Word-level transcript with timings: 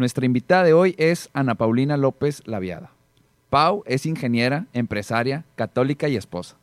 Nuestra 0.00 0.24
invitada 0.24 0.64
de 0.64 0.72
hoy 0.72 0.94
es 0.96 1.28
Ana 1.34 1.56
Paulina 1.56 1.98
López 1.98 2.42
Laviada. 2.46 2.90
Pau 3.50 3.82
es 3.84 4.06
ingeniera, 4.06 4.64
empresaria, 4.72 5.44
católica 5.56 6.08
y 6.08 6.16
esposa. 6.16 6.56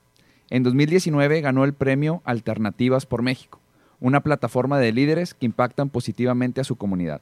En 0.50 0.64
2019 0.64 1.42
ganó 1.42 1.64
el 1.64 1.74
premio 1.74 2.24
Alternativas 2.26 3.06
por 3.06 3.22
México, 3.22 3.60
una 4.00 4.22
plataforma 4.22 4.80
de 4.80 4.92
líderes 4.92 5.36
que 5.36 5.46
impactan 5.46 5.92
positivamente 5.92 6.62
a 6.62 6.64
su 6.64 6.78
comunidad. 6.78 7.22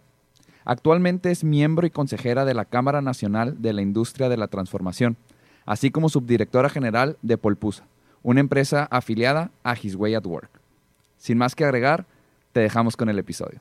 Actualmente 0.64 1.32
es 1.32 1.44
miembro 1.44 1.86
y 1.86 1.90
consejera 1.90 2.46
de 2.46 2.54
la 2.54 2.64
Cámara 2.64 3.02
Nacional 3.02 3.62
de 3.62 3.74
la 3.74 3.82
Industria 3.82 4.30
de 4.30 4.38
la 4.38 4.48
Transformación, 4.48 5.18
así 5.66 5.92
como 5.92 6.08
subdirectora 6.08 6.70
general 6.70 7.18
de 7.24 7.38
Polpusa, 7.38 7.88
una 8.24 8.40
empresa 8.40 8.88
afiliada 8.90 9.52
a 9.66 9.76
His 9.76 9.96
Way 9.96 10.16
at 10.16 10.26
Work. 10.26 10.62
Sin 11.18 11.38
más 11.38 11.56
que 11.56 11.66
agregar, 11.66 12.06
te 12.54 12.62
dejamos 12.62 12.96
con 12.96 13.10
el 13.10 13.20
episodio. 13.20 13.60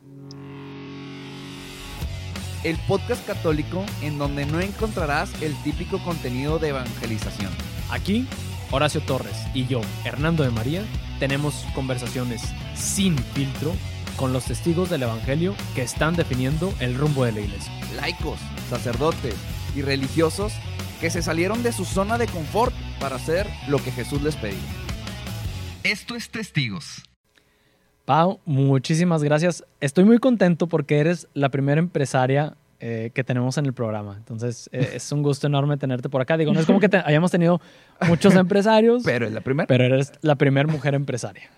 El 2.64 2.78
podcast 2.88 3.26
católico 3.26 3.84
en 4.00 4.16
donde 4.16 4.46
no 4.46 4.58
encontrarás 4.58 5.30
el 5.42 5.54
típico 5.62 6.02
contenido 6.02 6.58
de 6.58 6.68
evangelización. 6.68 7.52
Aquí, 7.90 8.26
Horacio 8.70 9.02
Torres 9.02 9.36
y 9.52 9.66
yo, 9.66 9.82
Hernando 10.04 10.44
de 10.44 10.50
María, 10.50 10.82
tenemos 11.20 11.66
conversaciones 11.74 12.42
sin 12.74 13.18
filtro 13.18 13.74
con 14.16 14.32
los 14.32 14.46
testigos 14.46 14.88
del 14.88 15.02
Evangelio 15.02 15.54
que 15.74 15.82
están 15.82 16.16
definiendo 16.16 16.72
el 16.80 16.96
rumbo 16.96 17.26
de 17.26 17.32
la 17.32 17.40
iglesia. 17.40 17.72
Laicos, 17.96 18.40
sacerdotes 18.70 19.34
y 19.76 19.82
religiosos 19.82 20.54
que 21.02 21.10
se 21.10 21.22
salieron 21.22 21.62
de 21.62 21.72
su 21.72 21.84
zona 21.84 22.16
de 22.16 22.28
confort 22.28 22.74
para 22.98 23.16
hacer 23.16 23.46
lo 23.68 23.76
que 23.76 23.92
Jesús 23.92 24.22
les 24.22 24.36
pedía. 24.36 24.58
Esto 25.82 26.14
es 26.16 26.30
Testigos. 26.30 27.02
Pau, 28.04 28.40
muchísimas 28.44 29.22
gracias. 29.22 29.64
Estoy 29.80 30.04
muy 30.04 30.18
contento 30.18 30.66
porque 30.66 30.98
eres 30.98 31.26
la 31.32 31.48
primera 31.48 31.78
empresaria 31.78 32.54
eh, 32.80 33.10
que 33.14 33.24
tenemos 33.24 33.56
en 33.56 33.64
el 33.64 33.72
programa. 33.72 34.16
Entonces, 34.18 34.68
eh, 34.72 34.90
es 34.96 35.10
un 35.10 35.22
gusto 35.22 35.46
enorme 35.46 35.78
tenerte 35.78 36.10
por 36.10 36.20
acá. 36.20 36.36
Digo, 36.36 36.52
no 36.52 36.60
es 36.60 36.66
como 36.66 36.80
que 36.80 36.90
hayamos 37.04 37.30
tenido 37.30 37.62
muchos 38.06 38.34
empresarios. 38.34 39.02
pero 39.06 39.26
es 39.26 39.32
la 39.32 39.40
primera. 39.40 39.66
Pero 39.66 39.84
eres 39.84 40.12
la 40.20 40.34
primera 40.34 40.70
mujer 40.70 40.94
empresaria. 40.94 41.50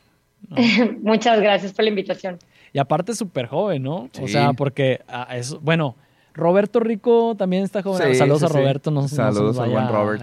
Muchas 1.03 1.41
gracias 1.41 1.73
por 1.73 1.85
la 1.85 1.89
invitación. 1.89 2.39
Y 2.73 2.79
aparte 2.79 3.15
súper 3.15 3.47
joven, 3.47 3.83
¿no? 3.83 4.09
O 4.21 4.29
sea, 4.29 4.53
porque 4.53 5.01
ah, 5.09 5.27
es, 5.33 5.59
bueno, 5.61 5.97
Roberto 6.33 6.79
Rico 6.79 7.35
también 7.37 7.65
está 7.65 7.83
joven. 7.83 8.15
Saludos 8.15 8.45
a 8.45 8.49
Roberto. 8.49 8.91
No, 8.93 9.09
Saludos 9.09 9.59
a 9.59 9.67
buen 9.67 9.89
Robert. 9.89 10.23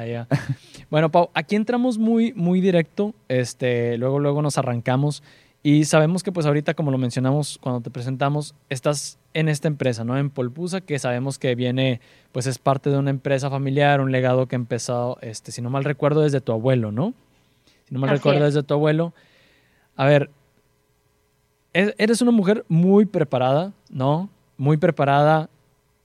Bueno, 0.89 1.09
Pau, 1.09 1.31
aquí 1.33 1.55
entramos 1.55 1.97
muy, 1.97 2.31
muy 2.33 2.61
directo. 2.61 3.13
Este, 3.27 3.97
luego, 3.97 4.19
luego 4.19 4.41
nos 4.41 4.57
arrancamos. 4.57 5.23
Y 5.65 5.85
sabemos 5.85 6.23
que 6.23 6.33
pues 6.33 6.45
ahorita, 6.45 6.73
como 6.73 6.91
lo 6.91 6.97
mencionamos 6.97 7.57
cuando 7.61 7.79
te 7.79 7.89
presentamos, 7.89 8.53
estás 8.67 9.17
en 9.33 9.47
esta 9.47 9.69
empresa, 9.69 10.03
¿no? 10.03 10.17
En 10.17 10.29
Polpusa, 10.29 10.81
que 10.81 10.99
sabemos 10.99 11.39
que 11.39 11.55
viene, 11.55 12.01
pues 12.33 12.47
es 12.47 12.59
parte 12.59 12.89
de 12.89 12.97
una 12.97 13.11
empresa 13.11 13.49
familiar, 13.49 14.01
un 14.01 14.11
legado 14.11 14.45
que 14.47 14.57
ha 14.57 14.59
empezado, 14.59 15.17
este, 15.21 15.53
si 15.53 15.61
no 15.61 15.69
mal 15.69 15.85
recuerdo, 15.85 16.19
desde 16.19 16.41
tu 16.41 16.51
abuelo, 16.51 16.91
¿no? 16.91 17.13
Si 17.85 17.93
no 17.93 18.01
mal 18.01 18.09
recuerdo, 18.09 18.43
desde 18.43 18.61
tu 18.61 18.73
abuelo. 18.73 19.13
A 19.95 20.05
ver, 20.05 20.31
eres 21.71 22.21
una 22.21 22.31
mujer 22.31 22.65
muy 22.67 23.05
preparada, 23.05 23.71
¿no? 23.89 24.29
Muy 24.57 24.75
preparada. 24.75 25.49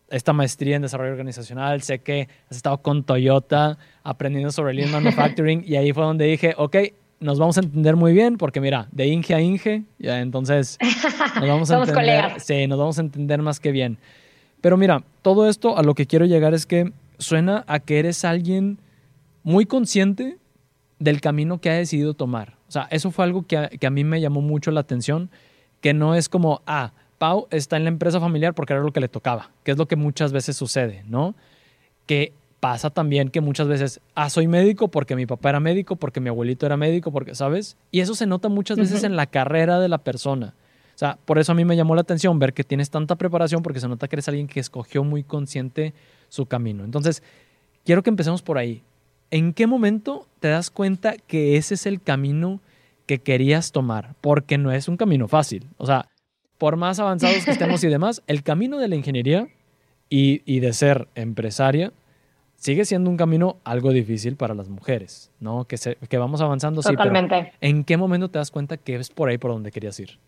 Esta 0.08 0.32
maestría 0.32 0.76
en 0.76 0.82
desarrollo 0.82 1.10
organizacional, 1.10 1.82
sé 1.82 1.98
que 1.98 2.28
has 2.48 2.56
estado 2.56 2.78
con 2.78 3.02
Toyota 3.02 3.76
aprendiendo 4.04 4.52
sobre 4.52 4.72
Lean 4.72 4.92
Manufacturing 4.92 5.64
y 5.66 5.74
ahí 5.74 5.92
fue 5.92 6.04
donde 6.04 6.26
dije, 6.26 6.54
ok, 6.56 6.76
nos 7.20 7.38
vamos 7.38 7.56
a 7.58 7.60
entender 7.60 7.96
muy 7.96 8.12
bien 8.12 8.36
porque 8.36 8.60
mira, 8.60 8.88
de 8.92 9.06
Inge 9.06 9.34
a 9.34 9.40
Inge, 9.40 9.84
ya 9.98 10.20
entonces 10.20 10.78
nos 11.36 11.48
vamos 11.48 11.70
a 11.70 11.74
Somos 11.74 11.88
entender, 11.88 12.22
colegas. 12.22 12.44
sí, 12.44 12.66
nos 12.66 12.78
vamos 12.78 12.98
a 12.98 13.02
entender 13.02 13.42
más 13.42 13.60
que 13.60 13.72
bien. 13.72 13.98
Pero 14.60 14.76
mira, 14.76 15.02
todo 15.22 15.48
esto 15.48 15.76
a 15.78 15.82
lo 15.82 15.94
que 15.94 16.06
quiero 16.06 16.26
llegar 16.26 16.54
es 16.54 16.66
que 16.66 16.92
suena 17.18 17.64
a 17.66 17.80
que 17.80 17.98
eres 17.98 18.24
alguien 18.24 18.78
muy 19.42 19.66
consciente 19.66 20.38
del 20.98 21.20
camino 21.20 21.60
que 21.60 21.70
ha 21.70 21.74
decidido 21.74 22.14
tomar. 22.14 22.54
O 22.68 22.72
sea, 22.72 22.88
eso 22.90 23.10
fue 23.10 23.24
algo 23.24 23.46
que 23.46 23.56
a, 23.56 23.68
que 23.68 23.86
a 23.86 23.90
mí 23.90 24.04
me 24.04 24.20
llamó 24.20 24.40
mucho 24.40 24.70
la 24.70 24.80
atención, 24.80 25.30
que 25.80 25.94
no 25.94 26.14
es 26.14 26.28
como, 26.28 26.60
ah, 26.66 26.92
Pau 27.18 27.46
está 27.50 27.76
en 27.76 27.84
la 27.84 27.88
empresa 27.88 28.20
familiar 28.20 28.54
porque 28.54 28.72
era 28.72 28.82
lo 28.82 28.92
que 28.92 29.00
le 29.00 29.08
tocaba, 29.08 29.50
que 29.64 29.70
es 29.72 29.78
lo 29.78 29.86
que 29.86 29.96
muchas 29.96 30.32
veces 30.32 30.56
sucede, 30.56 31.04
¿no? 31.08 31.34
Que 32.06 32.32
pasa 32.60 32.90
también 32.90 33.30
que 33.30 33.40
muchas 33.40 33.68
veces, 33.68 34.00
ah, 34.14 34.30
soy 34.30 34.48
médico 34.48 34.88
porque 34.88 35.16
mi 35.16 35.26
papá 35.26 35.50
era 35.50 35.60
médico, 35.60 35.96
porque 35.96 36.20
mi 36.20 36.28
abuelito 36.28 36.66
era 36.66 36.76
médico, 36.76 37.12
porque, 37.12 37.34
¿sabes? 37.34 37.76
Y 37.90 38.00
eso 38.00 38.14
se 38.14 38.26
nota 38.26 38.48
muchas 38.48 38.78
veces 38.78 39.04
en 39.04 39.16
la 39.16 39.26
carrera 39.26 39.78
de 39.78 39.88
la 39.88 39.98
persona. 39.98 40.54
O 40.94 40.98
sea, 40.98 41.18
por 41.24 41.38
eso 41.38 41.52
a 41.52 41.54
mí 41.54 41.64
me 41.64 41.76
llamó 41.76 41.94
la 41.94 42.00
atención 42.00 42.38
ver 42.40 42.52
que 42.52 42.64
tienes 42.64 42.90
tanta 42.90 43.14
preparación, 43.16 43.62
porque 43.62 43.78
se 43.78 43.86
nota 43.86 44.08
que 44.08 44.16
eres 44.16 44.28
alguien 44.28 44.48
que 44.48 44.58
escogió 44.58 45.04
muy 45.04 45.22
consciente 45.22 45.94
su 46.28 46.46
camino. 46.46 46.84
Entonces, 46.84 47.22
quiero 47.84 48.02
que 48.02 48.10
empecemos 48.10 48.42
por 48.42 48.58
ahí. 48.58 48.82
¿En 49.30 49.52
qué 49.52 49.66
momento 49.68 50.26
te 50.40 50.48
das 50.48 50.70
cuenta 50.70 51.16
que 51.16 51.56
ese 51.56 51.74
es 51.74 51.86
el 51.86 52.02
camino 52.02 52.60
que 53.06 53.20
querías 53.20 53.70
tomar? 53.70 54.16
Porque 54.20 54.58
no 54.58 54.72
es 54.72 54.88
un 54.88 54.96
camino 54.96 55.28
fácil. 55.28 55.68
O 55.76 55.86
sea, 55.86 56.08
por 56.56 56.76
más 56.76 56.98
avanzados 56.98 57.44
que 57.44 57.52
estemos 57.52 57.84
y 57.84 57.88
demás, 57.88 58.22
el 58.26 58.42
camino 58.42 58.78
de 58.78 58.88
la 58.88 58.96
ingeniería 58.96 59.46
y, 60.10 60.42
y 60.52 60.58
de 60.58 60.72
ser 60.72 61.06
empresaria 61.14 61.92
sigue 62.58 62.84
siendo 62.84 63.08
un 63.08 63.16
camino 63.16 63.56
algo 63.64 63.92
difícil 63.92 64.36
para 64.36 64.54
las 64.54 64.68
mujeres, 64.68 65.30
¿no? 65.40 65.64
Que, 65.64 65.78
se, 65.78 65.96
que 65.96 66.18
vamos 66.18 66.40
avanzando, 66.40 66.82
Totalmente. 66.82 67.36
sí, 67.36 67.42
pero 67.44 67.56
¿en 67.60 67.84
qué 67.84 67.96
momento 67.96 68.28
te 68.28 68.38
das 68.38 68.50
cuenta 68.50 68.76
que 68.76 68.96
es 68.96 69.08
por 69.10 69.28
ahí 69.28 69.38
por 69.38 69.52
donde 69.52 69.70
querías 69.70 69.98
ir? 70.00 70.18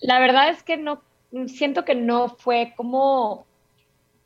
La 0.00 0.20
verdad 0.20 0.48
es 0.48 0.62
que 0.62 0.76
no, 0.76 1.02
siento 1.46 1.84
que 1.84 1.94
no 1.94 2.28
fue 2.28 2.72
como 2.76 3.44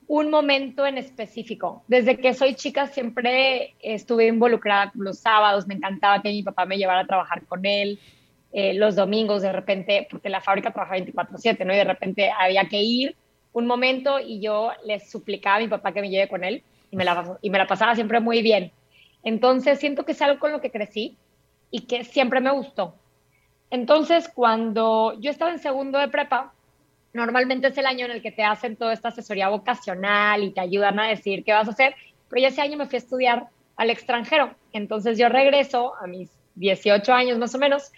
un 0.07 0.31
momento 0.31 0.87
en 0.87 0.99
específico. 0.99 1.83
Desde 1.89 2.19
que 2.19 2.35
soy 2.35 2.55
chica 2.55 2.87
siempre 2.87 3.75
estuve 3.81 4.27
involucrada 4.27 4.93
los 4.95 5.19
sábados, 5.19 5.67
me 5.67 5.75
encantaba 5.75 6.23
que 6.23 6.31
mi 6.31 6.43
papá 6.43 6.67
me 6.67 6.79
llevara 6.79 7.01
a 7.01 7.07
trabajar 7.07 7.45
con 7.47 7.65
él, 7.65 7.99
eh, 8.53 8.75
los 8.75 8.95
domingos 8.97 9.43
de 9.43 9.53
repente, 9.53 10.07
porque 10.11 10.29
la 10.29 10.41
fábrica 10.41 10.71
trabaja 10.71 10.97
24/7, 10.97 11.65
¿no? 11.65 11.73
Y 11.73 11.77
de 11.77 11.85
repente 11.85 12.31
había 12.31 12.65
que 12.67 12.83
ir 12.83 13.17
un 13.53 13.67
momento 13.67 14.19
y 14.19 14.41
yo 14.41 14.73
le 14.85 15.01
suplicaba 15.01 15.57
a 15.57 15.61
mi 15.61 15.69
papá 15.69 15.93
que 15.93 16.01
me 16.01 16.11
lleve 16.11 16.29
con 16.29 16.45
él 16.45 16.63
y 16.91 16.97
me 16.97 17.05
la, 17.05 17.39
y 17.43 17.51
me 17.51 17.59
la 17.59 17.67
pasaba 17.67 17.95
siempre 17.95 18.21
muy 18.21 18.43
bien. 18.43 18.73
Entonces 19.23 19.79
siento 19.79 20.05
que 20.05 20.13
es 20.13 20.23
algo 20.23 20.39
con 20.39 20.53
lo 20.53 20.61
que 20.61 20.71
crecí 20.71 21.17
y 21.71 21.83
que 21.83 22.05
siempre 22.05 22.41
me 22.41 22.51
gustó. 22.51 22.95
Entonces 23.71 24.31
cuando 24.35 25.19
yo 25.21 25.31
estaba 25.31 25.51
en 25.51 25.59
segundo 25.59 25.99
de 25.99 26.09
prepa, 26.09 26.53
normalmente 27.13 27.69
es 27.69 27.79
el 27.79 27.87
año 27.87 28.07
en 28.07 28.13
el 28.13 28.23
que 28.23 28.33
te 28.33 28.45
hacen 28.45 28.77
toda 28.77 28.93
esta 28.93 29.09
asesoría 29.09 29.49
vocacional 29.49 30.43
y 30.43 30.51
te 30.51 30.61
ayudan 30.61 30.99
a 30.99 31.09
decir 31.09 31.45
qué 31.45 31.53
vas 31.53 31.69
a 31.69 31.73
hacer, 31.73 31.95
pero 32.29 32.43
yo 32.43 32.49
ese 32.49 32.61
año 32.61 32.79
me 32.79 32.87
fui 32.87 32.97
a 32.97 32.99
estudiar 32.99 33.49
al 33.77 33.91
extranjero. 33.91 34.55
Entonces 34.73 35.19
yo 35.19 35.29
regreso 35.29 35.95
a 36.01 36.07
mis 36.07 36.31
18 36.55 37.13
años 37.13 37.39
más 37.39 37.55
o 37.55 37.59
menos 37.59 37.93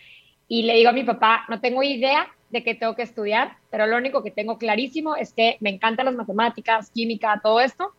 y 0.48 0.62
le 0.62 0.74
digo 0.74 0.90
a 0.90 0.92
mi 0.92 1.04
papá, 1.04 1.44
no 1.48 1.60
tengo 1.60 1.82
idea 1.82 2.28
de 2.50 2.62
qué 2.62 2.74
tengo 2.74 2.94
que 2.94 3.02
estudiar, 3.02 3.56
pero 3.70 3.86
lo 3.86 3.96
único 3.96 4.22
que 4.22 4.30
tengo 4.30 4.58
clarísimo 4.58 5.16
es 5.16 5.32
que 5.32 5.56
me 5.60 5.70
encantan 5.70 6.06
las 6.06 6.14
matemáticas, 6.14 6.90
química, 6.90 7.40
todo 7.42 7.60
esto, 7.60 7.92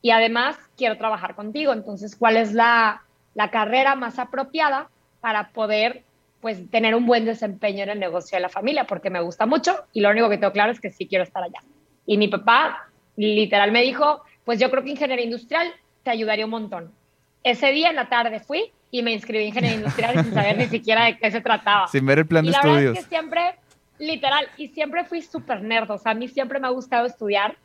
y 0.00 0.10
además 0.10 0.56
quiero 0.76 0.96
trabajar 0.96 1.34
contigo. 1.34 1.72
Entonces, 1.72 2.16
¿cuál 2.16 2.36
es 2.36 2.52
la, 2.52 3.02
la 3.34 3.50
carrera 3.50 3.94
más 3.94 4.18
apropiada 4.18 4.88
para 5.20 5.50
poder 5.50 6.02
pues 6.40 6.68
tener 6.70 6.94
un 6.96 7.06
buen 7.06 7.24
desempeño 7.24 7.84
en 7.84 7.90
el 7.90 8.00
negocio 8.00 8.36
de 8.36 8.42
la 8.42 8.48
familia? 8.48 8.84
Porque 8.84 9.10
me 9.10 9.20
gusta 9.20 9.46
mucho 9.46 9.76
y 9.92 10.00
lo 10.00 10.10
único 10.10 10.28
que 10.28 10.38
tengo 10.38 10.52
claro 10.52 10.72
es 10.72 10.80
que 10.80 10.90
sí 10.90 11.06
quiero 11.06 11.24
estar 11.24 11.42
allá. 11.42 11.60
Y 12.06 12.18
mi 12.18 12.28
papá 12.28 12.88
literal 13.16 13.70
me 13.72 13.82
dijo, 13.82 14.22
pues 14.44 14.58
yo 14.58 14.70
creo 14.70 14.82
que 14.82 14.90
ingeniería 14.90 15.24
industrial 15.24 15.72
te 16.02 16.10
ayudaría 16.10 16.44
un 16.44 16.50
montón. 16.50 16.92
Ese 17.44 17.70
día 17.72 17.90
en 17.90 17.96
la 17.96 18.08
tarde 18.08 18.40
fui 18.40 18.72
y 18.90 19.02
me 19.02 19.12
inscribí 19.12 19.42
en 19.42 19.48
ingeniería 19.48 19.78
industrial 19.78 20.24
sin 20.24 20.34
saber 20.34 20.58
ni 20.58 20.66
siquiera 20.66 21.06
de 21.06 21.18
qué 21.18 21.30
se 21.30 21.40
trataba. 21.40 21.88
Sin 21.88 22.04
ver 22.06 22.20
el 22.20 22.26
plan 22.26 22.44
y 22.44 22.48
de 22.48 22.52
la 22.52 22.58
estudios. 22.58 22.78
Verdad 22.78 22.98
es 22.98 23.04
que 23.04 23.08
siempre, 23.08 23.54
literal, 24.02 24.48
y 24.56 24.68
siempre 24.68 25.04
fui 25.04 25.22
súper 25.22 25.62
nerd, 25.62 25.90
o 25.90 25.98
sea, 25.98 26.12
a 26.12 26.14
mí 26.14 26.28
siempre 26.28 26.58
me 26.58 26.66
ha 26.66 26.70
gustado 26.70 27.06
estudiar, 27.06 27.56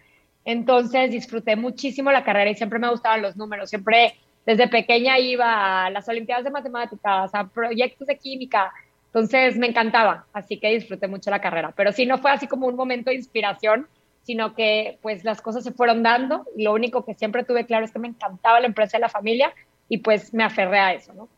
entonces 0.45 1.11
disfruté 1.11 1.55
muchísimo 1.55 2.11
la 2.11 2.23
carrera 2.23 2.49
y 2.49 2.55
siempre 2.55 2.79
me 2.79 2.89
gustaban 2.89 3.21
los 3.21 3.35
números, 3.35 3.69
siempre 3.69 4.15
desde 4.45 4.67
pequeña 4.67 5.19
iba 5.19 5.85
a 5.85 5.89
las 5.89 6.07
Olimpiadas 6.07 6.45
de 6.45 6.51
Matemáticas, 6.51 7.33
a 7.33 7.47
proyectos 7.47 8.07
de 8.07 8.17
química, 8.17 8.71
entonces 9.07 9.57
me 9.57 9.67
encantaba, 9.67 10.25
así 10.31 10.57
que 10.57 10.73
disfruté 10.73 11.07
mucho 11.07 11.31
la 11.31 11.41
carrera, 11.41 11.73
pero 11.75 11.91
sí, 11.91 12.05
no 12.05 12.17
fue 12.19 12.31
así 12.31 12.47
como 12.47 12.67
un 12.67 12.75
momento 12.75 13.09
de 13.09 13.15
inspiración, 13.15 13.87
sino 14.23 14.53
que 14.53 14.99
pues 15.01 15.23
las 15.23 15.41
cosas 15.41 15.63
se 15.63 15.71
fueron 15.71 16.03
dando 16.03 16.45
y 16.55 16.63
lo 16.63 16.73
único 16.73 17.05
que 17.05 17.13
siempre 17.13 17.45
tuve 17.45 17.65
claro 17.65 17.85
es 17.85 17.91
que 17.91 17.99
me 17.99 18.09
encantaba 18.09 18.59
la 18.59 18.67
empresa 18.67 18.97
y 18.97 19.01
la 19.01 19.09
familia 19.09 19.53
y 19.89 19.99
pues 19.99 20.33
me 20.33 20.43
aferré 20.43 20.79
a 20.79 20.93
eso, 20.93 21.13
¿no? 21.13 21.29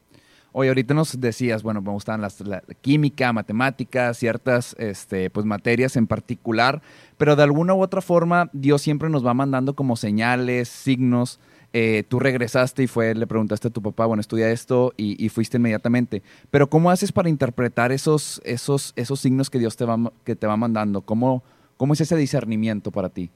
Oye, 0.51 0.69
ahorita 0.69 0.93
nos 0.93 1.19
decías, 1.19 1.61
bueno, 1.61 1.81
me 1.81 1.91
gustan 1.91 2.21
las, 2.21 2.41
la 2.41 2.61
química, 2.81 3.31
matemáticas, 3.33 4.17
ciertas 4.17 4.75
este, 4.79 5.29
pues, 5.29 5.45
materias 5.45 5.95
en 5.95 6.07
particular, 6.07 6.81
pero 7.17 7.35
de 7.35 7.43
alguna 7.43 7.75
u 7.75 7.81
otra 7.81 8.01
forma 8.01 8.49
Dios 8.51 8.81
siempre 8.81 9.09
nos 9.09 9.25
va 9.25 9.33
mandando 9.33 9.75
como 9.75 9.95
señales, 9.95 10.69
signos. 10.69 11.39
Eh, 11.71 12.03
tú 12.07 12.19
regresaste 12.19 12.81
y 12.81 12.87
fue, 12.87 13.13
le 13.13 13.27
preguntaste 13.27 13.67
a 13.67 13.71
tu 13.71 13.83
papá, 13.83 14.07
bueno, 14.07 14.21
estudia 14.21 14.49
esto 14.49 14.91
y, 14.97 15.23
y, 15.23 15.29
fuiste 15.29 15.57
inmediatamente. 15.57 16.23
Pero 16.49 16.67
¿cómo 16.67 16.89
haces 16.89 17.11
para 17.11 17.29
interpretar 17.29 17.91
esos, 17.91 18.41
esos, 18.43 18.93
esos 18.95 19.19
signos 19.19 19.51
que 19.51 19.59
Dios 19.59 19.77
te 19.77 19.85
va, 19.85 20.11
que 20.23 20.35
te 20.35 20.47
va 20.47 20.57
mandando? 20.57 21.01
¿Cómo, 21.01 21.43
¿Cómo 21.77 21.93
es 21.93 22.01
ese 22.01 22.15
discernimiento 22.15 22.89
para 22.91 23.09
ti? 23.09 23.29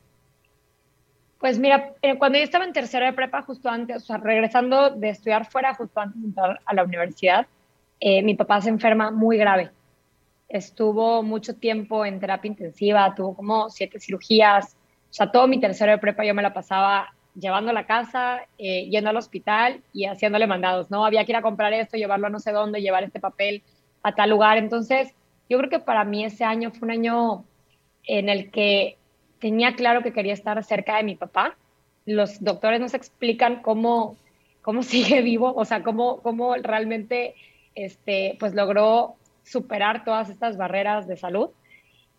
Pues 1.43 1.59
mira, 1.59 1.93
eh, 2.01 2.17
cuando 2.17 2.37
yo 2.37 2.45
estaba 2.45 2.63
en 2.63 2.71
tercero 2.71 3.05
de 3.05 3.11
prepa, 3.11 3.41
justo 3.41 3.67
antes, 3.67 3.97
o 3.97 4.05
sea, 4.05 4.15
regresando 4.15 4.91
de 4.91 5.09
estudiar 5.09 5.45
fuera, 5.45 5.73
justo 5.75 5.99
antes 5.99 6.21
de 6.21 6.29
entrar 6.29 6.61
a 6.63 6.73
la 6.73 6.85
universidad, 6.85 7.47
eh, 7.99 8.23
mi 8.23 8.33
papá 8.33 8.61
se 8.61 8.69
enferma 8.69 9.11
muy 9.11 9.35
grave. 9.35 9.69
Estuvo 10.47 11.21
mucho 11.21 11.53
tiempo 11.57 12.05
en 12.05 12.21
terapia 12.21 12.47
intensiva, 12.47 13.13
tuvo 13.13 13.35
como 13.35 13.69
siete 13.69 13.99
cirugías. 13.99 14.77
O 15.11 15.13
sea, 15.13 15.33
todo 15.33 15.49
mi 15.49 15.59
tercero 15.59 15.91
de 15.91 15.97
prepa 15.97 16.23
yo 16.23 16.33
me 16.33 16.41
la 16.41 16.53
pasaba 16.53 17.13
llevando 17.35 17.71
a 17.71 17.73
la 17.73 17.85
casa, 17.85 18.47
eh, 18.57 18.87
yendo 18.89 19.09
al 19.09 19.17
hospital 19.17 19.83
y 19.91 20.05
haciéndole 20.05 20.47
mandados, 20.47 20.89
¿no? 20.89 21.05
Había 21.05 21.25
que 21.25 21.33
ir 21.33 21.35
a 21.35 21.41
comprar 21.41 21.73
esto, 21.73 21.97
llevarlo 21.97 22.27
a 22.27 22.29
no 22.29 22.39
sé 22.39 22.53
dónde, 22.53 22.81
llevar 22.81 23.03
este 23.03 23.19
papel 23.19 23.63
a 24.01 24.15
tal 24.15 24.29
lugar. 24.29 24.57
Entonces, 24.57 25.13
yo 25.49 25.57
creo 25.57 25.69
que 25.69 25.79
para 25.79 26.05
mí 26.05 26.23
ese 26.23 26.45
año 26.45 26.71
fue 26.71 26.85
un 26.85 26.91
año 26.91 27.43
en 28.05 28.29
el 28.29 28.49
que 28.49 28.97
tenía 29.43 29.75
claro 29.75 30.03
que 30.03 30.13
quería 30.13 30.31
estar 30.31 30.63
cerca 30.63 30.95
de 30.95 31.03
mi 31.03 31.15
papá. 31.15 31.57
Los 32.05 32.41
doctores 32.41 32.79
nos 32.79 32.93
explican 32.93 33.61
cómo, 33.61 34.15
cómo 34.61 34.83
sigue 34.93 35.21
vivo, 35.21 35.53
o 35.53 35.65
sea, 35.65 35.83
cómo, 35.83 36.21
cómo 36.21 36.55
realmente 36.55 37.35
este, 37.75 38.37
pues 38.39 38.55
logró 38.55 39.15
superar 39.43 40.05
todas 40.05 40.29
estas 40.29 40.55
barreras 40.55 41.09
de 41.09 41.17
salud. 41.17 41.49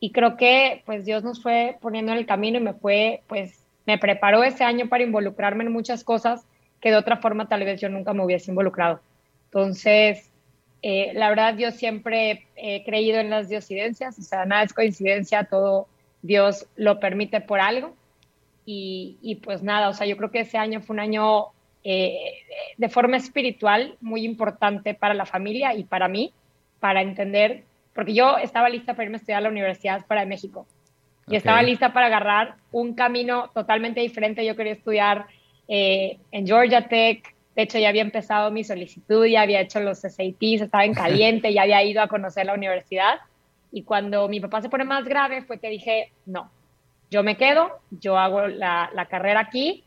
Y 0.00 0.12
creo 0.12 0.37
que 0.37 0.82
pues 0.85 1.06
Dios 1.06 1.25
nos 1.25 1.43
fue 1.43 1.79
poniendo 1.81 2.12
en 2.12 2.19
el 2.19 2.26
camino 2.26 2.59
y 2.59 2.62
me 2.62 2.75
fue, 2.75 3.23
pues 3.26 3.65
me 3.87 3.97
preparó 3.97 4.44
ese 4.44 4.62
año 4.62 4.91
para 4.91 5.05
involucrarme 5.05 5.65
en 5.65 5.73
muchas 5.73 6.05
cosas 6.05 6.44
que 6.82 6.91
de 6.91 6.97
otra 6.97 7.17
forma 7.17 7.49
tal 7.49 7.65
vez 7.65 7.81
yo 7.81 7.88
nunca 7.88 8.12
me 8.12 8.23
hubiese 8.23 8.50
involucrado. 8.50 9.00
Entonces, 9.47 10.31
eh, 10.82 11.12
la 11.15 11.31
verdad 11.31 11.56
yo 11.56 11.71
siempre 11.71 12.47
he 12.55 12.85
creído 12.85 13.19
en 13.19 13.31
las 13.31 13.49
diosidencias, 13.49 14.19
o 14.19 14.23
sea, 14.23 14.44
nada 14.44 14.65
es 14.65 14.75
coincidencia, 14.75 15.44
todo 15.44 15.88
Dios 16.25 16.67
lo 16.76 16.99
permite 17.00 17.43
por 17.43 17.61
algo. 17.61 17.94
Y, 18.67 19.19
y 19.21 19.37
pues 19.37 19.62
nada, 19.62 19.91
o 19.91 19.93
sea, 19.93 20.06
yo 20.06 20.17
creo 20.17 20.31
que 20.31 20.41
ese 20.41 20.56
año 20.56 20.81
fue 20.81 20.94
un 20.94 21.00
año 21.00 21.49
eh, 21.85 22.17
de 22.79 22.88
forma 22.88 23.19
espiritual 23.19 23.99
muy 24.00 24.25
importante 24.25 24.94
para 24.94 25.12
la 25.12 25.26
familia 25.26 25.75
y 25.75 25.85
para 25.85 26.09
mí, 26.09 26.32
para 26.81 27.03
entender, 27.03 27.65
porque 27.94 28.15
yo 28.15 28.38
estaba 28.38 28.71
lista 28.71 28.94
para 28.94 29.05
irme 29.05 29.17
a 29.17 29.19
estudiar 29.19 29.38
a 29.38 29.43
la 29.43 29.50
Universidad 29.50 30.06
para 30.06 30.25
México 30.25 30.67
y 31.29 31.37
estaba 31.37 31.62
lista 31.62 31.93
para 31.93 32.06
agarrar 32.06 32.55
un 32.73 32.94
camino 32.94 33.50
totalmente 33.53 34.00
diferente. 34.00 34.47
Yo 34.47 34.56
quería 34.56 34.73
estudiar 34.73 35.26
eh, 35.69 36.19
en 36.32 36.47
Georgia 36.47 36.88
Tech, 36.88 37.35
de 37.55 37.62
hecho 37.62 37.79
ya 37.79 37.91
había 37.91 38.03
empezado 38.03 38.50
mi 38.50 38.65
solicitud, 38.65 39.26
ya 39.26 39.43
había 39.43 39.61
hecho 39.61 39.79
los 39.81 39.99
SATs, 39.99 40.62
estaba 40.62 40.87
en 40.87 40.94
caliente, 41.05 41.53
ya 41.53 41.62
había 41.62 41.82
ido 41.82 42.00
a 42.00 42.09
conocer 42.09 42.47
la 42.47 42.55
universidad 42.55 43.21
y 43.75 43.82
cuando 43.82 44.29
mi 44.29 44.38
papá 44.38 44.62
se 44.62 44.69
pone 44.69 44.85
más 44.85 45.05
grave 45.05 45.43
fue 45.43 45.59
que 45.59 45.69
dije, 45.69 46.12
no, 46.26 46.49
yo 47.11 47.25
me 47.25 47.37
quedo, 47.37 47.81
yo 47.91 48.17
hago 48.17 48.47
la, 48.47 48.88
la 48.94 49.06
carrera 49.06 49.41
aquí 49.41 49.82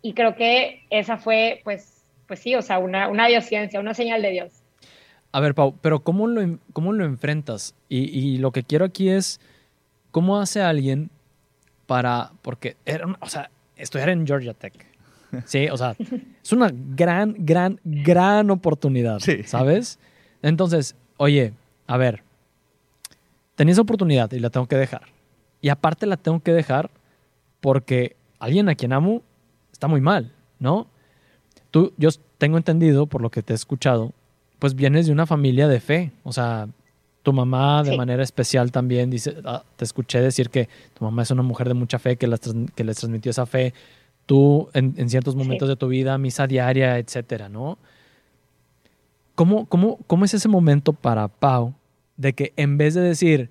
y 0.00 0.14
creo 0.14 0.34
que 0.36 0.86
esa 0.88 1.18
fue, 1.18 1.60
pues, 1.62 2.02
pues 2.26 2.40
sí, 2.40 2.54
o 2.54 2.62
sea, 2.62 2.78
una, 2.78 3.08
una 3.08 3.26
diosciencia, 3.26 3.78
una 3.78 3.92
señal 3.92 4.22
de 4.22 4.30
Dios. 4.30 4.52
A 5.32 5.40
ver, 5.40 5.54
Pau, 5.54 5.74
pero 5.82 6.00
¿cómo 6.00 6.26
lo, 6.26 6.58
cómo 6.72 6.94
lo 6.94 7.04
enfrentas? 7.04 7.74
Y, 7.90 8.04
y 8.18 8.38
lo 8.38 8.52
que 8.52 8.62
quiero 8.62 8.86
aquí 8.86 9.10
es, 9.10 9.38
¿cómo 10.12 10.40
hace 10.40 10.62
alguien 10.62 11.10
para, 11.86 12.32
porque, 12.40 12.76
era, 12.86 13.18
o 13.20 13.28
sea, 13.28 13.50
estudiar 13.76 14.08
en 14.08 14.26
Georgia 14.26 14.54
Tech, 14.54 14.72
sí, 15.44 15.68
o 15.68 15.76
sea, 15.76 15.94
es 16.42 16.52
una 16.54 16.70
gran, 16.72 17.34
gran, 17.38 17.80
gran 17.84 18.50
oportunidad, 18.50 19.18
sí. 19.18 19.42
¿sabes? 19.42 19.98
Entonces, 20.40 20.96
oye, 21.18 21.52
a 21.86 21.98
ver, 21.98 22.22
tenías 23.56 23.78
oportunidad 23.78 24.30
y 24.32 24.38
la 24.38 24.50
tengo 24.50 24.66
que 24.66 24.76
dejar. 24.76 25.02
Y 25.60 25.70
aparte 25.70 26.06
la 26.06 26.16
tengo 26.16 26.40
que 26.40 26.52
dejar 26.52 26.90
porque 27.60 28.16
alguien 28.38 28.68
a 28.68 28.76
quien 28.76 28.92
amo 28.92 29.22
está 29.72 29.88
muy 29.88 30.00
mal, 30.00 30.32
¿no? 30.60 30.86
Tú, 31.70 31.92
yo 31.96 32.10
tengo 32.38 32.56
entendido, 32.58 33.06
por 33.06 33.20
lo 33.20 33.30
que 33.30 33.42
te 33.42 33.52
he 33.52 33.56
escuchado, 33.56 34.12
pues 34.58 34.74
vienes 34.74 35.06
de 35.06 35.12
una 35.12 35.26
familia 35.26 35.66
de 35.68 35.80
fe, 35.80 36.12
o 36.22 36.32
sea, 36.32 36.68
tu 37.22 37.32
mamá 37.32 37.82
de 37.82 37.90
sí. 37.90 37.96
manera 37.96 38.22
especial 38.22 38.70
también 38.70 39.10
dice, 39.10 39.36
ah, 39.44 39.64
te 39.76 39.84
escuché 39.84 40.20
decir 40.20 40.48
que 40.48 40.68
tu 40.94 41.04
mamá 41.04 41.22
es 41.22 41.30
una 41.30 41.42
mujer 41.42 41.68
de 41.68 41.74
mucha 41.74 41.98
fe, 41.98 42.16
que, 42.16 42.26
las, 42.26 42.40
que 42.74 42.84
les 42.84 42.96
transmitió 42.96 43.30
esa 43.30 43.46
fe, 43.46 43.74
tú 44.26 44.68
en, 44.74 44.94
en 44.96 45.10
ciertos 45.10 45.34
momentos 45.34 45.66
sí. 45.66 45.70
de 45.70 45.76
tu 45.76 45.88
vida, 45.88 46.16
misa 46.18 46.46
diaria, 46.46 46.98
etcétera, 46.98 47.48
¿no? 47.48 47.78
¿Cómo, 49.34 49.66
cómo, 49.66 49.98
¿Cómo 50.06 50.24
es 50.24 50.32
ese 50.34 50.48
momento 50.48 50.92
para 50.92 51.28
Pau 51.28 51.74
de 52.16 52.32
que 52.32 52.52
en 52.56 52.78
vez 52.78 52.94
de 52.94 53.02
decir, 53.02 53.50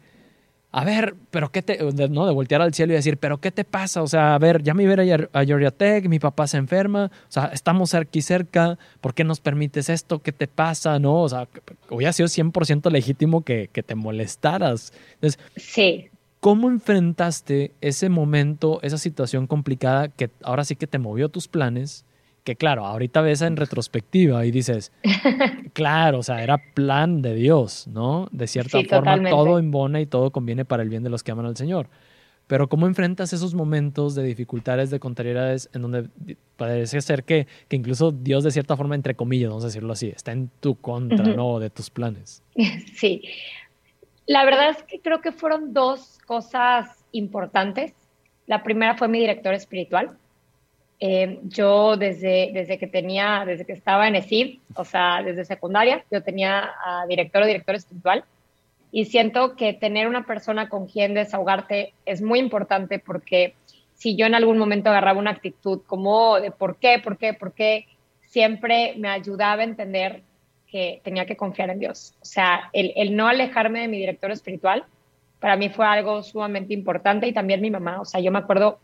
a 0.72 0.84
ver, 0.84 1.16
pero 1.32 1.54
qué 1.54 1.62
te, 1.62 1.80
no, 2.10 2.26
de 2.26 2.34
voltear 2.34 2.62
al 2.62 2.74
cielo 2.74 2.92
y 2.92 2.98
decir, 2.98 3.18
pero 3.18 3.38
qué 3.38 3.50
te 3.50 3.64
pasa, 3.64 4.02
o 4.04 4.08
sea, 4.08 4.36
a 4.36 4.38
ver, 4.40 4.62
ya 4.62 4.74
me 4.74 4.84
iba 4.84 4.94
a, 4.94 5.40
a 5.40 5.46
Georgia 5.46 5.72
Tech, 5.72 6.10
mi 6.10 6.20
papá 6.20 6.48
se 6.48 6.58
enferma, 6.58 7.06
o 7.06 7.32
sea, 7.32 7.46
estamos 7.54 7.94
aquí 7.94 8.22
cerca, 8.22 8.78
¿por 9.00 9.14
qué 9.14 9.24
nos 9.24 9.40
permites 9.40 9.88
esto? 9.88 10.20
¿Qué 10.20 10.34
te 10.34 10.48
pasa? 10.48 11.00
No, 11.00 11.22
o 11.22 11.30
sea, 11.30 11.48
hubiera 11.90 12.12
sido 12.12 12.28
100% 12.28 12.92
legítimo 12.92 13.46
que, 13.46 13.70
que 13.72 13.84
te 13.84 13.96
molestaras. 13.96 14.92
Entonces, 15.14 15.40
sí. 15.56 16.10
¿Cómo 16.42 16.70
enfrentaste 16.70 17.72
ese 17.80 18.10
momento, 18.10 18.80
esa 18.84 18.98
situación 18.98 19.48
complicada 19.48 20.10
que 20.10 20.30
ahora 20.44 20.66
sí 20.66 20.76
que 20.76 20.88
te 20.88 21.00
movió 21.00 21.30
tus 21.30 21.48
planes? 21.48 22.06
Que 22.46 22.56
claro, 22.56 22.86
ahorita 22.86 23.22
ves 23.22 23.42
en 23.42 23.58
retrospectiva 23.58 24.46
y 24.46 24.52
dices, 24.52 24.92
claro, 25.74 26.20
o 26.20 26.24
sea, 26.24 26.44
era 26.44 26.60
plan 26.60 27.24
de 27.24 27.34
Dios, 27.34 27.88
¿no? 27.88 28.28
De 28.32 28.46
cierta 28.46 28.80
sí, 28.80 28.86
forma, 28.86 29.00
totalmente. 29.00 29.32
todo 29.32 29.58
embona 29.58 30.00
y 30.00 30.06
todo 30.06 30.30
conviene 30.30 30.64
para 30.64 30.84
el 30.84 30.90
bien 30.90 31.02
de 31.04 31.10
los 31.10 31.24
que 31.24 31.32
aman 31.32 31.48
al 31.48 31.58
Señor. 31.58 31.90
Pero 32.46 32.70
¿cómo 32.70 32.86
enfrentas 32.86 33.34
esos 33.34 33.56
momentos 33.56 34.14
de 34.14 34.24
dificultades, 34.24 34.92
de 34.92 35.00
contrariedades, 35.00 35.72
en 35.74 35.82
donde 35.82 36.08
parece 36.56 37.02
ser 37.02 37.24
que, 37.24 37.48
que 37.68 37.76
incluso 37.76 38.12
Dios, 38.12 38.44
de 38.44 38.52
cierta 38.52 38.78
forma, 38.78 38.94
entre 38.94 39.16
comillas, 39.16 39.50
vamos 39.50 39.64
a 39.64 39.68
decirlo 39.68 39.94
así, 39.94 40.10
está 40.10 40.32
en 40.32 40.52
tu 40.60 40.76
contra, 40.76 41.26
uh 41.26 41.30
-huh. 41.30 41.36
¿no? 41.36 41.60
De 41.60 41.72
tus 41.72 41.90
planes. 41.90 42.44
Sí. 42.96 43.24
La 44.28 44.46
verdad 44.46 44.70
es 44.70 44.84
que 44.84 45.00
creo 45.00 45.20
que 45.22 45.32
fueron 45.32 45.74
dos 45.74 46.20
cosas 46.28 47.04
importantes. 47.12 47.94
La 48.46 48.62
primera 48.62 48.96
fue 48.96 49.08
mi 49.08 49.20
director 49.20 49.54
espiritual 49.56 50.16
eh, 51.00 51.40
yo 51.44 51.98
desde, 51.98 52.52
desde 52.54 52.78
que 52.78 52.88
tenía, 52.88 53.44
desde 53.46 53.66
que 53.66 53.74
estaba 53.74 54.08
en 54.08 54.16
ESID, 54.16 54.60
o 54.76 54.86
sea, 54.86 55.22
desde 55.24 55.46
secundaria, 55.46 56.06
yo 56.12 56.24
tenía 56.24 56.72
director 57.08 57.44
o 57.44 57.46
director 57.48 57.76
espiritual 57.76 58.24
y 58.92 59.06
siento 59.06 59.56
que 59.56 59.74
tener 59.74 60.08
una 60.08 60.26
persona 60.26 60.70
con 60.70 60.88
quien 60.88 61.14
desahogarte 61.14 61.94
es 62.06 62.22
muy 62.22 62.40
importante 62.40 62.98
porque 63.00 63.54
si 63.94 64.16
yo 64.16 64.26
en 64.26 64.36
algún 64.36 64.58
momento 64.58 64.90
agarraba 64.90 65.20
una 65.20 65.32
actitud 65.32 65.82
como 65.86 66.40
de 66.40 66.52
por 66.52 66.78
qué, 66.78 67.00
por 67.04 67.18
qué, 67.18 67.34
por 67.34 67.54
qué, 67.54 67.88
siempre 68.28 68.94
me 68.98 69.10
ayudaba 69.10 69.62
a 69.62 69.66
entender 69.66 70.22
que 70.68 71.02
tenía 71.04 71.26
que 71.26 71.38
confiar 71.38 71.70
en 71.70 71.80
Dios. 71.80 72.16
O 72.22 72.26
sea, 72.26 72.70
el, 72.74 72.94
el 72.96 73.16
no 73.16 73.28
alejarme 73.28 73.82
de 73.82 73.88
mi 73.88 73.98
director 73.98 74.32
espiritual 74.32 74.86
para 75.40 75.58
mí 75.58 75.70
fue 75.70 75.86
algo 75.86 76.24
sumamente 76.24 76.74
importante 76.74 77.28
y 77.28 77.34
también 77.34 77.62
mi 77.62 77.70
mamá. 77.70 78.02
O 78.02 78.06
sea, 78.06 78.20
yo 78.20 78.32
me 78.32 78.40
acuerdo 78.40 78.80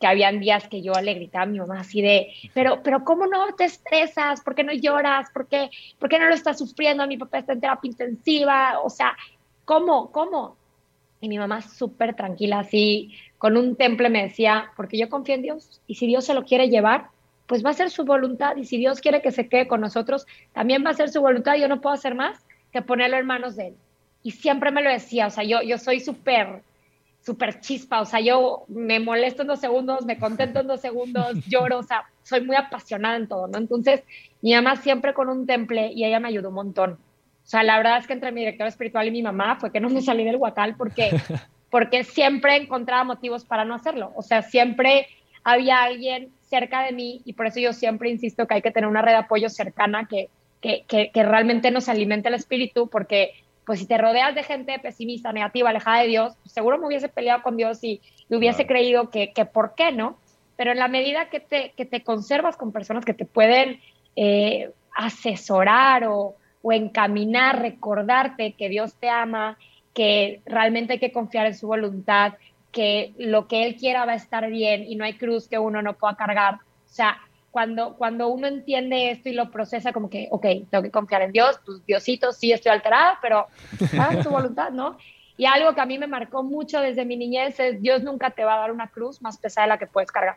que 0.00 0.06
habían 0.06 0.40
días 0.40 0.68
que 0.68 0.82
yo 0.82 0.92
le 1.00 1.14
gritaba 1.14 1.44
a 1.44 1.46
mi 1.46 1.58
mamá 1.58 1.80
así 1.80 2.02
de, 2.02 2.28
pero, 2.52 2.82
pero 2.82 3.04
¿cómo 3.04 3.26
no 3.26 3.54
te 3.54 3.64
estresas? 3.64 4.40
¿Por 4.40 4.54
qué 4.54 4.64
no 4.64 4.72
lloras? 4.72 5.30
¿Por 5.30 5.46
qué, 5.46 5.70
¿Por 5.98 6.08
qué 6.08 6.18
no 6.18 6.26
lo 6.26 6.34
estás 6.34 6.58
sufriendo? 6.58 7.06
Mi 7.06 7.16
papá 7.16 7.38
está 7.38 7.52
en 7.52 7.60
terapia 7.60 7.90
intensiva, 7.90 8.80
o 8.80 8.90
sea, 8.90 9.16
¿cómo? 9.64 10.10
¿Cómo? 10.10 10.56
Y 11.20 11.28
mi 11.28 11.38
mamá 11.38 11.62
súper 11.62 12.14
tranquila, 12.14 12.60
así, 12.60 13.14
con 13.38 13.56
un 13.56 13.76
temple 13.76 14.10
me 14.10 14.22
decía, 14.22 14.72
porque 14.76 14.98
yo 14.98 15.08
confío 15.08 15.36
en 15.36 15.42
Dios, 15.42 15.80
y 15.86 15.94
si 15.94 16.06
Dios 16.06 16.24
se 16.24 16.34
lo 16.34 16.44
quiere 16.44 16.68
llevar, 16.68 17.08
pues 17.46 17.64
va 17.64 17.70
a 17.70 17.74
ser 17.74 17.90
su 17.90 18.04
voluntad, 18.04 18.56
y 18.56 18.64
si 18.64 18.76
Dios 18.76 19.00
quiere 19.00 19.22
que 19.22 19.32
se 19.32 19.48
quede 19.48 19.68
con 19.68 19.80
nosotros, 19.80 20.26
también 20.52 20.84
va 20.84 20.90
a 20.90 20.94
ser 20.94 21.08
su 21.10 21.20
voluntad, 21.20 21.56
yo 21.56 21.68
no 21.68 21.80
puedo 21.80 21.94
hacer 21.94 22.14
más 22.14 22.44
que 22.72 22.82
ponerlo 22.82 23.16
en 23.16 23.26
manos 23.26 23.56
de 23.56 23.68
Él. 23.68 23.74
Y 24.22 24.32
siempre 24.32 24.70
me 24.70 24.82
lo 24.82 24.90
decía, 24.90 25.28
o 25.28 25.30
sea, 25.30 25.44
yo, 25.44 25.62
yo 25.62 25.78
soy 25.78 26.00
súper 26.00 26.62
súper 27.24 27.60
chispa, 27.60 28.00
o 28.00 28.04
sea, 28.04 28.20
yo 28.20 28.64
me 28.68 29.00
molesto 29.00 29.42
en 29.42 29.48
dos 29.48 29.60
segundos, 29.60 30.04
me 30.04 30.18
contento 30.18 30.60
en 30.60 30.66
dos 30.66 30.80
segundos, 30.80 31.34
lloro, 31.48 31.78
o 31.78 31.82
sea, 31.82 32.04
soy 32.22 32.42
muy 32.42 32.56
apasionada 32.56 33.16
en 33.16 33.28
todo, 33.28 33.48
¿no? 33.48 33.58
Entonces, 33.58 34.02
mi 34.42 34.54
mamá 34.54 34.76
siempre 34.76 35.14
con 35.14 35.28
un 35.28 35.46
temple 35.46 35.90
y 35.94 36.04
ella 36.04 36.20
me 36.20 36.28
ayudó 36.28 36.50
un 36.50 36.56
montón. 36.56 36.92
O 36.92 37.46
sea, 37.46 37.62
la 37.62 37.76
verdad 37.78 37.98
es 37.98 38.06
que 38.06 38.12
entre 38.12 38.32
mi 38.32 38.40
director 38.40 38.66
espiritual 38.66 39.06
y 39.06 39.10
mi 39.10 39.22
mamá 39.22 39.56
fue 39.56 39.72
que 39.72 39.80
no 39.80 39.88
me 39.88 40.02
salí 40.02 40.24
del 40.24 40.36
huacal 40.36 40.76
porque, 40.76 41.10
porque 41.70 42.04
siempre 42.04 42.56
encontraba 42.56 43.04
motivos 43.04 43.44
para 43.44 43.64
no 43.64 43.74
hacerlo. 43.74 44.12
O 44.16 44.22
sea, 44.22 44.42
siempre 44.42 45.08
había 45.44 45.82
alguien 45.82 46.30
cerca 46.42 46.82
de 46.82 46.92
mí 46.92 47.22
y 47.24 47.32
por 47.32 47.46
eso 47.46 47.60
yo 47.60 47.72
siempre 47.72 48.10
insisto 48.10 48.46
que 48.46 48.54
hay 48.54 48.62
que 48.62 48.70
tener 48.70 48.88
una 48.88 49.02
red 49.02 49.12
de 49.12 49.18
apoyo 49.18 49.48
cercana 49.48 50.06
que, 50.08 50.28
que, 50.60 50.84
que, 50.88 51.10
que 51.10 51.22
realmente 51.22 51.70
nos 51.70 51.88
alimente 51.88 52.28
el 52.28 52.34
espíritu 52.34 52.88
porque 52.88 53.32
pues 53.66 53.78
si 53.78 53.86
te 53.86 53.98
rodeas 53.98 54.34
de 54.34 54.42
gente 54.42 54.78
pesimista, 54.78 55.32
negativa, 55.32 55.70
alejada 55.70 56.00
de 56.00 56.08
Dios, 56.08 56.34
pues 56.42 56.52
seguro 56.52 56.78
me 56.78 56.86
hubiese 56.86 57.08
peleado 57.08 57.42
con 57.42 57.56
Dios 57.56 57.82
y, 57.82 58.00
y 58.28 58.36
hubiese 58.36 58.66
claro. 58.66 58.68
creído 58.68 59.10
que, 59.10 59.32
que, 59.32 59.44
por 59.44 59.74
qué 59.74 59.92
no. 59.92 60.18
Pero 60.56 60.72
en 60.72 60.78
la 60.78 60.88
medida 60.88 61.30
que 61.30 61.40
te, 61.40 61.72
que 61.76 61.84
te 61.84 62.02
conservas 62.02 62.56
con 62.56 62.72
personas 62.72 63.04
que 63.04 63.14
te 63.14 63.24
pueden 63.24 63.80
eh, 64.16 64.70
asesorar 64.94 66.04
o, 66.04 66.36
o 66.62 66.72
encaminar, 66.72 67.60
recordarte 67.60 68.52
que 68.52 68.68
Dios 68.68 68.94
te 68.94 69.08
ama, 69.08 69.58
que 69.92 70.40
realmente 70.46 70.94
hay 70.94 70.98
que 70.98 71.12
confiar 71.12 71.46
en 71.46 71.54
su 71.54 71.66
voluntad, 71.66 72.34
que 72.70 73.12
lo 73.18 73.46
que 73.48 73.64
Él 73.64 73.76
quiera 73.76 74.04
va 74.04 74.12
a 74.12 74.16
estar 74.16 74.48
bien 74.50 74.84
y 74.84 74.96
no 74.96 75.04
hay 75.04 75.14
cruz 75.14 75.48
que 75.48 75.58
uno 75.58 75.82
no 75.82 75.94
pueda 75.94 76.16
cargar. 76.16 76.54
O 76.54 76.92
sea, 76.94 77.18
cuando, 77.54 77.94
cuando 77.94 78.26
uno 78.30 78.48
entiende 78.48 79.12
esto 79.12 79.28
y 79.28 79.32
lo 79.32 79.48
procesa 79.52 79.92
como 79.92 80.10
que, 80.10 80.26
ok, 80.32 80.44
tengo 80.68 80.82
que 80.82 80.90
confiar 80.90 81.22
en 81.22 81.30
Dios, 81.30 81.60
pues 81.64 81.86
Diosito, 81.86 82.32
sí 82.32 82.50
estoy 82.50 82.72
alterada, 82.72 83.20
pero 83.22 83.46
haz 83.96 84.24
tu 84.24 84.30
voluntad, 84.30 84.72
¿no? 84.72 84.98
Y 85.36 85.46
algo 85.46 85.72
que 85.72 85.80
a 85.80 85.86
mí 85.86 85.96
me 85.96 86.08
marcó 86.08 86.42
mucho 86.42 86.80
desde 86.80 87.04
mi 87.04 87.16
niñez 87.16 87.60
es 87.60 87.80
Dios 87.80 88.02
nunca 88.02 88.30
te 88.30 88.42
va 88.42 88.56
a 88.56 88.58
dar 88.58 88.72
una 88.72 88.88
cruz 88.88 89.22
más 89.22 89.38
pesada 89.38 89.66
de 89.66 89.68
la 89.68 89.78
que 89.78 89.86
puedes 89.86 90.10
cargar. 90.10 90.34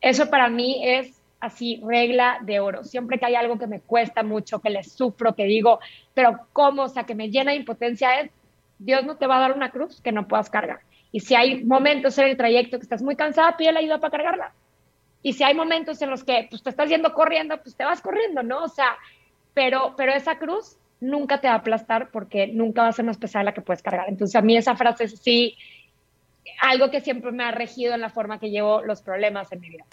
Eso 0.00 0.30
para 0.30 0.48
mí 0.48 0.80
es 0.84 1.20
así, 1.40 1.82
regla 1.84 2.38
de 2.40 2.60
oro. 2.60 2.84
Siempre 2.84 3.18
que 3.18 3.26
hay 3.26 3.34
algo 3.34 3.58
que 3.58 3.66
me 3.66 3.80
cuesta 3.80 4.22
mucho, 4.22 4.60
que 4.60 4.70
le 4.70 4.84
sufro, 4.84 5.34
que 5.34 5.46
digo, 5.46 5.80
pero 6.14 6.38
cómo, 6.52 6.82
o 6.82 6.88
sea, 6.88 7.02
que 7.02 7.16
me 7.16 7.30
llena 7.30 7.50
de 7.50 7.56
impotencia, 7.56 8.20
es 8.20 8.30
Dios 8.78 9.04
no 9.04 9.16
te 9.16 9.26
va 9.26 9.38
a 9.38 9.40
dar 9.40 9.54
una 9.54 9.72
cruz 9.72 10.00
que 10.00 10.12
no 10.12 10.28
puedas 10.28 10.50
cargar. 10.50 10.82
Y 11.10 11.18
si 11.18 11.34
hay 11.34 11.64
momentos 11.64 12.16
en 12.18 12.28
el 12.28 12.36
trayecto 12.36 12.78
que 12.78 12.84
estás 12.84 13.02
muy 13.02 13.16
cansada, 13.16 13.56
pide 13.56 13.72
la 13.72 13.80
ayuda 13.80 13.98
para 13.98 14.12
cargarla. 14.12 14.52
Y 15.26 15.32
si 15.32 15.42
hay 15.42 15.54
momentos 15.54 16.00
en 16.02 16.10
los 16.10 16.22
que 16.22 16.46
pues, 16.48 16.62
te 16.62 16.70
estás 16.70 16.88
yendo 16.88 17.12
corriendo, 17.12 17.60
pues 17.60 17.74
te 17.74 17.84
vas 17.84 18.00
corriendo, 18.00 18.44
¿no? 18.44 18.62
O 18.62 18.68
sea, 18.68 18.96
pero, 19.54 19.94
pero 19.96 20.12
esa 20.12 20.38
cruz 20.38 20.76
nunca 21.00 21.40
te 21.40 21.48
va 21.48 21.54
a 21.54 21.56
aplastar 21.56 22.10
porque 22.12 22.46
nunca 22.46 22.82
va 22.82 22.88
a 22.90 22.92
ser 22.92 23.04
más 23.04 23.18
pesada 23.18 23.42
la 23.42 23.52
que 23.52 23.60
puedes 23.60 23.82
cargar. 23.82 24.08
Entonces, 24.08 24.36
a 24.36 24.40
mí 24.40 24.56
esa 24.56 24.76
frase 24.76 25.02
es 25.02 25.18
sí 25.18 25.56
algo 26.62 26.92
que 26.92 27.00
siempre 27.00 27.32
me 27.32 27.42
ha 27.42 27.50
regido 27.50 27.92
en 27.92 28.02
la 28.02 28.08
forma 28.08 28.38
que 28.38 28.50
llevo 28.50 28.82
los 28.82 29.02
problemas 29.02 29.50
en 29.50 29.62
mi 29.62 29.70
vida. 29.70 29.84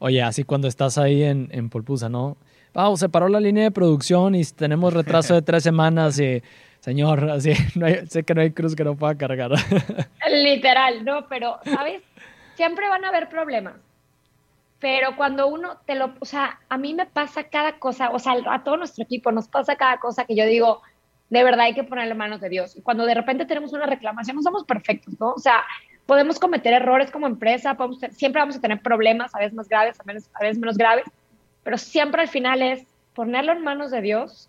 Oye, 0.00 0.22
así 0.22 0.42
cuando 0.42 0.66
estás 0.66 0.98
ahí 0.98 1.22
en, 1.22 1.50
en 1.52 1.70
Polpusa, 1.70 2.08
¿no? 2.08 2.36
Vamos, 2.74 2.98
se 2.98 3.08
paró 3.08 3.28
la 3.28 3.38
línea 3.38 3.62
de 3.62 3.70
producción 3.70 4.34
y 4.34 4.42
tenemos 4.42 4.92
retraso 4.92 5.34
de 5.34 5.42
tres 5.42 5.62
semanas 5.62 6.18
y, 6.18 6.42
señor, 6.80 7.30
así, 7.30 7.54
sé 8.08 8.24
que 8.24 8.34
no 8.34 8.40
hay 8.40 8.50
cruz 8.50 8.74
que 8.74 8.82
no 8.82 8.96
pueda 8.96 9.14
cargar. 9.14 9.52
Literal, 10.32 11.04
no, 11.04 11.28
pero, 11.28 11.60
¿sabes? 11.64 12.02
Siempre 12.56 12.88
van 12.88 13.04
a 13.04 13.10
haber 13.10 13.28
problemas. 13.28 13.74
Pero 14.80 15.16
cuando 15.16 15.48
uno 15.48 15.78
te 15.86 15.96
lo, 15.96 16.14
o 16.20 16.24
sea, 16.24 16.60
a 16.68 16.78
mí 16.78 16.94
me 16.94 17.06
pasa 17.06 17.44
cada 17.44 17.78
cosa, 17.78 18.10
o 18.10 18.18
sea, 18.18 18.34
a 18.48 18.62
todo 18.62 18.76
nuestro 18.76 19.04
equipo 19.04 19.32
nos 19.32 19.48
pasa 19.48 19.76
cada 19.76 19.98
cosa 19.98 20.24
que 20.24 20.36
yo 20.36 20.46
digo, 20.46 20.82
de 21.30 21.42
verdad 21.42 21.66
hay 21.66 21.74
que 21.74 21.84
ponerle 21.84 22.14
manos 22.14 22.40
de 22.40 22.48
Dios. 22.48 22.76
Y 22.76 22.82
cuando 22.82 23.04
de 23.04 23.14
repente 23.14 23.44
tenemos 23.44 23.72
una 23.72 23.86
reclamación, 23.86 24.36
no 24.36 24.42
somos 24.42 24.64
perfectos, 24.64 25.18
¿no? 25.18 25.32
O 25.32 25.38
sea, 25.38 25.64
podemos 26.06 26.38
cometer 26.38 26.72
errores 26.72 27.10
como 27.10 27.26
empresa, 27.26 27.76
siempre 28.12 28.40
vamos 28.40 28.56
a 28.56 28.60
tener 28.60 28.80
problemas, 28.80 29.34
a 29.34 29.38
veces 29.38 29.54
más 29.54 29.68
graves, 29.68 29.98
a 30.00 30.04
veces, 30.04 30.30
a 30.34 30.42
veces 30.42 30.58
menos 30.58 30.78
graves, 30.78 31.04
pero 31.64 31.76
siempre 31.76 32.22
al 32.22 32.28
final 32.28 32.62
es 32.62 32.86
ponerlo 33.14 33.52
en 33.52 33.64
manos 33.64 33.90
de 33.90 34.00
Dios 34.00 34.48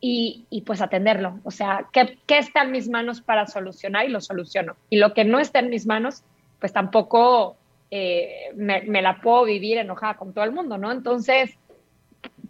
y, 0.00 0.46
y 0.48 0.62
pues 0.62 0.80
atenderlo. 0.80 1.40
O 1.44 1.50
sea, 1.50 1.86
¿qué, 1.92 2.18
¿qué, 2.26 2.38
está 2.38 2.62
en 2.62 2.72
mis 2.72 2.88
manos 2.88 3.20
para 3.20 3.46
solucionar? 3.46 4.06
Y 4.06 4.08
lo 4.08 4.22
soluciono. 4.22 4.76
Y 4.88 4.96
lo 4.96 5.12
que 5.12 5.24
no 5.24 5.38
está 5.38 5.58
en 5.58 5.68
mis 5.68 5.86
manos, 5.86 6.24
pues 6.58 6.72
tampoco 6.72 7.57
eh, 7.90 8.52
me, 8.54 8.82
me, 8.82 9.02
la 9.02 9.20
puedo 9.20 9.44
vivir 9.44 9.78
enojada 9.78 10.16
con 10.16 10.32
todo 10.32 10.44
el 10.44 10.52
mundo, 10.52 10.76
¿no? 10.78 10.92
Entonces, 10.92 11.50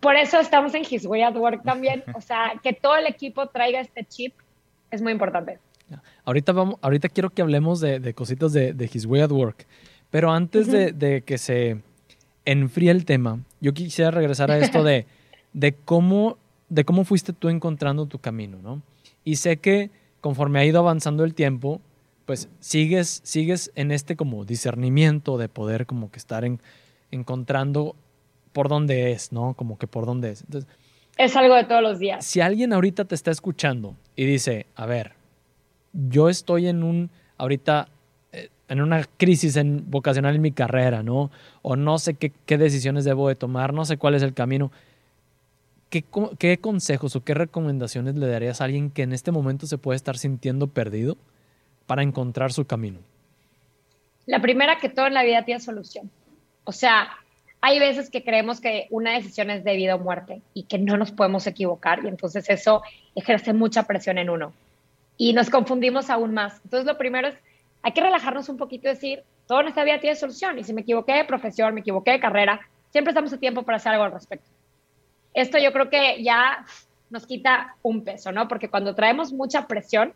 por 0.00 0.16
eso 0.16 0.38
estamos 0.40 0.75
en 0.75 0.83
His 0.88 1.07
Way 1.07 1.23
at 1.23 1.37
Work 1.37 1.62
también. 1.62 2.04
O 2.14 2.21
sea, 2.21 2.52
que 2.62 2.73
todo 2.73 2.97
el 2.97 3.07
equipo 3.07 3.47
traiga 3.47 3.80
este 3.80 4.04
chip 4.04 4.35
es 4.90 5.02
muy 5.02 5.12
importante. 5.12 5.59
Ahorita, 6.25 6.52
vamos, 6.52 6.76
ahorita 6.83 7.09
quiero 7.09 7.30
que 7.30 7.42
hablemos 7.42 7.80
de, 7.80 7.99
de 8.00 8.14
cositas 8.14 8.52
de, 8.52 8.73
de, 8.75 8.90
His 8.92 9.07
Way 9.07 9.23
at 9.23 9.30
Work. 9.30 9.66
Pero 10.11 10.30
antes 10.30 10.68
uh 10.68 10.71
-huh. 10.71 10.92
de, 10.92 10.92
de, 10.92 11.23
que 11.23 11.38
se 11.38 11.80
enfríe 12.45 12.90
el 12.90 13.04
tema, 13.04 13.40
yo 13.61 13.73
quisiera 13.73 14.11
regresar 14.11 14.50
a 14.50 14.59
esto 14.59 14.83
de, 14.83 15.07
de, 15.52 15.73
cómo, 15.73 16.37
de 16.68 16.85
cómo 16.85 17.04
fuiste 17.04 17.33
tú 17.33 17.49
encontrando 17.49 18.07
tu 18.07 18.18
camino, 18.18 18.59
¿no? 18.62 18.83
Y 19.25 19.37
sé 19.37 19.59
que 19.59 19.90
conforme 20.21 20.59
ha 20.59 20.64
ido 20.64 20.78
avanzando 20.80 21.25
el 21.25 21.35
tiempo, 21.35 21.80
pues 22.28 22.50
sigues, 22.61 23.23
sigues 23.25 23.73
en 23.75 23.90
este 23.90 24.14
como 24.14 24.44
discernimiento 24.44 25.38
de 25.38 25.49
poder 25.49 25.87
como 25.87 26.11
que 26.11 26.18
estar 26.18 26.44
en, 26.44 26.61
encontrando 27.11 27.97
por 28.52 28.68
dónde 28.68 29.12
es, 29.12 29.32
¿no? 29.32 29.54
Como 29.54 29.78
que 29.78 29.87
por 29.87 30.04
dónde 30.04 30.32
es. 30.32 30.42
Entonces, 30.42 30.70
es 31.16 31.35
algo 31.37 31.54
de 31.54 31.64
todos 31.64 31.80
los 31.80 31.99
días. 31.99 32.26
Si 32.26 32.42
alguien 32.42 32.75
ahorita 32.75 33.06
te 33.06 33.14
está 33.14 33.30
escuchando 33.30 33.97
y 34.14 34.26
dice, 34.26 34.66
a 34.75 34.85
ver, 34.85 35.12
yo 35.94 36.28
estoy 36.28 36.68
en 36.68 36.82
un, 36.82 37.11
ahorita, 37.38 37.88
eh, 38.32 38.50
en 38.68 38.82
una 38.82 39.04
crisis 39.16 39.56
en, 39.56 39.90
vocacional 39.90 40.35
en 40.35 40.42
mi 40.42 40.52
carrera, 40.52 41.02
¿no? 41.02 41.30
O 41.62 41.76
no 41.76 41.99
sé 41.99 42.12
qué, 42.12 42.30
qué, 42.44 42.58
decisiones 42.58 43.06
debo 43.06 43.28
de 43.28 43.37
tomar, 43.37 43.73
no 43.73 43.87
sé 43.87 43.97
cuál 43.97 44.14
es 44.14 44.23
el 44.23 44.35
camino. 44.35 44.70
¿Qué, 45.88 46.04
¿Qué 46.38 46.58
consejos 46.58 47.16
o 47.16 47.25
qué 47.25 47.32
recomendaciones 47.32 48.16
le 48.16 48.26
darías 48.26 48.61
a 48.61 48.64
alguien 48.64 48.90
que 48.90 49.00
en 49.00 49.14
este 49.14 49.32
momento 49.32 49.66
se 49.66 49.78
puede 49.78 49.97
estar 49.97 50.18
sintiendo 50.18 50.66
perdido 50.66 51.16
para 51.88 52.02
encontrar 52.02 52.52
su 52.52 52.66
camino? 52.66 52.99
La 54.26 54.40
primera, 54.40 54.78
que 54.78 54.90
todo 54.90 55.07
en 55.07 55.14
la 55.14 55.25
vida 55.25 55.45
tiene 55.45 55.59
solución. 55.59 56.11
O 56.64 56.73
sea, 56.73 57.09
hay 57.62 57.78
veces 57.78 58.11
que 58.11 58.23
creemos 58.23 58.61
que 58.61 58.87
una 58.90 59.14
decisión 59.14 59.49
es 59.50 59.64
de 59.64 59.75
vida 59.75 59.95
o 59.95 59.99
muerte 59.99 60.42
y 60.52 60.64
que 60.64 60.78
no 60.78 60.99
nos 60.99 61.12
podemos 61.12 61.47
equivocar 61.47 62.04
y 62.04 62.09
entonces 62.09 62.49
eso 62.50 62.83
ejerce 63.14 63.54
mucha 63.54 63.85
presión 63.85 64.18
en 64.18 64.28
uno 64.28 64.52
y 65.16 65.33
nos 65.33 65.49
confundimos 65.49 66.11
aún 66.11 66.35
más. 66.35 66.61
Entonces 66.62 66.87
lo 66.87 66.99
primero 66.99 67.28
es, 67.28 67.35
hay 67.83 67.92
que 67.92 68.02
relajarnos 68.02 68.50
un 68.50 68.59
poquito 68.59 68.87
y 68.87 68.90
decir, 68.90 69.25
todo 69.47 69.62
en 69.62 69.68
esta 69.68 69.83
vida 69.83 69.99
tiene 69.99 70.14
solución 70.14 70.59
y 70.59 70.64
si 70.64 70.75
me 70.75 70.83
equivoqué 70.83 71.14
de 71.14 71.25
profesión, 71.25 71.73
me 71.73 71.80
equivoqué 71.80 72.11
de 72.12 72.21
carrera, 72.21 72.61
siempre 72.90 73.12
estamos 73.12 73.33
a 73.33 73.38
tiempo 73.38 73.62
para 73.62 73.76
hacer 73.76 73.92
algo 73.92 74.04
al 74.04 74.12
respecto. 74.12 74.50
Esto 75.33 75.59
yo 75.59 75.73
creo 75.73 75.88
que 75.88 76.23
ya 76.23 76.66
nos 77.09 77.26
quita 77.26 77.76
un 77.83 78.04
peso, 78.04 78.30
¿no? 78.30 78.47
Porque 78.47 78.68
cuando 78.68 78.95
traemos 78.95 79.33
mucha 79.33 79.66
presión, 79.66 80.12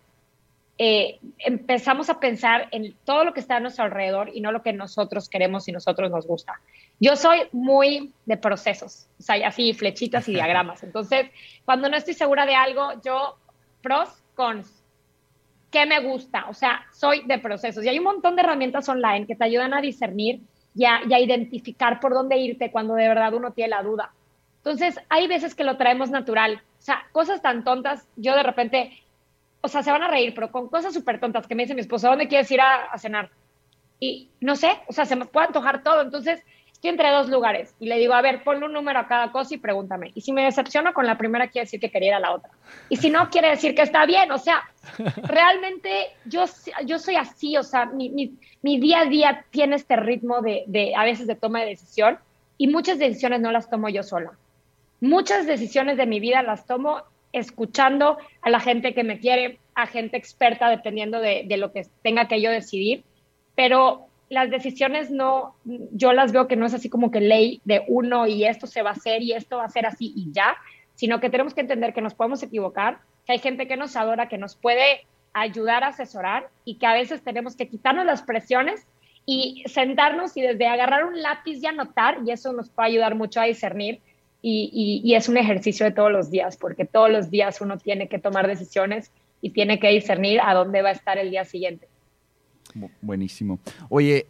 eh, 0.78 1.20
empezamos 1.38 2.08
a 2.08 2.18
pensar 2.18 2.68
en 2.70 2.94
todo 3.04 3.24
lo 3.24 3.34
que 3.34 3.40
está 3.40 3.56
a 3.56 3.60
nuestro 3.60 3.84
alrededor 3.84 4.30
y 4.32 4.40
no 4.40 4.52
lo 4.52 4.62
que 4.62 4.72
nosotros 4.72 5.28
queremos 5.28 5.68
y 5.68 5.72
nosotros 5.72 6.10
nos 6.10 6.26
gusta. 6.26 6.60
Yo 6.98 7.14
soy 7.16 7.40
muy 7.52 8.12
de 8.24 8.36
procesos, 8.36 9.06
o 9.18 9.22
sea, 9.22 9.46
así 9.46 9.74
flechitas 9.74 10.28
y 10.28 10.34
diagramas. 10.34 10.82
Entonces, 10.82 11.30
cuando 11.64 11.88
no 11.88 11.96
estoy 11.96 12.14
segura 12.14 12.46
de 12.46 12.54
algo, 12.54 12.92
yo 13.04 13.36
pros, 13.82 14.08
cons, 14.34 14.82
¿qué 15.70 15.84
me 15.84 16.00
gusta? 16.00 16.46
O 16.48 16.54
sea, 16.54 16.86
soy 16.92 17.22
de 17.26 17.38
procesos. 17.38 17.84
Y 17.84 17.88
hay 17.88 17.98
un 17.98 18.04
montón 18.04 18.36
de 18.36 18.42
herramientas 18.42 18.88
online 18.88 19.26
que 19.26 19.36
te 19.36 19.44
ayudan 19.44 19.74
a 19.74 19.80
discernir 19.80 20.40
y 20.74 20.84
a, 20.84 21.00
y 21.06 21.12
a 21.12 21.20
identificar 21.20 22.00
por 22.00 22.14
dónde 22.14 22.38
irte 22.38 22.70
cuando 22.70 22.94
de 22.94 23.08
verdad 23.08 23.34
uno 23.34 23.52
tiene 23.52 23.70
la 23.70 23.82
duda. 23.82 24.12
Entonces, 24.58 24.98
hay 25.08 25.26
veces 25.26 25.54
que 25.54 25.64
lo 25.64 25.76
traemos 25.76 26.10
natural. 26.10 26.62
O 26.78 26.82
sea, 26.82 27.04
cosas 27.12 27.42
tan 27.42 27.64
tontas, 27.64 28.06
yo 28.16 28.34
de 28.34 28.42
repente 28.42 29.02
o 29.62 29.68
sea, 29.68 29.82
se 29.82 29.90
van 29.90 30.02
a 30.02 30.08
reír, 30.08 30.34
pero 30.34 30.50
con 30.50 30.68
cosas 30.68 30.92
súper 30.92 31.20
tontas 31.20 31.46
que 31.46 31.54
me 31.54 31.62
dice 31.62 31.74
mi 31.74 31.80
esposo, 31.80 32.08
¿dónde 32.08 32.28
quieres 32.28 32.50
ir 32.50 32.60
a, 32.60 32.84
a, 32.86 32.98
cenar? 32.98 33.30
Y 34.00 34.28
no 34.40 34.56
sé, 34.56 34.80
o 34.88 34.92
sea, 34.92 35.06
se 35.06 35.16
me 35.16 35.24
puede 35.26 35.46
antojar 35.46 35.82
todo. 35.82 36.02
Entonces, 36.02 36.42
estoy 36.82 36.90
entre 36.90 37.10
dos 37.10 37.28
lugares 37.28 37.76
y 37.78 37.86
le 37.86 37.96
digo, 37.96 38.12
a 38.12 38.20
ver, 38.20 38.42
ponle 38.42 38.66
un 38.66 38.72
número 38.72 38.98
a 38.98 39.06
cada 39.06 39.30
cosa 39.30 39.54
y 39.54 39.58
pregúntame. 39.58 40.10
Y 40.16 40.20
si 40.22 40.32
me 40.32 40.42
decepciono 40.42 40.92
con 40.92 41.06
la 41.06 41.16
primera, 41.16 41.46
quiere 41.46 41.66
decir 41.66 41.78
que 41.78 41.92
quería 41.92 42.08
ir 42.08 42.14
a 42.14 42.20
la 42.20 42.32
otra. 42.32 42.50
Y 42.88 42.96
si 42.96 43.08
no, 43.08 43.28
quiere 43.30 43.50
decir 43.50 43.76
que 43.76 43.82
está 43.82 44.04
bien. 44.04 44.32
O 44.32 44.38
sea, 44.38 44.68
realmente 45.22 46.08
yo, 46.24 46.44
yo 46.84 46.98
soy 46.98 47.14
así, 47.14 47.56
o 47.56 47.62
sea, 47.62 47.86
mi, 47.86 48.10
mi, 48.10 48.34
mi 48.62 48.80
día 48.80 49.02
a 49.02 49.04
día 49.04 49.44
tiene 49.50 49.76
este 49.76 49.94
ritmo 49.94 50.42
de, 50.42 50.64
de, 50.66 50.96
a 50.96 51.04
veces, 51.04 51.28
de 51.28 51.36
toma 51.36 51.60
de 51.60 51.66
decisión 51.66 52.18
y 52.58 52.66
muchas 52.66 52.98
decisiones 52.98 53.40
no 53.40 53.52
las 53.52 53.70
tomo 53.70 53.88
yo 53.88 54.02
sola. 54.02 54.32
Muchas 55.00 55.46
decisiones 55.46 55.96
de 55.96 56.06
mi 56.06 56.18
vida 56.18 56.42
las 56.42 56.66
tomo 56.66 57.02
escuchando 57.32 58.18
a 58.42 58.50
la 58.50 58.60
gente 58.60 58.94
que 58.94 59.04
me 59.04 59.18
quiere, 59.18 59.58
a 59.74 59.86
gente 59.86 60.16
experta, 60.16 60.68
dependiendo 60.68 61.20
de, 61.20 61.44
de, 61.46 61.56
lo 61.56 61.72
que 61.72 61.86
tenga 62.02 62.28
que 62.28 62.40
yo 62.40 62.50
decidir, 62.50 63.04
pero 63.54 64.06
las 64.28 64.50
decisiones 64.50 65.10
no, 65.10 65.54
yo 65.64 66.12
las 66.12 66.32
veo 66.32 66.48
que 66.48 66.56
no 66.56 66.66
es 66.66 66.74
así 66.74 66.88
como 66.88 67.10
que 67.10 67.20
ley 67.20 67.60
de 67.64 67.84
uno 67.86 68.26
y 68.26 68.44
esto 68.44 68.66
se 68.66 68.82
va 68.82 68.90
a 68.90 68.94
hacer 68.94 69.22
y 69.22 69.32
esto 69.32 69.58
va 69.58 69.64
a 69.64 69.68
ser 69.68 69.84
así 69.84 70.12
y 70.16 70.32
ya, 70.32 70.56
sino 70.94 71.20
que 71.20 71.30
tenemos 71.30 71.52
que 71.54 71.60
entender 71.60 71.92
que 71.92 72.00
nos 72.00 72.14
podemos 72.14 72.42
equivocar, 72.42 73.00
que 73.26 73.32
hay 73.32 73.38
gente 73.38 73.68
que 73.68 73.76
nos 73.76 73.94
adora, 73.96 74.28
que 74.28 74.38
nos 74.38 74.56
puede 74.56 75.06
ayudar 75.34 75.84
a 75.84 75.88
asesorar 75.88 76.48
y 76.64 76.76
que 76.76 76.86
a 76.86 76.94
veces 76.94 77.22
tenemos 77.22 77.56
que 77.56 77.68
quitarnos 77.68 78.06
las 78.06 78.22
presiones 78.22 78.86
y 79.26 79.64
sentarnos 79.66 80.36
y 80.36 80.42
desde 80.42 80.66
agarrar 80.66 81.04
un 81.04 81.20
lápiz 81.20 81.62
y 81.62 81.66
anotar, 81.66 82.18
y 82.24 82.32
eso 82.32 82.52
nos 82.52 82.70
puede 82.70 82.88
ayudar 82.88 83.14
mucho 83.14 83.40
a 83.40 83.44
discernir 83.44 84.00
y, 84.42 84.70
y, 85.04 85.08
y, 85.08 85.14
es 85.14 85.28
un 85.28 85.36
ejercicio 85.36 85.86
de 85.86 85.92
todos 85.92 86.10
los 86.10 86.30
días, 86.30 86.56
porque 86.56 86.84
todos 86.84 87.10
los 87.10 87.30
días 87.30 87.60
uno 87.60 87.78
tiene 87.78 88.08
que 88.08 88.18
tomar 88.18 88.48
decisiones 88.48 89.12
y 89.40 89.50
tiene 89.50 89.78
que 89.78 89.88
discernir 89.88 90.40
a 90.40 90.52
dónde 90.52 90.82
va 90.82 90.90
a 90.90 90.92
estar 90.92 91.16
el 91.16 91.30
día 91.30 91.44
siguiente. 91.44 91.86
Buenísimo. 93.00 93.58
Oye, 93.88 94.26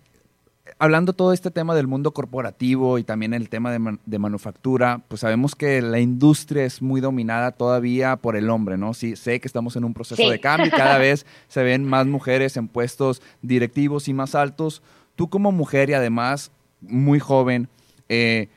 hablando 0.78 1.12
todo 1.12 1.32
este 1.32 1.50
tema 1.50 1.74
del 1.74 1.86
mundo 1.86 2.12
corporativo 2.12 2.98
y 2.98 3.04
también 3.04 3.34
el 3.34 3.48
tema 3.48 3.72
de, 3.72 3.78
man 3.78 4.00
de, 4.04 4.18
manufactura, 4.18 5.00
pues 5.08 5.20
sabemos 5.20 5.54
que 5.54 5.80
la 5.82 6.00
industria 6.00 6.64
es 6.64 6.82
muy 6.82 7.00
dominada 7.00 7.52
todavía 7.52 8.16
por 8.16 8.36
el 8.36 8.50
hombre, 8.50 8.76
¿no? 8.76 8.94
Sí, 8.94 9.16
sé 9.16 9.40
que 9.40 9.48
estamos 9.48 9.76
en 9.76 9.84
un 9.84 9.94
proceso 9.94 10.22
sí. 10.22 10.28
de 10.28 10.40
cambio 10.40 10.66
y 10.66 10.70
cada 10.70 10.98
vez 10.98 11.26
se 11.48 11.62
ven 11.62 11.84
más 11.84 12.06
mujeres 12.06 12.56
en 12.56 12.68
puestos 12.68 13.22
directivos 13.42 14.08
y 14.08 14.14
más 14.14 14.34
altos. 14.34 14.82
Tú 15.16 15.28
como 15.28 15.52
mujer 15.52 15.90
y 15.90 15.94
además 15.94 16.50
muy 16.80 17.18
joven, 17.18 17.68
eh, 18.08 18.48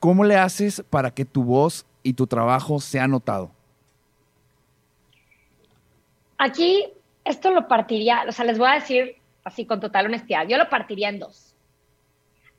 ¿cómo 0.00 0.24
le 0.24 0.36
haces 0.36 0.82
para 0.90 1.12
que 1.12 1.24
tu 1.24 1.44
voz 1.44 1.86
y 2.02 2.14
tu 2.14 2.26
trabajo 2.26 2.80
sea 2.80 3.06
notado? 3.06 3.52
Aquí 6.38 6.86
esto 7.24 7.50
lo 7.50 7.68
partiría, 7.68 8.24
o 8.26 8.32
sea, 8.32 8.46
les 8.46 8.58
voy 8.58 8.68
a 8.68 8.74
decir 8.74 9.16
así 9.44 9.66
con 9.66 9.78
total 9.78 10.06
honestidad, 10.06 10.48
yo 10.48 10.56
lo 10.58 10.68
partiría 10.68 11.10
en 11.10 11.18
dos. 11.18 11.54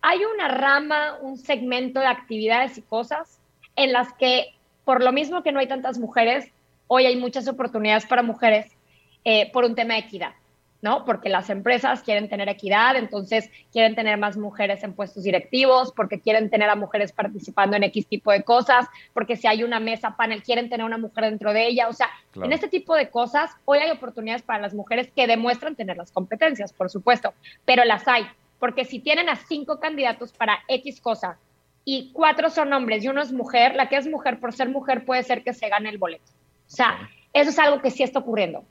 Hay 0.02 0.20
una 0.24 0.48
rama, 0.48 1.18
un 1.22 1.38
segmento 1.38 2.00
de 2.00 2.08
actividades 2.08 2.78
y 2.78 2.82
cosas 2.82 3.40
en 3.76 3.92
las 3.92 4.14
que, 4.14 4.54
por 4.86 5.04
lo 5.04 5.12
mismo 5.12 5.44
que 5.44 5.52
no 5.52 5.60
hay 5.60 5.68
tantas 5.68 5.98
mujeres, 5.98 6.52
hoy 6.88 7.06
hay 7.06 7.16
muchas 7.16 7.48
oportunidades 7.48 8.06
para 8.06 8.24
mujeres 8.24 8.72
eh, 9.24 9.52
por 9.52 9.64
un 9.64 9.76
tema 9.76 9.96
de 9.96 10.02
equidad. 10.02 10.34
¿No? 10.82 11.06
Porque 11.06 11.30
las 11.30 11.50
empresas 11.50 12.02
quieren 12.02 12.28
tener 12.28 12.50
equidad, 12.50 12.96
entonces 12.96 13.50
quieren 13.72 13.96
tener 13.96 14.18
más 14.18 14.38
mujeres 14.38 14.84
en 14.84 14.94
puestos 14.94 15.24
directivos, 15.24 15.92
porque 15.96 16.20
quieren 16.20 16.50
tener 16.50 16.70
a 16.70 16.76
mujeres 16.76 17.12
participando 17.12 17.76
en 17.76 17.84
X 17.84 18.08
tipo 18.08 18.32
de 18.32 18.44
cosas, 18.44 18.88
porque 19.14 19.36
si 19.36 19.48
hay 19.48 19.64
una 19.64 19.80
mesa 19.80 20.16
panel, 20.16 20.44
quieren 20.44 20.70
tener 20.70 20.86
una 20.86 20.98
mujer 20.98 21.26
dentro 21.26 21.54
de 21.54 21.68
ella. 21.68 21.88
O 21.88 21.94
sea, 21.94 22.10
en 22.36 22.52
este 22.52 22.68
tipo 22.68 22.96
de 22.96 23.10
cosas, 23.10 23.52
hoy 23.66 23.80
hay 23.80 23.92
oportunidades 23.92 24.42
para 24.42 24.60
las 24.60 24.74
mujeres 24.74 25.10
que 25.16 25.28
demuestran 25.28 25.76
tener 25.76 25.98
las 25.98 26.12
competencias, 26.12 26.74
por 26.74 26.90
supuesto, 26.90 27.34
pero 27.66 27.86
las 27.86 28.08
hay. 28.08 28.26
Porque 28.60 28.86
si 28.86 29.00
tienen 29.00 29.30
a 29.30 29.36
cinco 29.36 29.80
candidatos 29.80 30.32
para 30.32 30.60
X 30.68 31.02
cosa 31.02 31.38
y 31.84 32.12
cuatro 32.14 32.50
son 32.50 32.72
hombres 32.74 33.04
y 33.04 33.08
uno 33.08 33.22
es 33.22 33.32
mujer, 33.32 33.76
la 33.76 33.90
que 33.90 33.98
es 33.98 34.08
mujer 34.08 34.40
por 34.40 34.54
ser 34.54 34.70
mujer 34.70 35.04
puede 35.04 35.24
ser 35.24 35.44
que 35.44 35.54
se 35.54 35.68
gane 35.68 35.90
el 35.90 35.98
boleto. 35.98 36.32
O 36.68 36.74
sea, 36.74 37.10
eso 37.34 37.50
es 37.50 37.60
algo 37.60 37.82
que 37.82 37.90
sí 37.90 38.04
está 38.04 38.20
ocurriendo. 38.20 38.64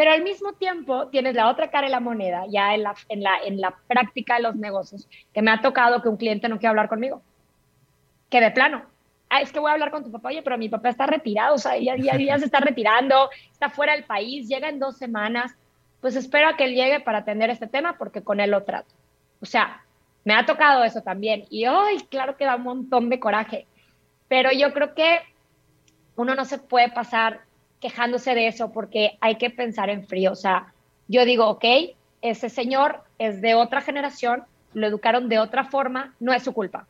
Pero 0.00 0.12
al 0.12 0.22
mismo 0.22 0.54
tiempo 0.54 1.08
tienes 1.08 1.34
la 1.34 1.50
otra 1.50 1.70
cara 1.70 1.86
de 1.86 1.90
la 1.90 2.00
moneda, 2.00 2.46
ya 2.48 2.74
en 2.74 2.84
la, 2.84 2.94
en 3.10 3.22
la, 3.22 3.36
en 3.44 3.60
la 3.60 3.76
práctica 3.86 4.36
de 4.36 4.44
los 4.44 4.56
negocios, 4.56 5.06
que 5.34 5.42
me 5.42 5.50
ha 5.50 5.60
tocado 5.60 6.00
que 6.00 6.08
un 6.08 6.16
cliente 6.16 6.48
no 6.48 6.56
quiera 6.56 6.70
hablar 6.70 6.88
conmigo. 6.88 7.20
Que 8.30 8.40
de 8.40 8.50
plano, 8.50 8.86
ah, 9.28 9.42
es 9.42 9.52
que 9.52 9.58
voy 9.58 9.68
a 9.68 9.74
hablar 9.74 9.90
con 9.90 10.02
tu 10.02 10.10
papá, 10.10 10.30
oye, 10.30 10.40
pero 10.40 10.56
mi 10.56 10.70
papá 10.70 10.88
está 10.88 11.04
retirado, 11.04 11.54
o 11.54 11.58
sea, 11.58 11.76
ya, 11.76 11.96
ya, 11.98 12.38
se 12.38 12.46
está 12.46 12.60
retirando, 12.60 13.28
está 13.52 13.68
fuera 13.68 13.92
del 13.92 14.04
país, 14.04 14.48
llega 14.48 14.70
en 14.70 14.78
dos 14.78 14.96
semanas, 14.96 15.54
pues 16.00 16.16
espero 16.16 16.48
a 16.48 16.56
que 16.56 16.64
él 16.64 16.74
llegue 16.74 17.00
para 17.00 17.18
atender 17.18 17.50
este 17.50 17.66
tema 17.66 17.98
porque 17.98 18.22
con 18.22 18.40
él 18.40 18.52
lo 18.52 18.62
trato. 18.62 18.94
O 19.42 19.44
sea, 19.44 19.84
me 20.24 20.32
ha 20.32 20.46
tocado 20.46 20.82
eso 20.82 21.02
también 21.02 21.44
y 21.50 21.66
hoy, 21.66 21.98
claro 22.08 22.38
que 22.38 22.46
da 22.46 22.56
un 22.56 22.62
montón 22.62 23.10
de 23.10 23.20
coraje, 23.20 23.66
pero 24.28 24.50
yo 24.50 24.72
creo 24.72 24.94
que 24.94 25.18
uno 26.16 26.34
no 26.34 26.46
se 26.46 26.56
puede 26.56 26.90
pasar 26.90 27.42
quejándose 27.80 28.34
de 28.34 28.46
eso 28.46 28.72
porque 28.72 29.18
hay 29.20 29.36
que 29.36 29.50
pensar 29.50 29.90
en 29.90 30.06
frío. 30.06 30.32
O 30.32 30.36
sea, 30.36 30.72
yo 31.08 31.24
digo, 31.24 31.48
ok, 31.48 31.64
ese 32.22 32.48
señor 32.48 33.02
es 33.18 33.40
de 33.40 33.54
otra 33.54 33.80
generación, 33.80 34.44
lo 34.74 34.86
educaron 34.86 35.28
de 35.28 35.38
otra 35.38 35.64
forma, 35.64 36.14
no 36.20 36.32
es 36.32 36.42
su 36.42 36.52
culpa. 36.52 36.86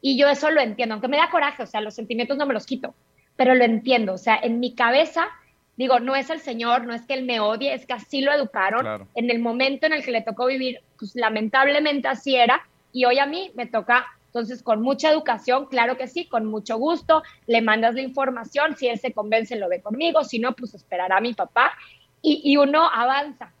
Y 0.00 0.18
yo 0.18 0.28
eso 0.28 0.50
lo 0.50 0.60
entiendo, 0.60 0.94
aunque 0.94 1.08
me 1.08 1.16
da 1.16 1.30
coraje, 1.30 1.62
o 1.62 1.66
sea, 1.66 1.80
los 1.80 1.94
sentimientos 1.94 2.36
no 2.36 2.44
me 2.46 2.52
los 2.52 2.66
quito, 2.66 2.94
pero 3.36 3.54
lo 3.54 3.64
entiendo. 3.64 4.12
O 4.12 4.18
sea, 4.18 4.36
en 4.36 4.60
mi 4.60 4.74
cabeza, 4.74 5.28
digo, 5.76 5.98
no 6.00 6.14
es 6.14 6.28
el 6.28 6.40
señor, 6.40 6.84
no 6.84 6.92
es 6.92 7.02
que 7.06 7.14
él 7.14 7.24
me 7.24 7.40
odie, 7.40 7.72
es 7.72 7.86
que 7.86 7.94
así 7.94 8.20
lo 8.20 8.32
educaron. 8.32 9.08
En 9.14 9.30
el 9.30 9.38
momento 9.38 9.86
en 9.86 9.94
el 9.94 10.04
que 10.04 10.10
le 10.10 10.20
tocó 10.20 10.46
vivir, 10.46 10.80
pues 10.98 11.14
lamentablemente 11.14 12.08
así 12.08 12.36
era. 12.36 12.60
Y 12.92 13.06
hoy 13.06 13.18
a 13.18 13.26
mí 13.26 13.50
me 13.54 13.66
toca 13.66 14.06
entonces, 14.34 14.64
con 14.64 14.82
mucha 14.82 15.12
educación, 15.12 15.66
claro 15.66 15.96
que 15.96 16.08
sí, 16.08 16.24
con 16.24 16.46
mucho 16.46 16.76
gusto, 16.76 17.22
le 17.46 17.62
mandas 17.62 17.94
la 17.94 18.00
información, 18.00 18.76
si 18.76 18.88
él 18.88 18.98
se 18.98 19.12
convence, 19.12 19.54
lo 19.54 19.68
ve 19.68 19.80
conmigo, 19.80 20.24
si 20.24 20.40
no, 20.40 20.56
pues 20.56 20.74
esperará 20.74 21.18
a 21.18 21.20
mi 21.20 21.34
papá 21.34 21.70
y, 22.20 22.56
uno 22.56 22.90
avanza. 22.92 23.52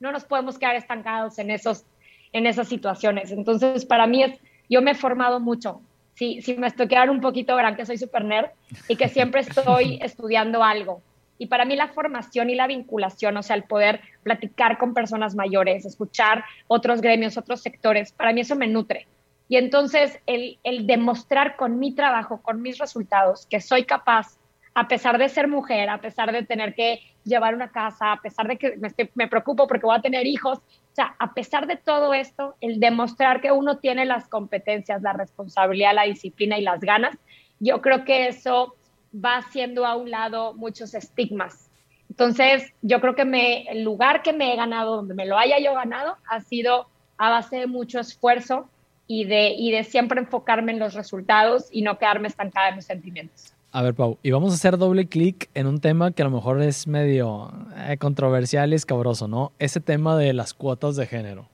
No 0.00 0.12
nos 0.12 0.24
podemos 0.24 0.58
quedar 0.58 0.76
estancados 0.76 1.38
en, 1.38 1.50
esos, 1.50 1.84
en 2.32 2.46
esas 2.46 2.68
situaciones. 2.68 3.32
Entonces, 3.32 3.84
para 3.84 4.06
mí 4.06 4.22
es, 4.22 4.40
yo 4.70 4.80
me 4.80 4.92
he 4.92 4.94
formado 4.94 5.40
mucho. 5.40 5.82
Si, 6.14 6.40
si 6.40 6.56
me 6.56 6.68
estoy 6.68 6.88
quedando 6.88 7.12
un 7.12 7.20
poquito 7.20 7.54
gran, 7.54 7.76
que 7.76 7.84
soy 7.84 7.98
super 7.98 8.24
nerd 8.24 8.48
y 8.88 8.96
que 8.96 9.10
siempre 9.10 9.42
estoy 9.42 9.98
estudiando 10.02 10.64
algo. 10.64 11.02
Y 11.36 11.48
para 11.48 11.66
mí 11.66 11.76
la 11.76 11.88
formación 11.88 12.48
y 12.48 12.54
la 12.54 12.66
vinculación, 12.66 13.36
o 13.36 13.42
sea, 13.42 13.56
el 13.56 13.64
poder 13.64 14.00
platicar 14.22 14.78
con 14.78 14.94
personas 14.94 15.34
mayores, 15.34 15.84
escuchar 15.84 16.46
otros 16.66 17.02
gremios, 17.02 17.36
otros 17.36 17.60
sectores, 17.60 18.12
para 18.12 18.32
mí 18.32 18.40
eso 18.40 18.56
me 18.56 18.68
nutre. 18.68 19.06
Y 19.48 19.56
entonces 19.56 20.20
el, 20.26 20.58
demostrar 20.86 21.56
con 21.56 21.78
mi 21.78 21.94
trabajo, 21.94 22.40
con 22.42 22.62
mis 22.62 22.78
resultados, 22.78 23.46
que 23.46 23.60
soy 23.60 23.84
capaz, 23.84 24.38
a 24.74 24.88
pesar 24.88 25.18
de 25.18 25.28
ser 25.28 25.48
mujer, 25.48 25.88
a 25.88 26.00
pesar 26.00 26.32
de 26.32 26.42
tener 26.42 26.74
que 26.74 27.00
llevar 27.24 27.54
una 27.54 27.70
casa, 27.70 28.12
a 28.12 28.20
pesar 28.20 28.48
de 28.48 28.56
que 28.56 28.76
me, 28.76 28.90
me 29.14 29.28
preocupo 29.28 29.66
porque 29.66 29.86
voy 29.86 29.96
a 29.96 30.02
tener 30.02 30.26
hijos, 30.26 30.58
o 30.58 30.94
sea, 30.94 31.14
a 31.18 31.34
pesar 31.34 31.66
de 31.66 31.76
todo 31.76 32.14
esto, 32.14 32.56
el 32.60 32.80
demostrar 32.80 33.40
que 33.40 33.52
uno 33.52 33.78
tiene 33.78 34.04
las 34.04 34.28
competencias, 34.28 35.02
la 35.02 35.12
responsabilidad, 35.12 35.94
la 35.94 36.04
disciplina 36.04 36.58
y 36.58 36.62
las 36.62 36.80
ganas, 36.80 37.16
yo 37.60 37.80
creo 37.80 38.04
que 38.04 38.28
eso 38.28 38.74
va 39.14 39.36
haciendo 39.36 39.86
a 39.86 39.94
un 39.94 40.10
lado 40.10 40.54
muchos 40.54 40.94
estigmas. 40.94 41.70
Entonces, 42.10 42.72
yo 42.82 43.00
creo 43.00 43.14
que 43.14 43.24
me, 43.24 43.62
el 43.64 43.82
lugar 43.82 44.22
que 44.22 44.32
me 44.32 44.52
he 44.52 44.56
ganado, 44.56 44.96
donde 44.96 45.14
me 45.14 45.26
lo 45.26 45.38
haya 45.38 45.58
yo 45.58 45.74
ganado, 45.74 46.16
ha 46.28 46.40
sido 46.40 46.88
a 47.16 47.30
base 47.30 47.56
de 47.56 47.66
mucho 47.66 48.00
esfuerzo, 48.00 48.68
y 49.06 49.24
de, 49.24 49.50
y 49.50 49.70
de 49.70 49.84
siempre 49.84 50.20
enfocarme 50.20 50.72
en 50.72 50.78
los 50.78 50.94
resultados 50.94 51.66
y 51.70 51.82
no 51.82 51.98
quedarme 51.98 52.28
estancada 52.28 52.70
en 52.70 52.76
los 52.76 52.84
sentimientos. 52.84 53.54
A 53.70 53.82
ver, 53.82 53.94
Pau, 53.94 54.18
y 54.22 54.30
vamos 54.30 54.52
a 54.52 54.54
hacer 54.54 54.78
doble 54.78 55.08
clic 55.08 55.50
en 55.54 55.66
un 55.66 55.80
tema 55.80 56.12
que 56.12 56.22
a 56.22 56.26
lo 56.26 56.30
mejor 56.30 56.62
es 56.62 56.86
medio 56.86 57.52
eh, 57.76 57.96
controversial 57.98 58.72
y 58.72 58.76
escabroso, 58.76 59.26
¿no? 59.26 59.52
Ese 59.58 59.80
tema 59.80 60.16
de 60.16 60.32
las 60.32 60.54
cuotas 60.54 60.94
de 60.94 61.06
género. 61.06 61.48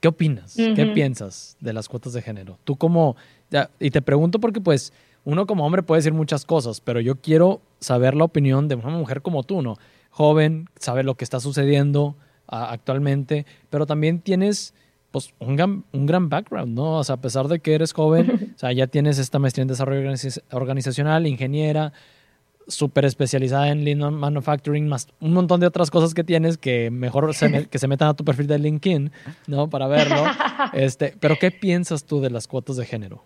¿Qué 0.00 0.08
opinas? 0.08 0.54
¿Qué 0.54 0.86
piensas 0.94 1.56
de 1.60 1.72
las 1.72 1.88
cuotas 1.88 2.12
de 2.12 2.20
género? 2.20 2.58
Tú 2.64 2.76
como, 2.76 3.16
y 3.80 3.90
te 3.90 4.02
pregunto 4.02 4.38
porque 4.38 4.60
pues 4.60 4.92
uno 5.24 5.46
como 5.46 5.64
hombre 5.64 5.82
puede 5.82 6.00
decir 6.00 6.12
muchas 6.12 6.44
cosas, 6.44 6.82
pero 6.82 7.00
yo 7.00 7.16
quiero 7.16 7.62
saber 7.80 8.14
la 8.14 8.24
opinión 8.24 8.68
de 8.68 8.74
una 8.74 8.90
mujer 8.90 9.22
como 9.22 9.42
tú, 9.42 9.62
¿no? 9.62 9.78
Joven, 10.10 10.68
sabe 10.78 11.02
lo 11.02 11.14
que 11.14 11.24
está 11.24 11.40
sucediendo 11.40 12.16
actualmente, 12.46 13.46
pero 13.70 13.86
también 13.86 14.20
tienes 14.20 14.74
pues, 15.16 15.32
un 15.38 15.56
gran, 15.56 15.84
un 15.92 16.04
gran 16.04 16.28
background, 16.28 16.74
¿no? 16.74 16.98
O 16.98 17.04
sea, 17.04 17.14
a 17.14 17.20
pesar 17.22 17.48
de 17.48 17.58
que 17.58 17.74
eres 17.74 17.94
joven, 17.94 18.52
o 18.54 18.58
sea, 18.58 18.72
ya 18.72 18.86
tienes 18.86 19.18
esta 19.18 19.38
maestría 19.38 19.62
en 19.62 19.68
desarrollo 19.68 20.12
organizacional, 20.50 21.26
ingeniera, 21.26 21.94
súper 22.68 23.06
especializada 23.06 23.70
en 23.70 23.82
lean 23.82 24.12
manufacturing, 24.12 24.86
más 24.86 25.08
un 25.20 25.32
montón 25.32 25.60
de 25.60 25.68
otras 25.68 25.90
cosas 25.90 26.12
que 26.12 26.22
tienes 26.22 26.58
que 26.58 26.90
mejor 26.90 27.30
que 27.70 27.78
se 27.78 27.88
metan 27.88 28.08
a 28.08 28.14
tu 28.14 28.26
perfil 28.26 28.46
de 28.46 28.58
LinkedIn, 28.58 29.10
¿no? 29.46 29.70
Para 29.70 29.86
verlo. 29.86 30.22
Este, 30.72 31.14
pero 31.20 31.36
¿qué 31.38 31.50
piensas 31.50 32.04
tú 32.04 32.20
de 32.20 32.28
las 32.28 32.46
cuotas 32.46 32.76
de 32.76 32.84
género? 32.84 33.22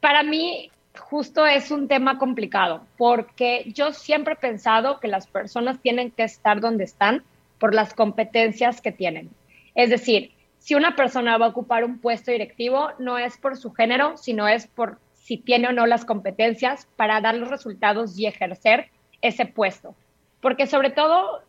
Para 0.00 0.22
mí, 0.22 0.70
justo 0.98 1.46
es 1.46 1.70
un 1.70 1.88
tema 1.88 2.18
complicado, 2.18 2.82
porque 2.96 3.72
yo 3.74 3.92
siempre 3.92 4.34
he 4.34 4.36
pensado 4.36 5.00
que 5.00 5.08
las 5.08 5.26
personas 5.26 5.80
tienen 5.80 6.10
que 6.10 6.24
estar 6.24 6.60
donde 6.60 6.84
están 6.84 7.24
por 7.58 7.74
las 7.74 7.94
competencias 7.94 8.80
que 8.80 8.92
tienen. 8.92 9.30
Es 9.74 9.90
decir, 9.90 10.32
si 10.58 10.74
una 10.74 10.94
persona 10.94 11.38
va 11.38 11.46
a 11.46 11.50
ocupar 11.50 11.84
un 11.84 11.98
puesto 11.98 12.30
directivo, 12.30 12.90
no 12.98 13.18
es 13.18 13.36
por 13.36 13.56
su 13.56 13.72
género, 13.72 14.16
sino 14.16 14.46
es 14.46 14.66
por 14.66 14.98
si 15.12 15.36
tiene 15.36 15.68
o 15.68 15.72
no 15.72 15.86
las 15.86 16.04
competencias 16.04 16.88
para 16.96 17.20
dar 17.20 17.34
los 17.34 17.48
resultados 17.48 18.18
y 18.18 18.26
ejercer 18.26 18.90
ese 19.22 19.46
puesto. 19.46 19.94
Porque 20.40 20.66
sobre 20.66 20.90
todo 20.90 21.42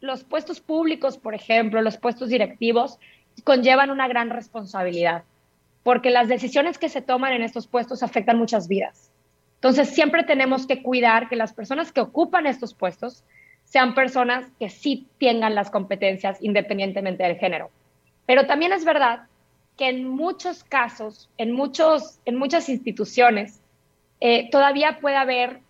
los 0.00 0.24
puestos 0.24 0.60
públicos, 0.60 1.18
por 1.18 1.34
ejemplo, 1.34 1.82
los 1.82 1.96
puestos 1.96 2.28
directivos, 2.28 2.98
conllevan 3.44 3.90
una 3.90 4.08
gran 4.08 4.30
responsabilidad, 4.30 5.24
porque 5.82 6.10
las 6.10 6.28
decisiones 6.28 6.78
que 6.78 6.88
se 6.88 7.02
toman 7.02 7.32
en 7.32 7.42
estos 7.42 7.66
puestos 7.66 8.02
afectan 8.02 8.38
muchas 8.38 8.68
vidas. 8.68 9.10
Entonces, 9.56 9.88
siempre 9.90 10.22
tenemos 10.22 10.66
que 10.66 10.82
cuidar 10.82 11.28
que 11.28 11.36
las 11.36 11.52
personas 11.52 11.90
que 11.90 12.00
ocupan 12.00 12.46
estos 12.46 12.74
puestos 12.74 13.24
sean 13.68 13.94
personas 13.94 14.46
que 14.58 14.70
sí 14.70 15.06
tengan 15.20 15.54
las 15.54 15.70
competencias 15.70 16.38
independientemente 16.42 17.22
del 17.22 17.36
género. 17.36 17.70
Pero 18.26 18.46
también 18.46 18.72
es 18.72 18.84
verdad 18.84 19.26
que 19.76 19.88
en 19.88 20.08
muchos 20.08 20.64
casos, 20.64 21.30
en, 21.38 21.52
muchos, 21.52 22.18
en 22.24 22.36
muchas 22.36 22.68
instituciones, 22.68 23.60
eh, 24.20 24.50
todavía 24.50 24.98
puede 25.00 25.16
haber 25.16 25.60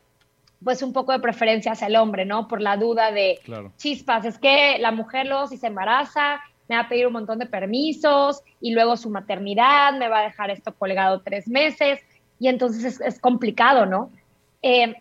pues 0.64 0.82
un 0.82 0.92
poco 0.92 1.12
de 1.12 1.20
preferencia 1.20 1.72
hacia 1.72 1.86
el 1.86 1.96
hombre, 1.96 2.24
¿no? 2.24 2.48
Por 2.48 2.60
la 2.60 2.76
duda 2.76 3.12
de 3.12 3.38
chispas, 3.76 4.24
es 4.24 4.38
que 4.38 4.78
la 4.78 4.90
mujer 4.90 5.26
luego 5.26 5.46
si 5.46 5.56
se 5.56 5.68
embaraza 5.68 6.40
me 6.68 6.76
va 6.76 6.82
a 6.82 6.88
pedir 6.88 7.06
un 7.06 7.12
montón 7.12 7.38
de 7.38 7.46
permisos 7.46 8.42
y 8.60 8.72
luego 8.72 8.96
su 8.96 9.08
maternidad 9.08 9.94
me 9.94 10.08
va 10.08 10.18
a 10.20 10.24
dejar 10.24 10.50
esto 10.50 10.74
colgado 10.74 11.20
tres 11.20 11.46
meses 11.46 12.00
y 12.40 12.48
entonces 12.48 13.00
es, 13.00 13.20
complicado, 13.20 13.86
¿no? 13.86 14.10
Eh, 14.62 14.94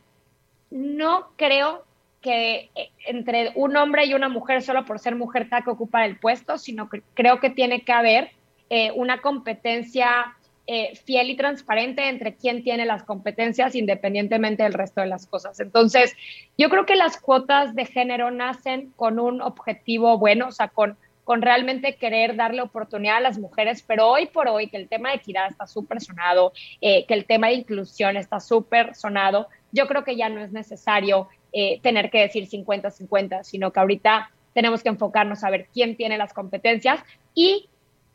no 0.69 1.29
creo 1.37 1.86
eh, 2.33 2.89
entre 3.05 3.51
un 3.55 3.75
hombre 3.77 4.05
y 4.05 4.13
una 4.13 4.29
mujer 4.29 4.61
solo 4.61 4.85
por 4.85 4.99
ser 4.99 5.15
mujer 5.15 5.43
tenga 5.43 5.63
que 5.63 5.69
ocupar 5.69 6.05
el 6.05 6.17
puesto, 6.17 6.57
sino 6.57 6.89
que 6.89 7.01
creo 7.13 7.39
que 7.39 7.49
tiene 7.49 7.81
que 7.81 7.91
haber 7.91 8.31
eh, 8.69 8.91
una 8.95 9.21
competencia 9.21 10.35
eh, 10.65 10.95
fiel 11.05 11.29
y 11.29 11.35
transparente 11.35 12.09
entre 12.09 12.35
quién 12.35 12.63
tiene 12.63 12.85
las 12.85 13.03
competencias 13.03 13.75
independientemente 13.75 14.63
del 14.63 14.73
resto 14.73 15.01
de 15.01 15.07
las 15.07 15.25
cosas. 15.27 15.59
Entonces, 15.59 16.15
yo 16.57 16.69
creo 16.69 16.85
que 16.85 16.95
las 16.95 17.19
cuotas 17.19 17.73
de 17.75 17.85
género 17.85 18.31
nacen 18.31 18.91
con 18.95 19.19
un 19.19 19.41
objetivo 19.41 20.17
bueno, 20.17 20.47
o 20.47 20.51
sea, 20.51 20.67
con, 20.67 20.97
con 21.23 21.41
realmente 21.41 21.95
querer 21.95 22.35
darle 22.35 22.61
oportunidad 22.61 23.17
a 23.17 23.21
las 23.21 23.39
mujeres, 23.39 23.83
pero 23.85 24.07
hoy 24.07 24.25
por 24.25 24.47
hoy 24.47 24.67
que 24.67 24.77
el 24.77 24.89
tema 24.89 25.09
de 25.09 25.15
equidad 25.15 25.49
está 25.49 25.67
súper 25.67 26.01
sonado, 26.01 26.51
que 26.81 27.05
el 27.07 27.25
tema 27.25 27.47
de 27.47 27.53
inclusión 27.53 28.17
está 28.17 28.39
súper 28.39 28.95
sonado, 28.95 29.47
yo 29.71 29.87
creo 29.87 30.03
que 30.03 30.15
ya 30.15 30.29
no 30.29 30.41
es 30.41 30.51
necesario 30.51 31.27
eh, 31.53 31.79
tener 31.81 32.09
que 32.09 32.21
decir 32.21 32.47
50-50, 32.47 33.43
sino 33.43 33.71
que 33.71 33.79
ahorita 33.79 34.31
tenemos 34.53 34.83
que 34.83 34.89
enfocarnos 34.89 35.43
a 35.43 35.49
ver 35.49 35.67
quién 35.73 35.95
tiene 35.95 36.17
las 36.17 36.33
competencias 36.33 36.99
y, 37.33 37.69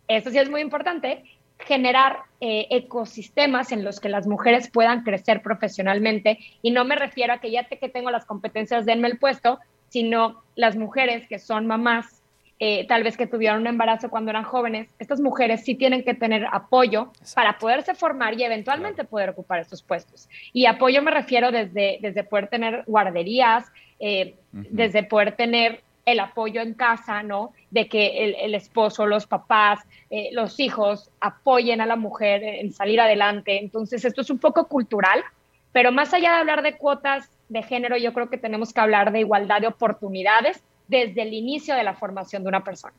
eso 0.08 0.30
sí 0.30 0.38
es 0.38 0.50
muy 0.50 0.60
importante, 0.60 1.24
generar 1.58 2.18
eh, 2.40 2.66
ecosistemas 2.70 3.72
en 3.72 3.84
los 3.84 4.00
que 4.00 4.08
las 4.08 4.26
mujeres 4.26 4.68
puedan 4.68 5.04
crecer 5.04 5.42
profesionalmente. 5.42 6.38
Y 6.60 6.72
no 6.72 6.84
me 6.84 6.96
refiero 6.96 7.32
a 7.32 7.38
que 7.38 7.50
ya 7.50 7.64
que 7.64 7.88
tengo 7.88 8.10
las 8.10 8.24
competencias, 8.24 8.84
denme 8.84 9.08
el 9.08 9.18
puesto, 9.18 9.60
sino 9.88 10.42
las 10.56 10.76
mujeres 10.76 11.26
que 11.28 11.38
son 11.38 11.66
mamás, 11.66 12.21
eh, 12.64 12.86
tal 12.86 13.02
vez 13.02 13.16
que 13.16 13.26
tuvieron 13.26 13.62
un 13.62 13.66
embarazo 13.66 14.08
cuando 14.08 14.30
eran 14.30 14.44
jóvenes, 14.44 14.88
estas 15.00 15.18
mujeres 15.18 15.64
sí 15.64 15.74
tienen 15.74 16.04
que 16.04 16.14
tener 16.14 16.46
apoyo 16.52 17.10
para 17.34 17.58
poderse 17.58 17.92
formar 17.92 18.38
y 18.38 18.44
eventualmente 18.44 19.02
poder 19.02 19.30
ocupar 19.30 19.58
estos 19.58 19.82
puestos. 19.82 20.28
Y 20.52 20.66
apoyo 20.66 21.02
me 21.02 21.10
refiero 21.10 21.50
desde, 21.50 21.98
desde 22.00 22.22
poder 22.22 22.46
tener 22.46 22.84
guarderías, 22.86 23.64
eh, 23.98 24.36
desde 24.52 25.02
poder 25.02 25.34
tener 25.34 25.80
el 26.06 26.20
apoyo 26.20 26.60
en 26.60 26.74
casa, 26.74 27.24
¿no? 27.24 27.52
De 27.72 27.88
que 27.88 28.32
el, 28.44 28.54
esposo, 28.54 29.06
los 29.06 29.26
papás, 29.26 29.80
eh, 30.08 30.28
los 30.30 30.60
hijos 30.60 31.10
apoyen 31.20 31.80
a 31.80 31.86
la 31.86 31.96
mujer 31.96 32.44
en 32.44 32.72
salir 32.72 33.00
adelante. 33.00 33.58
Entonces, 33.58 34.04
esto 34.04 34.20
es 34.20 34.30
un 34.30 34.38
poco 34.38 34.68
cultural, 34.68 35.24
pero 35.72 35.90
más 35.90 36.14
allá 36.14 36.30
de 36.30 36.38
hablar 36.38 36.62
de 36.62 36.76
cuotas 36.76 37.28
de 37.48 37.64
género, 37.64 37.96
yo 37.96 38.12
creo 38.12 38.30
que 38.30 38.38
tenemos 38.38 38.72
que 38.72 38.80
hablar 38.80 39.10
de 39.10 39.18
igualdad 39.18 39.60
de 39.60 39.66
oportunidades 39.66 40.62
desde 40.92 41.22
el 41.22 41.34
inicio 41.34 41.74
de 41.74 41.82
la 41.82 41.94
formación 41.94 42.44
de 42.44 42.48
una 42.50 42.62
persona. 42.62 42.94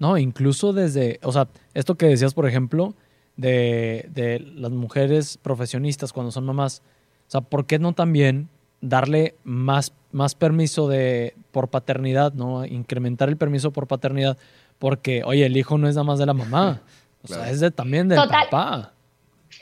No, 0.00 0.18
incluso 0.18 0.72
desde, 0.72 1.20
o 1.22 1.30
sea, 1.30 1.46
esto 1.74 1.94
que 1.94 2.06
decías, 2.06 2.34
por 2.34 2.48
ejemplo, 2.48 2.94
de, 3.36 4.08
de 4.12 4.40
las 4.40 4.72
mujeres 4.72 5.38
profesionistas 5.38 6.12
cuando 6.12 6.32
son 6.32 6.44
mamás, 6.44 6.82
o 7.28 7.30
sea, 7.30 7.42
¿por 7.42 7.66
qué 7.66 7.78
no 7.78 7.92
también 7.92 8.48
darle 8.80 9.36
más, 9.44 9.92
más 10.10 10.34
permiso 10.34 10.88
de, 10.88 11.34
por 11.52 11.68
paternidad, 11.68 12.32
¿no? 12.32 12.64
Incrementar 12.64 13.28
el 13.28 13.36
permiso 13.36 13.72
por 13.72 13.86
paternidad, 13.86 14.36
porque, 14.78 15.22
oye, 15.24 15.46
el 15.46 15.56
hijo 15.56 15.78
no 15.78 15.88
es 15.88 15.94
nada 15.94 16.04
más 16.04 16.18
de 16.18 16.26
la 16.26 16.34
mamá, 16.34 16.82
o 17.22 17.28
sea, 17.28 17.50
es 17.50 17.60
de, 17.60 17.70
también 17.70 18.08
del 18.08 18.18
papá. 18.18 18.93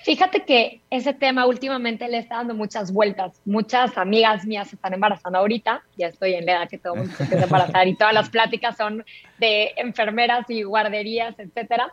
Fíjate 0.05 0.45
que 0.45 0.81
ese 0.91 1.15
tema 1.15 1.47
últimamente 1.47 2.09
le 2.09 2.19
está 2.19 2.37
dando 2.37 2.55
muchas 2.55 2.93
vueltas. 2.93 3.41
Muchas 3.45 3.97
amigas 3.97 4.45
mías 4.45 4.69
se 4.69 4.77
están 4.77 4.95
embarazando 4.95 5.39
ahorita. 5.39 5.83
Ya 5.97 6.09
estoy 6.09 6.35
en 6.35 6.47
la 6.47 6.53
edad 6.53 6.69
que 6.69 6.79
todo 6.79 6.95
el 6.95 7.01
mundo 7.01 7.15
se 7.17 7.23
empieza 7.23 7.45
a 7.45 7.47
embarazar 7.47 7.89
y 7.89 7.95
todas 7.95 8.13
las 8.13 8.29
pláticas 8.29 8.77
son 8.77 9.05
de 9.39 9.73
enfermeras 9.77 10.49
y 10.51 10.65
guarderías, 10.65 11.39
etcétera. 11.39 11.93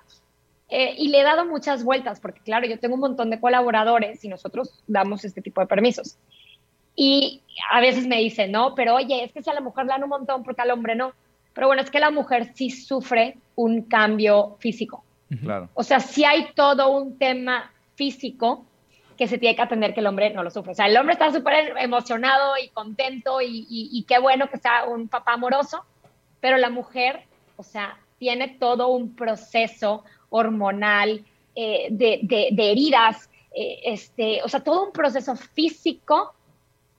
Eh, 0.70 0.96
y 0.98 1.10
le 1.10 1.20
he 1.20 1.24
dado 1.24 1.46
muchas 1.46 1.84
vueltas 1.84 2.20
porque, 2.20 2.42
claro, 2.42 2.68
yo 2.68 2.80
tengo 2.80 2.96
un 2.96 3.02
montón 3.02 3.30
de 3.30 3.40
colaboradores 3.40 4.24
y 4.24 4.28
nosotros 4.28 4.84
damos 4.88 5.24
este 5.24 5.42
tipo 5.42 5.62
de 5.62 5.68
permisos. 5.68 6.18
Y 6.96 7.42
a 7.72 7.80
veces 7.80 8.08
me 8.08 8.18
dicen, 8.18 8.52
no, 8.52 8.74
pero 8.76 8.96
oye, 8.96 9.24
es 9.24 9.32
que 9.32 9.44
si 9.44 9.50
a 9.50 9.54
la 9.54 9.62
mujer 9.62 9.86
le 9.86 9.92
dan 9.92 10.04
un 10.04 10.10
montón 10.10 10.44
porque 10.44 10.62
al 10.62 10.72
hombre 10.72 10.96
no. 10.96 11.14
Pero 11.54 11.68
bueno, 11.68 11.82
es 11.82 11.92
que 11.92 12.00
la 12.00 12.12
mujer 12.12 12.54
sí 12.56 12.72
sufre 12.72 13.38
un 13.56 13.84
cambio 13.84 14.58
físico. 14.60 15.04
Claro. 15.44 15.70
O 15.76 15.84
sea, 15.84 16.00
sí 16.00 16.24
hay 16.24 16.48
todo 16.56 16.90
un 16.90 17.18
tema 17.20 17.72
físico 18.00 18.66
que 19.18 19.28
se 19.28 19.38
tiene 19.38 19.54
que 19.54 19.62
atender 19.62 19.94
que 19.94 20.00
el 20.00 20.08
hombre 20.08 20.30
no 20.30 20.42
lo 20.42 20.50
sufre. 20.50 20.72
O 20.72 20.76
sea, 20.76 20.88
el 20.88 20.96
hombre 20.96 21.12
está 21.12 21.30
súper 21.34 21.74
emocionado 21.78 22.54
y 22.58 22.70
contento 22.70 23.40
y, 23.42 24.06
qué 24.08 24.18
bueno 24.20 24.50
que 24.50 24.58
sea 24.58 24.86
un 24.86 25.10
papá 25.10 25.34
amoroso, 25.34 25.84
pero 26.40 26.56
la 26.56 26.70
mujer, 26.70 27.24
o 27.58 27.64
sea, 27.64 28.00
tiene 28.18 28.48
todo 28.48 28.88
un 28.88 29.14
proceso 29.14 30.06
hormonal 30.30 31.26
eh, 31.56 31.88
de, 31.92 32.72
heridas, 32.72 33.30
eh, 33.54 33.82
este, 33.84 34.42
o 34.44 34.48
sea, 34.48 34.62
todo 34.62 34.86
un 34.86 34.94
proceso 34.94 35.36
físico, 35.36 36.34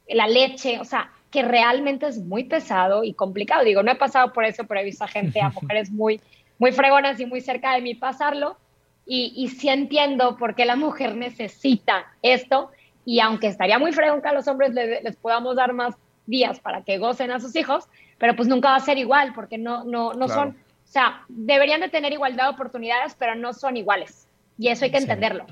la 0.06 0.26
leche, 0.26 0.78
o 0.78 0.84
sea, 0.84 1.10
que 1.30 1.42
realmente 1.42 2.06
es 2.06 2.18
muy 2.18 2.44
pesado 2.44 3.02
y 3.02 3.14
complicado. 3.14 3.64
Digo, 3.64 3.82
no 3.82 3.92
he 3.92 3.96
pasado 3.96 4.34
por 4.34 4.44
eso, 4.44 4.64
pero 4.66 4.80
he 4.80 4.84
visto 4.84 5.04
a 5.04 5.08
gente, 5.08 5.40
a 5.40 5.48
mujeres 5.62 5.90
muy, 5.90 6.20
muy 6.58 6.72
fregonas 6.72 7.18
y 7.18 7.24
muy 7.24 7.40
cerca 7.40 7.74
de 7.74 7.80
mí 7.80 7.94
pasarlo 7.94 8.58
y, 9.06 9.32
y 9.36 9.48
sí 9.48 9.68
entiendo 9.68 10.36
por 10.36 10.54
qué 10.54 10.64
la 10.64 10.76
mujer 10.76 11.16
necesita 11.16 12.06
esto. 12.22 12.70
Y 13.04 13.20
aunque 13.20 13.48
estaría 13.48 13.78
muy 13.78 13.92
fregón 13.92 14.22
que 14.22 14.28
a 14.28 14.32
los 14.32 14.46
hombres 14.46 14.72
les, 14.72 15.16
podamos 15.16 15.56
dar 15.56 15.72
más 15.72 15.94
días 16.26 16.60
para 16.60 16.82
que 16.82 16.98
gocen 16.98 17.30
a 17.30 17.40
sus 17.40 17.56
hijos, 17.56 17.84
pero 18.18 18.36
pues 18.36 18.48
nunca 18.48 18.70
va 18.70 18.76
a 18.76 18.80
ser 18.80 18.98
igual 18.98 19.32
porque 19.34 19.58
no, 19.58 19.84
no, 19.84 20.12
no 20.12 20.28
son, 20.28 20.50
o 20.50 20.54
sea, 20.84 21.24
deberían 21.28 21.80
de 21.80 21.88
tener 21.88 22.12
igualdad 22.12 22.44
de 22.44 22.50
oportunidades, 22.50 23.16
pero 23.18 23.34
no 23.34 23.52
son 23.52 23.76
iguales. 23.76 24.28
Y 24.58 24.68
eso 24.68 24.84
hay 24.84 24.90
que 24.90 24.98
entenderlo. 24.98 25.46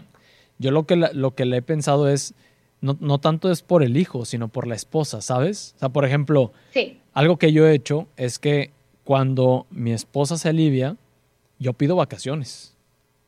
Yo 0.59 0.71
lo 0.71 0.87
que, 0.87 0.97
lo 0.97 1.35
que 1.35 1.47
le 1.47 1.57
he 1.57 1.63
pensado 1.63 2.09
es, 2.09 2.35
no, 2.81 2.97
no, 3.01 3.19
tanto 3.19 3.51
es 3.51 3.63
por 3.63 3.83
el 3.83 3.97
hijo, 3.97 4.25
sino 4.25 4.49
por 4.49 4.67
la 4.67 4.75
esposa, 4.75 5.21
¿sabes? 5.21 5.73
O 5.77 5.79
sea, 5.81 5.89
por 5.89 6.05
ejemplo, 6.05 6.53
sí. 6.71 7.01
algo 7.13 7.39
que 7.39 7.53
yo 7.53 7.67
he 7.67 7.75
hecho 7.75 8.07
es 8.17 8.39
que 8.39 8.71
cuando 9.03 9.67
mi 9.71 9.93
esposa 9.93 10.37
se 10.37 10.51
alivia, 10.51 10.97
yo 11.59 11.73
pido 11.73 11.97
vacaciones. 11.97 12.77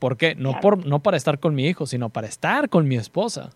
¿Por 0.01 0.17
qué? 0.17 0.35
No, 0.35 0.59
por, 0.61 0.85
no 0.87 1.03
para 1.03 1.17
estar 1.17 1.39
con 1.39 1.55
mi 1.55 1.67
hijo, 1.67 1.87
sino 1.87 2.09
para 2.09 2.27
estar 2.27 2.71
con 2.71 2.89
mi 2.89 2.97
esposa, 2.97 3.51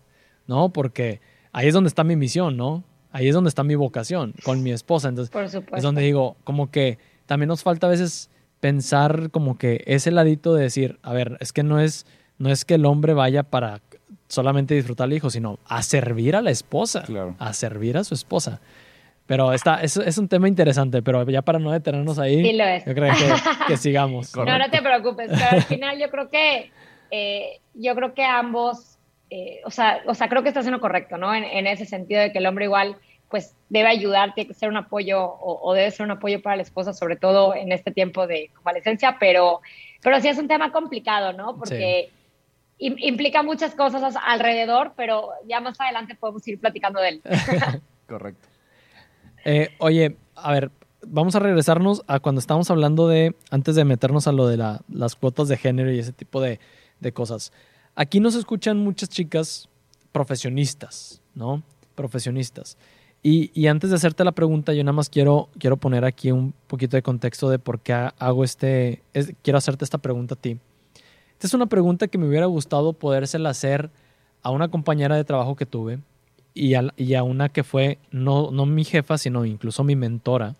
¿no? 0.47 0.69
Porque 0.69 1.19
ahí 1.51 1.67
es 1.67 1.73
donde 1.73 1.87
está 1.89 2.03
mi 2.03 2.15
misión, 2.15 2.55
¿no? 2.55 2.83
Ahí 3.11 3.27
es 3.27 3.33
donde 3.33 3.49
está 3.49 3.63
mi 3.63 3.75
vocación, 3.75 4.33
con 4.43 4.61
mi 4.61 4.71
esposa. 4.71 5.09
Entonces, 5.09 5.35
es 5.73 5.83
donde 5.83 6.03
digo, 6.03 6.37
como 6.43 6.69
que 6.69 6.99
también 7.25 7.47
nos 7.47 7.63
falta 7.63 7.87
a 7.87 7.89
veces 7.89 8.29
pensar 8.59 9.31
como 9.31 9.57
que 9.57 9.83
ese 9.87 10.11
ladito 10.11 10.53
de 10.53 10.63
decir, 10.63 10.99
a 11.01 11.13
ver, 11.13 11.37
es 11.39 11.51
que 11.51 11.63
no 11.63 11.79
es, 11.79 12.05
no 12.37 12.51
es 12.51 12.63
que 12.63 12.75
el 12.75 12.85
hombre 12.85 13.13
vaya 13.13 13.41
para 13.43 13.81
solamente 14.27 14.75
disfrutar 14.75 15.05
al 15.05 15.13
hijo, 15.13 15.31
sino 15.31 15.57
a 15.65 15.81
servir 15.81 16.35
a 16.35 16.41
la 16.41 16.51
esposa, 16.51 17.05
a 17.39 17.53
servir 17.53 17.97
a 17.97 18.03
su 18.03 18.13
esposa. 18.13 18.61
Pero 19.27 19.53
está, 19.53 19.81
es, 19.81 19.97
es, 19.97 20.17
un 20.19 20.27
tema 20.27 20.47
interesante, 20.47 21.01
pero 21.01 21.27
ya 21.27 21.41
para 21.41 21.57
no 21.57 21.71
detenernos 21.71 22.19
ahí, 22.19 22.43
sí 22.43 22.53
lo 22.53 22.63
es. 22.63 22.85
yo 22.85 22.93
creo 22.93 23.11
que, 23.67 23.77
sigamos. 23.77 24.35
No, 24.35 24.45
no 24.45 24.69
te 24.69 24.81
preocupes, 24.83 25.31
pero 25.31 25.49
al 25.49 25.63
final 25.63 25.99
yo 25.99 26.11
creo 26.11 26.29
que, 26.29 26.71
eh, 27.09 27.59
yo 27.73 27.95
creo 27.95 28.13
que 28.13 28.23
ambos, 28.23 28.99
eh, 29.31 29.61
o, 29.65 29.71
sea, 29.71 30.01
o 30.05 30.13
sea, 30.13 30.29
creo 30.29 30.43
que 30.43 30.49
estás 30.49 30.67
en 30.67 30.73
lo 30.73 30.79
correcto, 30.79 31.17
¿no? 31.17 31.33
En, 31.33 31.65
ese 31.65 31.85
sentido 31.85 32.21
de 32.21 32.31
que 32.31 32.37
el 32.37 32.45
hombre 32.45 32.65
igual, 32.65 32.97
pues, 33.27 33.55
debe 33.69 33.87
ayudar, 33.87 34.35
tiene 34.35 34.47
que 34.47 34.53
ser 34.53 34.69
un 34.69 34.77
apoyo 34.77 35.23
o, 35.23 35.73
debe 35.73 35.89
ser 35.89 36.05
un 36.05 36.11
apoyo 36.11 36.39
para 36.43 36.57
la 36.57 36.61
esposa, 36.61 36.93
sobre 36.93 37.15
todo 37.15 37.55
en 37.55 37.71
este 37.71 37.89
tiempo 37.89 38.27
de 38.27 38.51
convalescencia, 38.53 39.17
pero, 39.19 39.61
pero 40.03 40.21
sí 40.21 40.27
es 40.27 40.37
un 40.37 40.47
tema 40.47 40.71
complicado, 40.71 41.33
¿no? 41.33 41.57
Porque... 41.57 42.09
implica 42.77 43.41
muchas 43.41 43.73
cosas 43.73 44.15
alrededor, 44.21 44.93
pero 44.97 45.29
ya 45.47 45.61
más 45.61 45.79
adelante 45.79 46.13
podemos 46.13 46.45
ir 46.47 46.59
platicando 46.59 46.99
de 46.99 47.09
él. 47.09 47.21
Correcto. 48.07 48.54
Eh, 49.45 49.69
oye, 49.77 50.17
a 50.35 50.51
ver, 50.51 50.71
vamos 51.07 51.35
a 51.35 51.39
regresarnos 51.39 52.03
a 52.07 52.19
cuando 52.19 52.39
estábamos 52.39 52.69
hablando 52.71 53.07
de, 53.07 53.35
antes 53.51 53.75
de 53.75 53.85
meternos 53.85 54.27
a 54.27 54.31
lo 54.31 54.47
de 54.47 54.57
las 54.57 55.15
cuotas 55.15 55.47
de 55.47 55.57
género 55.57 55.93
y 55.93 55.99
ese 55.99 56.11
tipo 56.11 56.41
de, 56.41 56.59
cosas. 57.13 57.53
Aquí 57.93 58.19
nos 58.19 58.33
escuchan 58.33 58.79
muchas 58.79 59.09
chicas 59.09 59.69
profesionistas, 60.11 61.21
¿no? 61.35 61.61
Profesionistas. 61.93 62.77
Y, 63.21 63.67
antes 63.67 63.91
de 63.91 63.95
hacerte 63.95 64.23
la 64.23 64.33
pregunta, 64.33 64.73
yo 64.73 64.83
nada 64.83 64.93
más 64.93 65.09
quiero, 65.09 65.49
quiero 65.59 65.77
poner 65.77 66.05
aquí 66.05 66.31
un 66.31 66.53
poquito 66.67 66.97
de 66.97 67.01
contexto 67.01 67.49
de 67.49 67.59
por 67.59 67.79
qué 67.79 67.93
hago 67.93 68.43
este, 68.43 69.03
quiero 69.41 69.57
hacerte 69.57 69.83
esta 69.83 69.99
pregunta 69.99 70.35
a 70.35 70.37
ti. 70.37 70.59
Esta 71.33 71.47
es 71.47 71.53
una 71.53 71.65
pregunta 71.65 72.07
que 72.07 72.17
me 72.17 72.27
hubiera 72.27 72.45
gustado 72.45 72.93
podérsela 72.93 73.49
hacer 73.49 73.91
a 74.41 74.51
una 74.51 74.69
compañera 74.69 75.15
de 75.15 75.23
trabajo 75.23 75.55
que 75.55 75.65
tuve, 75.65 75.99
y 76.55 76.73
a, 77.13 77.23
una 77.23 77.49
que 77.49 77.63
fue 77.63 77.99
no, 78.11 78.49
no 78.49 78.65
mi 78.65 78.85
jefa, 78.85 79.17
sino 79.17 79.45
incluso 79.45 79.83
mi 79.83 79.95
mentora, 79.95 80.55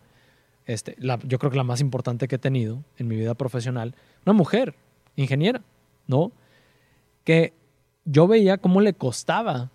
este, 0.65 0.95
la, 0.99 1.17
yo 1.23 1.39
creo 1.39 1.51
que 1.51 1.57
la 1.57 1.63
más 1.63 1.79
importante 1.79 2.27
que 2.27 2.35
he 2.35 2.39
tenido 2.39 2.83
en 2.97 3.07
mi 3.07 3.15
vida 3.15 3.33
profesional, 3.33 3.95
una 4.25 4.33
mujer, 4.33 4.75
ingeniera, 5.15 5.61
¿no? 6.07 6.33
Que 7.23 7.53
yo 8.03 8.27
veía 8.27 8.57
cómo 8.57 8.81
le 8.81 8.93
costaba 8.93 9.71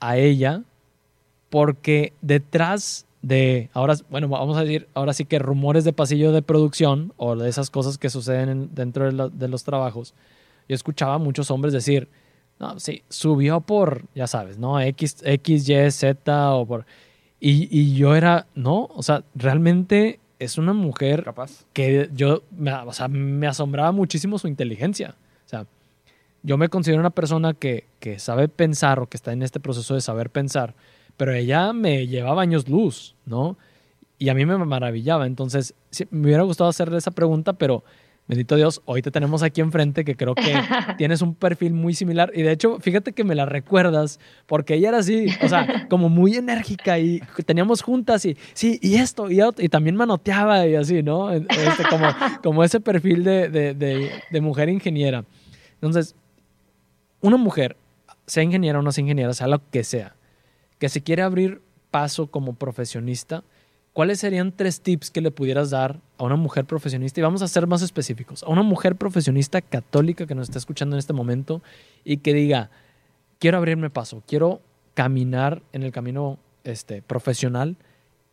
a 0.00 0.16
ella, 0.16 0.64
porque 1.50 2.14
detrás 2.20 3.06
de, 3.22 3.70
ahora, 3.72 3.94
bueno, 4.10 4.28
vamos 4.28 4.56
a 4.56 4.62
decir, 4.62 4.88
ahora 4.94 5.12
sí 5.12 5.24
que 5.24 5.38
rumores 5.38 5.84
de 5.84 5.92
pasillo 5.92 6.32
de 6.32 6.42
producción 6.42 7.12
o 7.16 7.36
de 7.36 7.48
esas 7.48 7.70
cosas 7.70 7.96
que 7.96 8.10
suceden 8.10 8.70
dentro 8.74 9.10
de, 9.10 9.30
de 9.32 9.48
los 9.48 9.62
trabajos, 9.62 10.14
yo 10.68 10.74
escuchaba 10.74 11.14
a 11.14 11.18
muchos 11.18 11.50
hombres 11.50 11.72
decir, 11.72 12.08
no, 12.60 12.78
sí, 12.78 13.02
subió 13.08 13.62
por, 13.62 14.04
ya 14.14 14.26
sabes, 14.26 14.58
¿no? 14.58 14.78
X, 14.80 15.16
X 15.24 15.68
Y, 15.68 15.90
Z 15.90 16.54
o 16.54 16.66
por... 16.66 16.84
Y, 17.42 17.94
yo 17.94 18.14
era, 18.14 18.46
no, 18.54 18.84
o 18.94 19.02
sea, 19.02 19.24
realmente 19.34 20.20
es 20.38 20.58
una 20.58 20.74
mujer 20.74 21.24
capaz 21.24 21.64
que 21.72 22.10
yo, 22.14 22.42
o 22.86 22.92
sea, 22.92 23.08
me 23.08 23.46
asombraba 23.46 23.92
muchísimo 23.92 24.38
su 24.38 24.46
inteligencia. 24.46 25.16
O 25.46 25.48
sea, 25.48 25.66
yo 26.42 26.58
me 26.58 26.68
considero 26.68 27.00
una 27.00 27.08
persona 27.08 27.54
que, 27.54 27.86
que 27.98 28.18
sabe 28.18 28.48
pensar 28.48 29.00
o 29.00 29.06
que 29.06 29.16
está 29.16 29.32
en 29.32 29.42
este 29.42 29.58
proceso 29.58 29.94
de 29.94 30.02
saber 30.02 30.28
pensar, 30.28 30.74
pero 31.16 31.32
ella 31.32 31.72
me 31.72 32.06
llevaba 32.08 32.42
años 32.42 32.68
luz, 32.68 33.16
¿no? 33.24 33.56
Y 34.18 34.28
a 34.28 34.34
mí 34.34 34.44
me 34.44 34.58
maravillaba. 34.58 35.26
Entonces, 35.26 35.72
me 36.10 36.26
hubiera 36.26 36.42
gustado 36.42 36.68
hacerle 36.68 36.98
esa 36.98 37.10
pregunta, 37.10 37.54
pero 37.54 37.84
Bendito 38.30 38.54
Dios, 38.54 38.80
hoy 38.84 39.02
te 39.02 39.10
tenemos 39.10 39.42
aquí 39.42 39.60
enfrente 39.60 40.04
que 40.04 40.14
creo 40.14 40.36
que 40.36 40.42
tienes 40.98 41.20
un 41.20 41.34
perfil 41.34 41.72
muy 41.72 41.94
similar 41.94 42.30
y 42.32 42.42
de 42.42 42.52
hecho, 42.52 42.78
fíjate 42.78 43.12
que 43.12 43.24
me 43.24 43.34
la 43.34 43.44
recuerdas 43.44 44.20
porque 44.46 44.74
ella 44.74 44.90
era 44.90 44.98
así, 44.98 45.26
o 45.42 45.48
sea, 45.48 45.88
como 45.90 46.08
muy 46.08 46.36
enérgica 46.36 46.96
y 47.00 47.20
teníamos 47.44 47.82
juntas 47.82 48.24
y 48.24 48.36
sí, 48.52 48.78
y 48.82 48.94
esto 48.94 49.28
y, 49.32 49.40
y 49.58 49.68
también 49.68 49.96
manoteaba 49.96 50.64
y 50.68 50.76
así, 50.76 51.02
¿no? 51.02 51.32
Este, 51.32 51.82
como, 51.90 52.06
como 52.40 52.62
ese 52.62 52.78
perfil 52.78 53.24
de, 53.24 53.48
de, 53.48 53.74
de, 54.30 54.40
mujer 54.40 54.68
ingeniera. 54.68 55.24
Entonces, 55.74 56.14
una 57.22 57.36
mujer, 57.36 57.76
sea 58.26 58.44
ingeniera 58.44 58.78
o 58.78 58.82
no 58.82 58.92
sea 58.92 59.02
ingeniera, 59.02 59.34
sea 59.34 59.48
lo 59.48 59.60
que 59.72 59.82
sea, 59.82 60.14
que 60.78 60.88
se 60.88 61.02
quiere 61.02 61.22
abrir 61.22 61.62
paso 61.90 62.28
como 62.28 62.54
profesionista, 62.54 63.42
¿cuáles 63.92 64.20
serían 64.20 64.52
tres 64.52 64.80
tips 64.80 65.10
que 65.10 65.20
le 65.20 65.30
pudieras 65.30 65.70
dar 65.70 66.00
a 66.18 66.24
una 66.24 66.36
mujer 66.36 66.64
profesionista? 66.64 67.20
Y 67.20 67.22
vamos 67.22 67.42
a 67.42 67.48
ser 67.48 67.66
más 67.66 67.82
específicos. 67.82 68.42
A 68.42 68.48
una 68.48 68.62
mujer 68.62 68.96
profesionista 68.96 69.60
católica 69.60 70.26
que 70.26 70.34
nos 70.34 70.48
está 70.48 70.58
escuchando 70.58 70.96
en 70.96 70.98
este 70.98 71.12
momento 71.12 71.62
y 72.04 72.18
que 72.18 72.34
diga, 72.34 72.70
quiero 73.38 73.58
abrirme 73.58 73.90
paso, 73.90 74.22
quiero 74.26 74.60
caminar 74.94 75.62
en 75.72 75.82
el 75.82 75.92
camino 75.92 76.38
este, 76.64 77.02
profesional, 77.02 77.76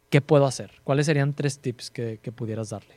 ¿qué 0.10 0.22
puedo 0.22 0.46
hacer? 0.46 0.72
¿Cuáles 0.84 1.06
serían 1.06 1.34
tres 1.34 1.60
tips 1.60 1.92
que, 1.92 2.20
que 2.22 2.32
pudieras 2.32 2.70
darle? 2.70 2.96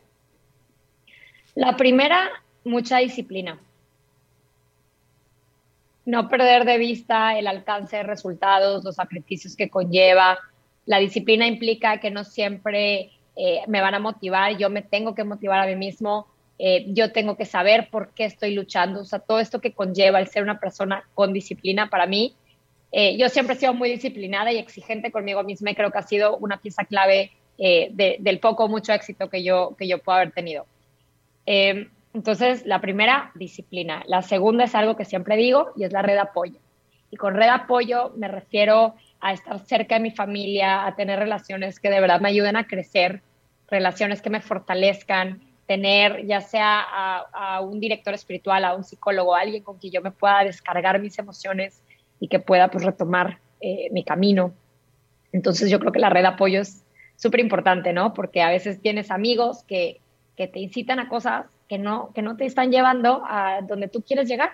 La 1.55 1.77
primera, 1.77 2.31
mucha 2.65 2.99
disciplina. 2.99 3.59
No 6.07 6.29
perder 6.29 6.65
de 6.65 6.79
vista 6.79 7.39
el 7.39 7.47
alcance 7.47 7.99
de 7.99 8.03
resultados, 8.03 8.83
los 8.85 8.97
sacrificios 8.97 9.55
que 9.55 9.69
conlleva, 9.69 10.39
la 10.87 10.99
disciplina 10.99 11.47
implica 11.47 12.01
que 12.01 12.11
no 12.11 12.25
siempre 12.25 13.11
eh, 13.37 13.63
me 13.69 13.81
van 13.81 13.95
a 13.95 13.99
motivar, 13.99 14.57
yo 14.57 14.71
me 14.71 14.83
tengo 14.83 15.15
que 15.15 15.25
motivar 15.25 15.61
a 15.61 15.67
mí 15.67 15.77
mismo, 15.77 16.27
eh, 16.59 16.85
yo 16.89 17.13
tengo 17.13 17.37
que 17.37 17.47
saber 17.47 17.89
por 17.91 18.13
qué 18.13 18.25
estoy 18.25 18.55
luchando, 18.55 19.01
o 19.01 19.05
sea, 19.05 19.19
todo 19.19 19.41
esto 19.41 19.61
que 19.61 19.73
conlleva 19.73 20.21
el 20.21 20.27
ser 20.27 20.43
una 20.43 20.61
persona 20.61 21.05
con 21.15 21.33
disciplina 21.33 21.89
para 21.89 22.07
mí. 22.07 22.35
Eh, 22.93 23.17
yo 23.17 23.29
siempre 23.29 23.55
he 23.55 23.59
sido 23.59 23.73
muy 23.73 23.89
disciplinada 23.89 24.53
y 24.53 24.59
exigente 24.59 25.11
conmigo 25.11 25.43
misma 25.45 25.71
y 25.71 25.75
creo 25.75 25.91
que 25.91 25.99
ha 25.99 26.03
sido 26.03 26.37
una 26.39 26.59
pieza 26.59 26.85
clave 26.85 27.33
del 27.57 28.39
poco 28.41 28.65
o 28.65 28.69
mucho 28.69 28.95
éxito 28.95 29.29
que 29.29 29.43
yo, 29.43 29.77
que 29.79 29.87
yo 29.87 29.99
puedo 29.99 30.17
haber 30.17 30.33
tenido. 30.33 30.65
entonces, 31.45 32.65
la 32.65 32.81
primera, 32.81 33.33
disciplina. 33.35 34.03
La 34.07 34.23
segunda 34.23 34.65
es 34.65 34.75
algo 34.75 34.97
que 34.97 35.05
siempre 35.05 35.37
digo 35.37 35.73
y 35.77 35.85
es 35.85 35.93
la 35.93 36.01
red 36.01 36.15
de 36.15 36.21
apoyo. 36.21 36.59
Y 37.11 37.17
con 37.17 37.35
red 37.35 37.45
de 37.45 37.51
apoyo 37.51 38.13
me 38.17 38.29
refiero 38.29 38.95
estar 39.29 39.59
cerca 39.67 39.97
de 39.97 40.01
mi 40.01 40.11
familia, 40.11 40.87
a 40.87 40.97
tener 40.97 41.19
relaciones 41.19 41.79
que 41.79 41.91
de 41.91 42.01
verdad 42.01 42.21
me 42.21 42.31
ayuden 42.31 42.57
a 42.57 42.67
crecer, 42.67 43.23
relaciones 43.69 44.23
que 44.23 44.31
me 44.31 44.41
fortalezcan, 44.41 45.41
tener 45.67 46.27
ya 46.27 46.41
sea 46.41 46.85
a, 47.33 47.61
un 47.61 47.79
director 47.79 48.15
espiritual, 48.15 48.65
a 48.65 48.75
un 48.75 48.83
psicólogo, 48.83 49.35
a 49.35 49.41
alguien 49.41 49.63
con 49.63 49.79
quien 49.79 49.93
yo 49.93 50.03
me 50.03 50.11
pueda 50.11 50.43
descargar 50.43 51.01
mis 51.01 51.19
emociones 51.19 51.83
y 52.19 52.29
que 52.29 52.41
pueda 52.41 52.71
pues 52.71 52.85
retomar 52.85 53.39
eh, 53.61 53.89
mi 53.93 54.03
camino. 54.03 54.53
Entonces 55.33 55.71
yo 55.71 55.79
creo 55.79 55.93
que 55.93 56.01
la 56.01 56.11
red 56.11 56.23
de 56.23 56.29
apoyo 56.29 56.61
es 56.61 56.85
súper 57.17 57.41
importante, 57.41 57.93
¿no? 57.93 58.15
Porque 58.15 58.43
a 58.43 58.51
veces 58.51 58.81
tienes 58.81 59.11
amigos 59.11 59.63
que, 59.65 60.01
que 60.37 60.49
te 60.49 60.59
incitan 60.59 60.99
a 60.99 61.09
cosas 61.09 61.47
que 61.69 61.79
no, 61.79 62.13
que 62.15 62.23
no 62.23 62.37
te 62.37 62.47
están 62.47 62.73
llevando 62.73 63.23
a 63.25 63.61
donde 63.63 63.87
tú 63.87 64.03
quieres 64.03 64.29
llegar. 64.29 64.51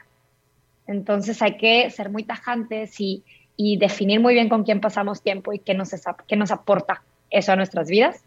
Entonces 0.87 1.41
hay 1.41 1.57
que 1.57 1.89
ser 1.91 2.11
muy 2.11 2.25
tajantes 2.25 3.01
y, 3.01 3.25
y 3.57 3.79
definir 3.79 4.21
muy 4.21 4.35
bien 4.35 4.49
con 4.49 4.65
quién 4.65 4.81
pasamos 4.81 5.23
tiempo 5.23 5.53
y 5.53 5.59
qué 5.59 5.75
nos, 5.75 5.91
qué 6.27 6.37
nos 6.37 6.51
aporta 6.51 7.03
eso 7.31 7.53
a 7.53 7.57
nuestras 7.57 7.89
vidas. 7.89 8.23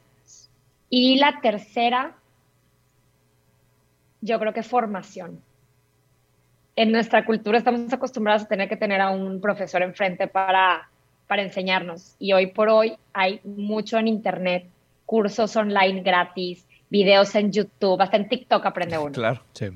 Y 0.89 1.17
la 1.17 1.39
tercera, 1.41 2.15
yo 4.21 4.39
creo 4.39 4.53
que 4.53 4.63
formación. 4.63 5.39
En 6.75 6.91
nuestra 6.91 7.25
cultura 7.25 7.57
estamos 7.57 7.91
acostumbrados 7.93 8.43
a 8.43 8.47
tener 8.47 8.69
que 8.69 8.77
tener 8.77 9.01
a 9.01 9.11
un 9.11 9.39
profesor 9.41 9.83
enfrente 9.83 10.27
para, 10.27 10.89
para 11.27 11.41
enseñarnos. 11.43 12.15
Y 12.17 12.33
hoy 12.33 12.47
por 12.47 12.69
hoy 12.69 12.97
hay 13.13 13.41
mucho 13.43 13.97
en 13.97 14.07
Internet, 14.07 14.65
cursos 15.05 15.55
online 15.55 16.01
gratis, 16.01 16.65
videos 16.89 17.35
en 17.35 17.51
YouTube, 17.51 18.01
hasta 18.01 18.17
en 18.17 18.29
TikTok 18.29 18.65
aprende 18.65 18.97
uno. 18.97 19.11
Claro, 19.11 19.41
sí 19.53 19.69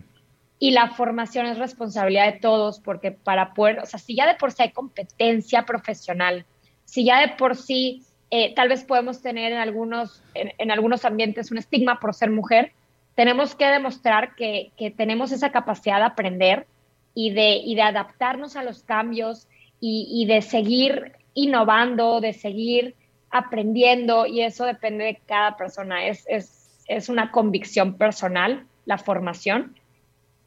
y 0.63 0.71
la 0.71 0.91
formación 0.91 1.45
es 1.47 1.57
responsabilidad 1.57 2.31
de 2.31 2.39
todos, 2.39 2.79
porque 2.79 3.11
para 3.11 3.53
poder, 3.53 3.79
o 3.79 3.85
sea, 3.85 3.99
si 3.99 4.15
ya 4.15 4.25
de 4.25 4.35
por 4.35 4.53
sí 4.53 4.63
hay 4.63 4.71
competencia 4.71 5.65
profesional, 5.65 6.45
si 6.85 7.03
ya 7.03 7.19
de 7.19 7.35
por 7.35 7.57
sí 7.57 8.03
eh, 8.31 8.55
tal 8.55 8.69
vez 8.69 8.85
podemos 8.85 9.21
tener 9.21 9.51
en 9.51 9.57
algunos, 9.57 10.23
en, 10.33 10.71
algunos 10.71 11.03
ambientes 11.03 11.51
un 11.51 11.57
estigma 11.57 11.99
por 11.99 12.13
ser 12.13 12.31
mujer, 12.31 12.71
tenemos 13.13 13.55
que 13.55 13.65
demostrar 13.65 14.35
que, 14.37 14.71
que, 14.77 14.89
tenemos 14.89 15.33
esa 15.33 15.51
capacidad 15.51 15.97
de 15.97 16.05
aprender 16.05 16.65
y 17.13 17.31
de, 17.31 17.57
y 17.57 17.75
de 17.75 17.81
adaptarnos 17.81 18.55
a 18.55 18.63
los 18.63 18.83
cambios 18.83 19.49
y, 19.81 20.07
y 20.09 20.27
de 20.27 20.41
seguir 20.41 21.11
innovando, 21.33 22.21
de 22.21 22.31
seguir 22.31 22.95
aprendiendo, 23.31 24.25
y 24.27 24.43
eso 24.43 24.63
depende 24.63 25.03
de 25.03 25.19
cada 25.25 25.57
persona, 25.57 26.07
es, 26.07 26.23
es, 26.29 26.85
es 26.87 27.09
una 27.09 27.31
convicción 27.31 27.97
personal 27.97 28.65
la 28.85 28.97
formación 28.97 29.75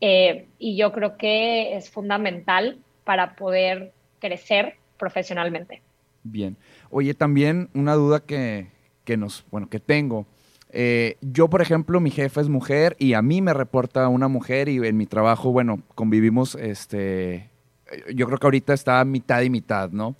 eh, 0.00 0.48
y 0.58 0.76
yo 0.76 0.92
creo 0.92 1.16
que 1.16 1.76
es 1.76 1.90
fundamental 1.90 2.78
para 3.04 3.36
poder 3.36 3.92
crecer 4.18 4.76
profesionalmente. 4.98 5.82
Bien. 6.22 6.56
Oye, 6.90 7.14
también 7.14 7.70
una 7.74 7.94
duda 7.94 8.20
que, 8.20 8.68
que 9.04 9.16
nos, 9.16 9.44
bueno, 9.50 9.68
que 9.68 9.80
tengo. 9.80 10.26
Eh, 10.70 11.16
yo, 11.20 11.48
por 11.48 11.62
ejemplo, 11.62 12.00
mi 12.00 12.10
jefe 12.10 12.40
es 12.40 12.48
mujer 12.48 12.96
y 12.98 13.14
a 13.14 13.22
mí 13.22 13.40
me 13.40 13.54
reporta 13.54 14.08
una 14.08 14.28
mujer 14.28 14.68
y 14.68 14.78
en 14.86 14.96
mi 14.96 15.06
trabajo, 15.06 15.52
bueno, 15.52 15.80
convivimos, 15.94 16.54
este, 16.56 17.50
yo 18.14 18.26
creo 18.26 18.38
que 18.38 18.46
ahorita 18.46 18.74
está 18.74 19.04
mitad 19.04 19.42
y 19.42 19.50
mitad, 19.50 19.90
¿no? 19.90 20.16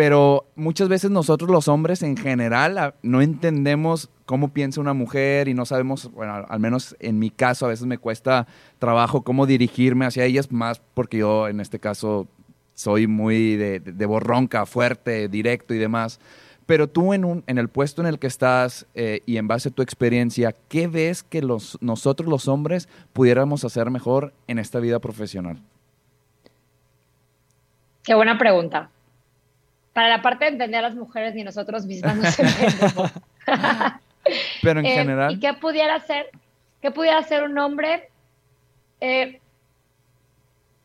Pero 0.00 0.46
muchas 0.56 0.88
veces 0.88 1.10
nosotros 1.10 1.50
los 1.50 1.68
hombres 1.68 2.02
en 2.02 2.16
general 2.16 2.94
no 3.02 3.20
entendemos 3.20 4.08
cómo 4.24 4.48
piensa 4.48 4.80
una 4.80 4.94
mujer 4.94 5.46
y 5.46 5.52
no 5.52 5.66
sabemos, 5.66 6.10
bueno, 6.12 6.46
al 6.48 6.58
menos 6.58 6.96
en 7.00 7.18
mi 7.18 7.28
caso 7.28 7.66
a 7.66 7.68
veces 7.68 7.84
me 7.84 7.98
cuesta 7.98 8.46
trabajo 8.78 9.20
cómo 9.20 9.44
dirigirme 9.44 10.06
hacia 10.06 10.24
ellas, 10.24 10.50
más 10.50 10.80
porque 10.94 11.18
yo 11.18 11.48
en 11.48 11.60
este 11.60 11.78
caso 11.78 12.28
soy 12.72 13.08
muy 13.08 13.56
de, 13.56 14.06
borronca, 14.06 14.64
fuerte, 14.64 15.28
directo 15.28 15.74
y 15.74 15.78
demás. 15.78 16.18
Pero 16.64 16.88
tú 16.88 17.12
en, 17.12 17.26
un, 17.26 17.44
en 17.46 17.58
el 17.58 17.68
puesto 17.68 18.00
en 18.00 18.08
el 18.08 18.18
que 18.18 18.26
estás 18.26 18.86
eh, 18.94 19.20
y 19.26 19.36
en 19.36 19.48
base 19.48 19.68
a 19.68 19.72
tu 19.72 19.82
experiencia, 19.82 20.56
¿qué 20.70 20.88
ves 20.88 21.22
que 21.22 21.42
los, 21.42 21.76
nosotros 21.82 22.26
los 22.26 22.48
hombres 22.48 22.88
pudiéramos 23.12 23.66
hacer 23.66 23.90
mejor 23.90 24.32
en 24.46 24.60
esta 24.60 24.80
vida 24.80 24.98
profesional? 24.98 25.58
Qué 28.02 28.14
buena 28.14 28.38
pregunta 28.38 28.88
para 29.92 30.08
la 30.08 30.22
parte 30.22 30.44
de 30.44 30.52
entender 30.52 30.78
a 30.84 30.88
las 30.88 30.94
mujeres 30.94 31.34
ni 31.34 31.44
nosotros 31.44 31.86
mismas 31.86 32.16
nos 32.16 32.38
entendemos. 32.38 33.10
Pero 34.62 34.80
en 34.80 34.86
eh, 34.86 34.94
general. 34.94 35.32
¿Y 35.32 35.40
qué 35.40 35.52
pudiera 35.54 35.98
ser? 36.00 36.26
¿Qué 36.80 36.90
pudiera 36.90 37.22
ser 37.22 37.42
un 37.42 37.58
hombre? 37.58 38.08
Eh, 39.00 39.40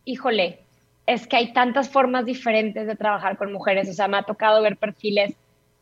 híjole, 0.06 0.60
es 1.06 1.28
que 1.28 1.36
hay 1.36 1.54
tantas 1.54 1.90
formas 1.90 2.26
diferentes 2.26 2.88
de 2.88 2.96
trabajar 2.96 3.38
con 3.38 3.54
mujeres. 3.54 3.90
O 3.90 3.94
sea, 3.94 4.08
me 4.08 4.18
ha 4.18 4.24
tocado 4.24 4.62
ver 4.62 4.78
perfiles 4.78 5.36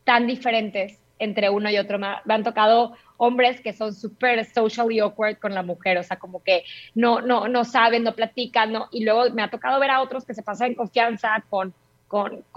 tan 0.04 0.28
diferentes 0.28 1.00
entre 1.20 1.50
uno 1.50 1.70
y 1.70 1.78
otro. 1.78 1.98
Me, 2.00 2.08
han 2.28 2.44
tocado 2.44 2.94
hombres 3.18 3.62
que 3.62 3.72
son 3.72 3.94
súper 3.94 4.46
socially 4.46 5.00
awkward 5.00 5.38
con 5.38 5.54
la 5.54 5.64
mujer, 5.64 5.98
o 5.98 6.04
sea, 6.04 6.18
como 6.18 6.44
que 6.44 6.66
no, 6.94 7.22
no, 7.22 7.48
no 7.48 7.64
saben, 7.64 8.04
no 8.04 8.14
platican, 8.14 8.74
no. 8.74 8.90
Y 8.92 9.06
luego 9.06 9.30
me 9.34 9.44
ha 9.44 9.50
tocado 9.50 9.80
ver 9.80 9.92
a 9.92 10.02
otros 10.02 10.26
que 10.26 10.34
se 10.34 10.44
pasan 10.44 10.70
en 10.70 10.76
confianza 10.76 11.44
con 11.50 11.74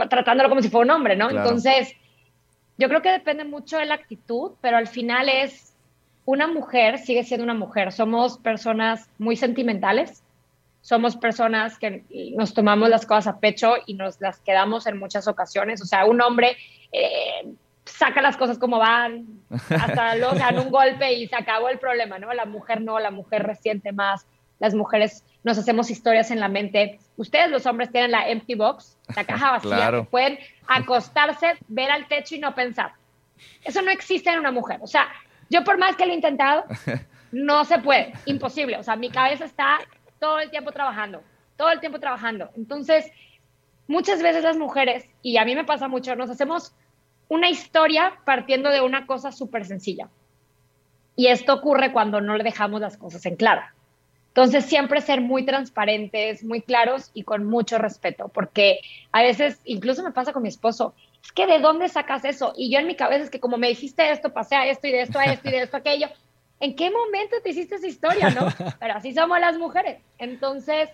tratándolo 0.08 0.48
como 0.48 0.62
si 0.62 0.68
fuera 0.68 0.84
un 0.84 0.90
hombre, 0.90 1.16
¿no? 1.16 1.30
Entonces, 1.30 1.94
yo 2.78 2.88
creo 2.88 3.02
que 3.02 3.10
depende 3.10 3.44
mucho 3.44 3.78
de 3.78 3.86
la 3.86 3.94
actitud, 3.94 4.52
pero 4.60 4.76
al 4.76 4.86
final 4.86 5.28
es, 5.28 5.74
una 6.26 6.46
mujer 6.48 6.98
sigue 6.98 7.24
siendo 7.24 7.44
una 7.44 7.54
mujer. 7.54 7.92
Somos 7.92 8.38
personas 8.38 9.08
muy 9.18 9.36
sentimentales, 9.36 10.22
somos 10.82 11.16
personas 11.16 11.78
que 11.78 12.04
nos 12.36 12.52
tomamos 12.52 12.90
las 12.90 13.06
cosas 13.06 13.28
a 13.28 13.40
pecho 13.40 13.74
y 13.86 13.94
nos 13.94 14.20
las 14.20 14.40
quedamos 14.40 14.86
en 14.86 14.98
muchas 14.98 15.26
ocasiones. 15.28 15.80
O 15.80 15.86
sea, 15.86 16.04
un 16.04 16.20
hombre 16.20 16.56
eh, 16.92 17.54
saca 17.84 18.20
las 18.20 18.36
cosas 18.36 18.58
como 18.58 18.78
van, 18.78 19.40
hasta 19.50 20.16
luego 20.16 20.34
dan 20.34 20.58
un 20.58 20.70
golpe 20.70 21.12
y 21.14 21.26
se 21.28 21.36
acabó 21.36 21.68
el 21.68 21.78
problema, 21.78 22.18
¿no? 22.18 22.32
La 22.34 22.44
mujer 22.44 22.82
no, 22.82 22.98
la 22.98 23.10
mujer 23.10 23.44
resiente 23.44 23.92
más, 23.92 24.26
las 24.58 24.74
mujeres 24.74 25.24
nos 25.44 25.58
hacemos 25.58 25.90
historias 25.90 26.30
en 26.30 26.40
la 26.40 26.48
mente. 26.48 26.98
Ustedes 27.16 27.50
los 27.50 27.66
hombres 27.66 27.90
tienen 27.90 28.10
la 28.10 28.28
empty 28.28 28.54
box, 28.56 28.95
la 29.14 29.24
caja 29.24 29.52
vacía, 29.52 30.02
pueden 30.10 30.38
acostarse, 30.66 31.54
ver 31.68 31.90
al 31.90 32.08
techo 32.08 32.34
y 32.34 32.38
no 32.38 32.54
pensar. 32.54 32.92
Eso 33.64 33.82
no 33.82 33.90
existe 33.90 34.30
en 34.30 34.38
una 34.38 34.50
mujer. 34.50 34.78
O 34.82 34.86
sea, 34.86 35.08
yo 35.48 35.62
por 35.64 35.78
más 35.78 35.96
que 35.96 36.06
lo 36.06 36.12
he 36.12 36.16
intentado, 36.16 36.64
no 37.32 37.64
se 37.64 37.78
puede, 37.78 38.12
imposible. 38.24 38.76
O 38.78 38.82
sea, 38.82 38.96
mi 38.96 39.10
cabeza 39.10 39.44
está 39.44 39.78
todo 40.18 40.40
el 40.40 40.50
tiempo 40.50 40.72
trabajando, 40.72 41.22
todo 41.56 41.70
el 41.70 41.80
tiempo 41.80 42.00
trabajando. 42.00 42.50
Entonces, 42.56 43.10
muchas 43.86 44.22
veces 44.22 44.42
las 44.42 44.56
mujeres, 44.56 45.08
y 45.22 45.36
a 45.36 45.44
mí 45.44 45.54
me 45.54 45.64
pasa 45.64 45.88
mucho, 45.88 46.16
nos 46.16 46.30
hacemos 46.30 46.74
una 47.28 47.48
historia 47.48 48.14
partiendo 48.24 48.70
de 48.70 48.80
una 48.80 49.06
cosa 49.06 49.32
súper 49.32 49.64
sencilla. 49.64 50.08
Y 51.16 51.28
esto 51.28 51.54
ocurre 51.54 51.92
cuando 51.92 52.20
no 52.20 52.36
le 52.36 52.44
dejamos 52.44 52.80
las 52.80 52.96
cosas 52.96 53.24
en 53.26 53.36
claro. 53.36 53.62
Entonces, 54.36 54.66
siempre 54.66 55.00
ser 55.00 55.22
muy 55.22 55.46
transparentes, 55.46 56.44
muy 56.44 56.60
claros 56.60 57.10
y 57.14 57.22
con 57.22 57.46
mucho 57.46 57.78
respeto, 57.78 58.28
porque 58.28 58.80
a 59.10 59.22
veces, 59.22 59.58
incluso 59.64 60.02
me 60.02 60.12
pasa 60.12 60.34
con 60.34 60.42
mi 60.42 60.50
esposo, 60.50 60.92
es 61.24 61.32
que 61.32 61.46
¿de 61.46 61.58
dónde 61.58 61.88
sacas 61.88 62.22
eso? 62.26 62.52
Y 62.54 62.70
yo 62.70 62.78
en 62.78 62.86
mi 62.86 62.96
cabeza 62.96 63.24
es 63.24 63.30
que 63.30 63.40
como 63.40 63.56
me 63.56 63.68
dijiste 63.68 64.10
esto, 64.10 64.34
pasé 64.34 64.54
a 64.54 64.66
esto 64.66 64.88
y 64.88 64.92
de 64.92 65.00
esto 65.00 65.18
a 65.18 65.24
esto 65.24 65.48
y 65.48 65.52
de 65.52 65.62
esto 65.62 65.78
a 65.78 65.80
aquello. 65.80 66.08
¿En 66.60 66.76
qué 66.76 66.90
momento 66.90 67.36
te 67.42 67.48
hiciste 67.48 67.76
esa 67.76 67.86
historia, 67.86 68.28
no? 68.28 68.48
Pero 68.78 68.92
así 68.92 69.14
somos 69.14 69.40
las 69.40 69.56
mujeres. 69.56 70.02
Entonces, 70.18 70.90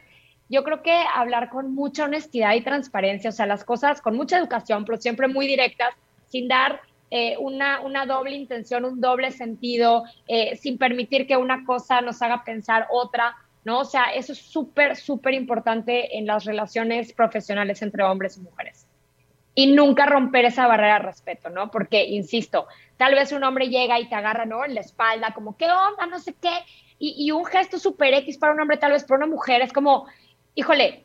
yo 0.49 0.63
creo 0.63 0.85
que 0.85 0.97
hablar 1.13 1.49
con 1.49 1.75
mucha 1.75 2.05
honestidad 2.05 2.55
y 2.55 2.61
transparencia, 2.61 3.31
o 3.31 3.33
sea, 3.33 3.47
las 3.47 3.65
cosas 3.65 4.01
con 4.01 4.15
mucha 4.15 4.39
educación, 4.39 4.85
pero 4.85 5.01
siempre 5.01 5.27
muy 5.27 5.49
directas, 5.49 5.97
sin 6.29 6.47
dar 6.47 6.81
eh, 7.15 7.37
una, 7.39 7.81
una, 7.83 8.07
doble 8.07 8.35
intención, 8.35 8.87
un 8.87 8.99
doble 8.99 9.33
sentido, 9.33 10.05
eh, 10.27 10.57
sin 10.57 10.79
permitir 10.79 11.27
que 11.27 11.37
una 11.37 11.63
cosa 11.67 12.01
nos 12.01 12.23
haga 12.23 12.43
pensar 12.43 12.87
otra, 12.91 13.37
¿no? 13.67 13.81
O 13.81 13.85
sea, 13.85 14.05
eso 14.15 14.33
es 14.33 14.39
súper, 14.39 14.97
súper 14.97 15.35
importante 15.35 16.17
en 16.17 16.25
las 16.27 16.47
relaciones 16.47 17.13
profesionales 17.13 17.83
entre 17.83 18.03
hombres 18.03 18.39
y 18.39 18.41
mujeres 18.41 18.87
y 19.55 19.75
nunca 19.75 20.07
romper 20.07 20.47
esa 20.47 20.67
barrera 20.67 20.95
de 20.95 21.01
respeto, 21.01 21.51
¿no? 21.51 21.71
Porque, 21.71 22.03
insisto, 22.07 22.67
tal 22.97 23.15
vez 23.15 23.31
un 23.33 23.45
hombre 23.45 23.69
llega 23.69 24.01
y 24.01 24.09
te 24.09 24.15
agarra, 24.15 24.47
¿no? 24.47 24.65
En 24.65 24.75
la 24.75 24.81
espalda, 24.81 25.35
como, 25.35 25.55
¿qué 25.59 25.67
onda? 25.67 26.07
No 26.07 26.19
sé 26.19 26.35
qué. 26.41 26.61
Y, 26.99 27.31
un 27.31 27.45
gesto 27.45 27.79
súper 27.79 28.15
X 28.15 28.39
para 28.39 28.55
un 28.55 28.61
hombre, 28.63 28.79
tal 28.79 28.93
vez 28.93 29.05
para 29.05 29.19
una 29.19 29.35
mujer, 29.35 29.61
es 29.61 29.75
como, 29.75 30.07
híjole, 30.55 31.05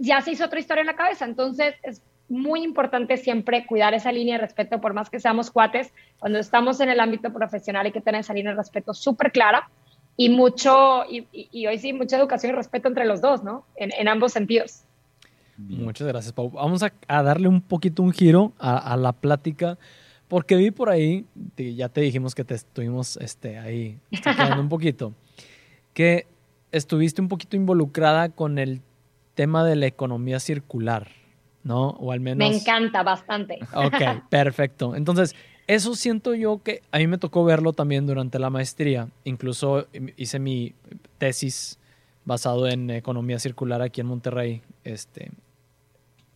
ya 0.00 0.22
se 0.22 0.32
hizo 0.32 0.46
otra 0.46 0.58
historia 0.58 0.80
en 0.80 0.88
la 0.88 0.96
cabeza. 0.96 1.24
Entonces, 1.24 1.76
es 1.84 2.02
muy 2.28 2.62
importante 2.62 3.16
siempre 3.16 3.66
cuidar 3.66 3.94
esa 3.94 4.12
línea 4.12 4.36
de 4.36 4.42
respeto, 4.42 4.80
por 4.80 4.94
más 4.94 5.10
que 5.10 5.20
seamos 5.20 5.50
cuates. 5.50 5.92
Cuando 6.18 6.38
estamos 6.38 6.80
en 6.80 6.90
el 6.90 7.00
ámbito 7.00 7.32
profesional 7.32 7.86
hay 7.86 7.92
que 7.92 8.00
tener 8.00 8.20
esa 8.20 8.34
línea 8.34 8.52
de 8.52 8.58
respeto 8.58 8.94
súper 8.94 9.32
clara 9.32 9.68
y 10.16 10.30
mucho, 10.30 11.04
y, 11.08 11.66
hoy 11.66 11.78
sí, 11.78 11.92
mucha 11.92 12.16
educación 12.16 12.52
y 12.52 12.56
respeto 12.56 12.88
entre 12.88 13.04
los 13.04 13.20
dos, 13.20 13.44
¿no? 13.44 13.64
en 13.76 14.08
ambos 14.08 14.32
sentidos. 14.32 14.86
Muchas 15.56 16.06
gracias, 16.06 16.32
Pau. 16.32 16.50
Vamos 16.50 16.82
a, 16.82 16.92
darle 17.22 17.48
un 17.48 17.60
poquito 17.60 18.02
un 18.02 18.12
giro 18.12 18.52
a, 18.58 18.96
la 18.96 19.12
plática, 19.12 19.78
porque 20.28 20.56
vi 20.56 20.70
por 20.70 20.90
ahí, 20.90 21.24
ya 21.56 21.88
te 21.88 22.02
dijimos 22.02 22.34
que 22.34 22.44
te 22.44 22.54
estuvimos 22.54 23.16
este, 23.18 23.58
ahí 23.58 23.98
un 24.58 24.68
poquito, 24.68 25.14
que 25.94 26.26
estuviste 26.72 27.22
un 27.22 27.28
poquito 27.28 27.56
involucrada 27.56 28.28
con 28.28 28.58
el 28.58 28.82
tema 29.34 29.64
de 29.64 29.76
la 29.76 29.86
economía 29.86 30.40
circular, 30.40 31.08
¿no? 31.66 31.88
O 31.98 32.12
al 32.12 32.20
menos... 32.20 32.38
Me 32.38 32.56
encanta 32.56 33.02
bastante. 33.02 33.58
Ok, 33.74 33.96
perfecto. 34.30 34.94
Entonces, 34.94 35.34
eso 35.66 35.96
siento 35.96 36.34
yo 36.34 36.62
que 36.62 36.82
a 36.92 36.98
mí 36.98 37.08
me 37.08 37.18
tocó 37.18 37.44
verlo 37.44 37.72
también 37.72 38.06
durante 38.06 38.38
la 38.38 38.50
maestría. 38.50 39.08
Incluso 39.24 39.88
hice 40.16 40.38
mi 40.38 40.74
tesis 41.18 41.80
basado 42.24 42.68
en 42.68 42.88
economía 42.90 43.40
circular 43.40 43.82
aquí 43.82 44.00
en 44.00 44.06
Monterrey. 44.06 44.62
Este, 44.84 45.32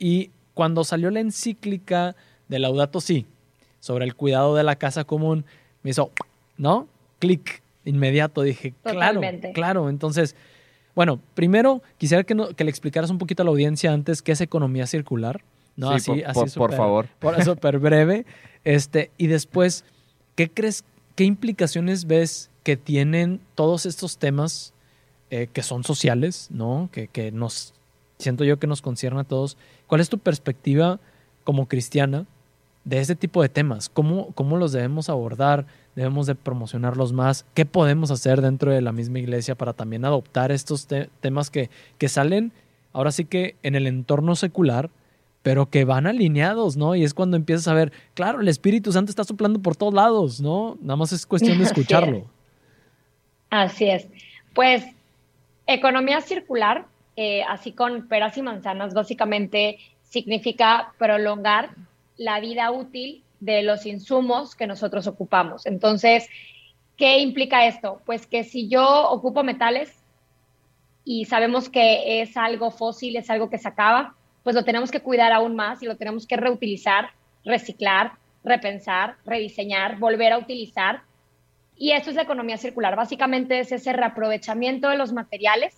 y 0.01 0.31
cuando 0.53 0.83
salió 0.83 1.13
la 1.13 1.21
encíclica 1.21 2.17
de 2.49 2.59
Laudato 2.59 3.01
Si 3.01 3.25
sobre 3.79 4.07
el 4.07 4.17
cuidado 4.17 4.57
de 4.57 4.65
la 4.65 4.77
casa 4.77 5.05
común, 5.05 5.45
me 5.85 5.91
hizo, 5.91 6.11
¿no? 6.57 6.89
Clic 7.21 7.63
inmediato. 7.85 8.43
Dije, 8.43 8.75
claro, 8.83 9.21
claro. 9.55 9.89
Entonces, 9.89 10.35
bueno, 10.95 11.21
primero 11.35 11.83
quisiera 11.99 12.25
que, 12.25 12.37
que, 12.57 12.65
le 12.65 12.71
explicaras 12.71 13.11
un 13.11 13.19
poquito 13.19 13.43
a 13.43 13.45
la 13.45 13.51
audiencia 13.51 13.93
antes 13.93 14.23
qué 14.23 14.33
es 14.33 14.41
economía 14.41 14.87
circular. 14.87 15.43
¿no? 15.77 15.91
así, 15.91 16.11
por, 16.11 16.25
así 16.27 16.59
por, 16.59 16.75
favor. 16.75 17.09
Por 17.19 17.43
súper 17.45 17.79
breve. 17.79 18.27
Este, 18.65 19.11
y 19.17 19.29
después, 19.29 19.85
¿qué 20.35 20.51
crees, 20.51 20.85
qué 21.17 21.25
implicaciones 21.25 22.07
ves 22.07 22.51
que 22.63 22.77
tienen 22.77 23.41
todos 23.55 23.87
estos 23.87 24.19
temas 24.19 24.75
eh, 25.31 25.49
que 25.53 25.63
son 25.63 25.85
sociales, 25.85 26.49
¿no? 26.51 26.89
Que, 26.93 27.09
que 27.09 27.33
nos 27.33 27.73
siento 28.19 28.45
yo 28.45 28.59
que 28.59 28.67
nos 28.67 28.83
concierne 28.83 29.21
a 29.21 29.25
todos. 29.25 29.57
¿Cuál 29.87 30.01
es 30.01 30.09
tu 30.09 30.19
perspectiva 30.19 31.01
como 31.45 31.67
cristiana 31.67 32.27
de 32.91 32.99
este 32.99 33.15
tipo 33.15 33.41
de 33.41 33.49
temas? 33.49 33.89
¿Cómo, 33.89 34.33
cómo 34.35 34.57
los 34.57 34.73
debemos 34.73 35.09
abordar? 35.09 35.65
¿Debemos 35.95 36.27
de 36.27 36.35
promocionarlos 36.35 37.13
más? 37.13 37.47
¿Qué 37.55 37.65
podemos 37.65 38.11
hacer 38.11 38.43
dentro 38.43 38.73
de 38.73 38.83
la 38.83 38.93
misma 38.93 39.21
iglesia 39.21 39.55
para 39.55 39.73
también 39.73 40.05
adoptar 40.05 40.53
estos 40.53 40.87
temas 41.21 41.51
que, 41.51 41.71
que 41.99 42.09
salen 42.09 42.53
ahora 42.93 43.13
sí 43.13 43.25
que 43.25 43.55
en 43.63 43.77
el 43.77 43.87
entorno 43.87 44.35
secular, 44.35 44.91
pero 45.43 45.71
que 45.71 45.85
van 45.85 46.09
alineados, 46.09 46.77
¿no? 46.77 46.97
Y 46.97 47.05
es 47.05 47.15
cuando 47.15 47.37
empiezas 47.37 47.69
a 47.69 47.75
ver, 47.75 47.93
claro, 48.15 48.41
el 48.41 48.49
Espíritu 48.49 48.93
Santo 48.93 49.11
está 49.11 49.25
soplando 49.25 49.61
por 49.61 49.77
todos 49.77 49.95
lados, 49.95 50.41
¿no? 50.41 50.77
Nada 50.81 50.97
más 50.97 51.13
es 51.13 51.27
cuestión 51.27 51.59
de 51.59 51.65
escucharlo. 51.71 52.27
Así 53.49 53.87
es. 53.87 54.09
Pues 54.53 54.85
economía 55.67 56.21
circular 56.21 56.87
eh, 57.17 57.43
así 57.45 57.73
con 57.73 58.09
peras 58.09 58.37
y 58.37 58.43
manzanas, 58.43 58.95
básicamente 58.95 59.79
significa 60.03 60.93
prolongar 60.99 61.71
la 62.21 62.39
vida 62.39 62.71
útil 62.71 63.25
de 63.41 63.63
los 63.63 63.87
insumos 63.87 64.55
que 64.55 64.67
nosotros 64.67 65.07
ocupamos. 65.07 65.65
Entonces, 65.65 66.29
¿qué 66.99 67.21
implica 67.21 67.67
esto? 67.67 68.03
Pues 68.05 68.27
que 68.27 68.45
si 68.45 68.69
yo 68.69 69.09
ocupo 69.09 69.43
metales 69.43 70.05
y 71.03 71.25
sabemos 71.25 71.71
que 71.71 72.21
es 72.21 72.37
algo 72.37 72.71
fósil, 72.71 73.17
es 73.17 73.31
algo 73.31 73.49
que 73.49 73.57
se 73.57 73.69
acaba, 73.69 74.17
pues 74.43 74.55
lo 74.55 74.65
tenemos 74.65 74.91
que 74.91 75.01
cuidar 75.01 75.33
aún 75.33 75.57
más 75.57 75.83
y 75.83 75.87
lo 75.87 75.97
tenemos 75.97 76.27
que 76.27 76.37
reutilizar, 76.37 77.09
reciclar, 77.43 78.13
repensar, 78.45 79.17
rediseñar, 79.25 79.99
volver 79.99 80.35
a 80.35 80.39
utilizar. 80.39 81.01
Y 81.75 81.93
esto 81.93 82.11
es 82.11 82.17
la 82.17 82.23
economía 82.23 82.59
circular. 82.59 82.97
Básicamente 82.97 83.61
es 83.61 83.73
ese 83.73 83.95
reaprovechamiento 83.95 84.91
de 84.91 84.99
los 84.99 85.15
materiales 85.15 85.75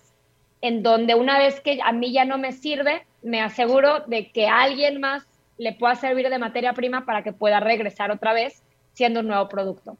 en 0.59 0.83
donde 0.83 1.15
una 1.15 1.37
vez 1.37 1.61
que 1.61 1.79
a 1.81 1.93
mí 1.93 2.11
ya 2.11 2.25
no 2.25 2.37
me 2.37 2.51
sirve, 2.51 3.05
me 3.21 3.39
aseguro 3.39 4.01
de 4.07 4.29
que 4.31 4.47
alguien 4.47 4.99
más 4.99 5.25
le 5.57 5.73
pueda 5.73 5.95
servir 5.95 6.29
de 6.29 6.39
materia 6.39 6.73
prima 6.73 7.05
para 7.05 7.23
que 7.23 7.33
pueda 7.33 7.59
regresar 7.59 8.11
otra 8.11 8.33
vez 8.33 8.63
siendo 8.93 9.21
un 9.21 9.27
nuevo 9.27 9.47
producto. 9.49 9.97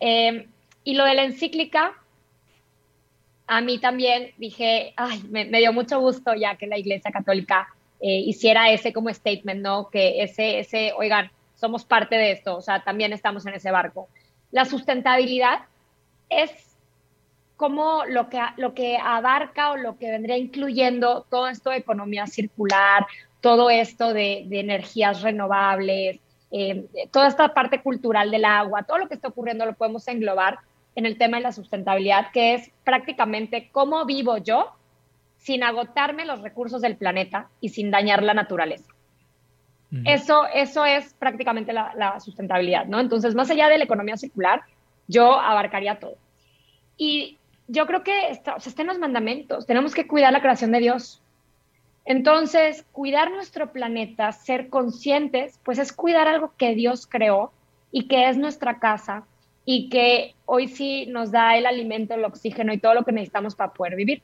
Eh, 0.00 0.48
y 0.84 0.94
lo 0.94 1.04
de 1.04 1.14
la 1.14 1.24
encíclica, 1.24 1.94
a 3.46 3.60
mí 3.60 3.78
también 3.78 4.32
dije, 4.38 4.92
ay, 4.96 5.22
me, 5.30 5.46
dio 5.46 5.72
mucho 5.72 6.00
gusto 6.00 6.34
ya 6.34 6.56
que 6.56 6.66
la 6.66 6.78
Iglesia 6.78 7.10
Católica 7.10 7.68
eh, 8.00 8.18
hiciera 8.18 8.70
ese 8.70 8.92
como 8.92 9.12
statement, 9.12 9.62
¿no? 9.62 9.88
Que 9.88 10.22
ese, 10.22 10.58
ese, 10.58 10.92
oigan, 10.96 11.30
somos 11.54 11.84
parte 11.84 12.16
de 12.16 12.32
esto, 12.32 12.56
o 12.56 12.60
sea, 12.60 12.82
también 12.84 13.12
estamos 13.12 13.46
en 13.46 13.54
ese 13.54 13.70
barco. 13.70 14.08
La 14.50 14.64
sustentabilidad 14.64 15.60
es 16.28 16.50
cómo 17.56 18.04
lo 18.06 18.28
que, 18.28 18.40
lo 18.56 18.74
que 18.74 18.98
abarca 18.98 19.70
o 19.70 19.76
lo 19.76 19.96
que 19.98 20.10
vendría 20.10 20.36
incluyendo 20.36 21.26
todo 21.30 21.48
esto 21.48 21.70
de 21.70 21.78
economía 21.78 22.26
circular, 22.26 23.06
todo 23.46 23.70
esto 23.70 24.12
de, 24.12 24.48
energías 24.50 25.22
renovables, 25.22 26.18
eh, 26.50 26.84
toda 27.12 27.28
esta 27.28 27.54
parte 27.54 27.80
cultural 27.80 28.32
del 28.32 28.44
agua, 28.44 28.82
todo 28.82 28.98
lo 28.98 29.06
que 29.06 29.14
está 29.14 29.28
ocurriendo 29.28 29.64
lo 29.64 29.74
podemos 29.74 30.08
englobar 30.08 30.58
en 30.96 31.06
el 31.06 31.16
tema 31.16 31.36
de 31.36 31.44
la 31.44 31.52
sustentabilidad, 31.52 32.32
que 32.32 32.54
es 32.54 32.72
prácticamente 32.82 33.68
cómo 33.70 34.04
vivo 34.04 34.38
yo 34.38 34.72
sin 35.38 35.62
agotarme 35.62 36.24
los 36.24 36.42
recursos 36.42 36.82
del 36.82 36.96
planeta 36.96 37.48
y 37.60 37.68
sin 37.68 37.92
dañar 37.92 38.24
la 38.24 38.34
naturaleza. 38.34 38.92
Eso, 40.04 40.46
eso 40.52 40.84
es 40.84 41.14
prácticamente 41.14 41.72
la, 41.72 41.92
la, 41.94 42.18
sustentabilidad, 42.18 42.86
¿no? 42.86 42.98
Entonces, 42.98 43.36
más 43.36 43.48
allá 43.48 43.68
de 43.68 43.78
la 43.78 43.84
economía 43.84 44.16
circular, 44.16 44.62
yo 45.06 45.38
abarcaría 45.38 46.00
todo. 46.00 46.16
Y 46.96 47.38
yo 47.68 47.86
creo 47.86 48.02
que 48.02 48.30
está, 48.30 48.56
en 48.76 48.86
los 48.88 48.98
mandamientos, 48.98 49.66
tenemos 49.66 49.94
que 49.94 50.08
cuidar 50.08 50.32
la 50.32 50.42
creación 50.42 50.72
de 50.72 50.80
Dios. 50.80 51.22
Entonces, 52.06 52.84
cuidar 52.92 53.30
nuestro 53.32 53.72
planeta, 53.72 54.30
ser 54.32 54.68
conscientes, 54.68 55.58
pues 55.64 55.78
es 55.78 55.92
cuidar 55.92 56.28
algo 56.28 56.52
que 56.56 56.74
Dios 56.74 57.06
creó 57.06 57.52
y 57.90 58.06
que 58.06 58.28
es 58.28 58.38
nuestra 58.38 58.78
casa 58.78 59.24
y 59.64 59.88
que 59.88 60.34
hoy 60.44 60.68
sí 60.68 61.06
nos 61.06 61.32
da 61.32 61.56
el 61.56 61.66
alimento, 61.66 62.14
el 62.14 62.24
oxígeno 62.24 62.72
y 62.72 62.78
todo 62.78 62.94
lo 62.94 63.04
que 63.04 63.12
necesitamos 63.12 63.56
para 63.56 63.72
poder 63.72 63.96
vivir. 63.96 64.22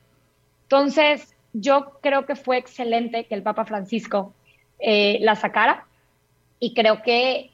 Entonces, 0.63 1.35
yo 1.51 1.99
creo 2.01 2.25
que 2.25 2.35
fue 2.35 2.57
excelente 2.57 3.25
que 3.25 3.35
el 3.35 3.43
Papa 3.43 3.65
Francisco 3.65 4.33
eh, 4.79 5.19
la 5.21 5.35
sacara 5.35 5.85
y 6.59 6.73
creo 6.73 7.01
que 7.03 7.51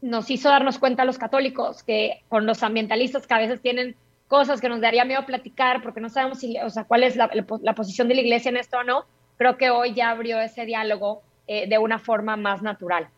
nos 0.00 0.30
hizo 0.30 0.48
darnos 0.48 0.78
cuenta 0.78 1.02
a 1.02 1.06
los 1.06 1.18
católicos 1.18 1.82
que 1.82 2.22
con 2.28 2.46
los 2.46 2.62
ambientalistas 2.62 3.26
que 3.26 3.34
a 3.34 3.38
veces 3.38 3.60
tienen 3.60 3.96
cosas 4.28 4.60
que 4.60 4.68
nos 4.68 4.80
daría 4.80 5.04
miedo 5.04 5.26
platicar 5.26 5.82
porque 5.82 6.00
no 6.00 6.08
sabemos 6.08 6.38
si, 6.38 6.58
o 6.58 6.70
sea, 6.70 6.84
cuál 6.84 7.02
es 7.02 7.16
la, 7.16 7.28
posición 7.74 8.08
de 8.08 8.14
la 8.14 8.20
iglesia 8.20 8.48
en 8.48 8.56
esto 8.56 8.78
o 8.78 8.84
no, 8.84 9.04
creo 9.36 9.56
que 9.56 9.70
hoy 9.70 9.94
ya 9.94 10.10
abrió 10.10 10.40
ese 10.40 10.64
diálogo 10.64 11.22
eh, 11.46 11.68
de 11.68 11.78
una 11.78 11.98
forma 11.98 12.36
más 12.36 12.62
natural. 12.62 13.08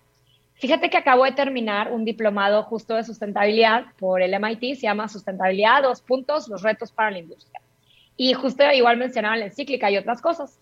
Fíjate 0.55 0.91
que 0.91 0.97
acabo 0.97 1.25
de 1.25 1.33
terminar 1.33 1.93
un 1.93 2.05
diplomado 2.05 2.65
justo 2.65 2.97
de 2.97 3.05
sustentabilidad 3.05 3.87
por 3.97 4.21
el 4.23 4.35
MIT, 4.35 4.75
se 4.75 4.83
llama 4.83 5.09
Sustentabilidad, 5.09 5.85
dos 5.85 6.03
puntos, 6.03 6.49
los 6.49 6.63
retos 6.63 6.91
para 6.91 7.13
la 7.13 7.21
industria. 7.21 7.61
Y 8.17 8.35
justo 8.35 8.65
igual 8.73 8.97
mencionaba 8.97 9.37
la 9.37 9.47
encíclica 9.47 9.89
y 9.89 9.97
otras 9.97 10.21
cosas. 10.21 10.59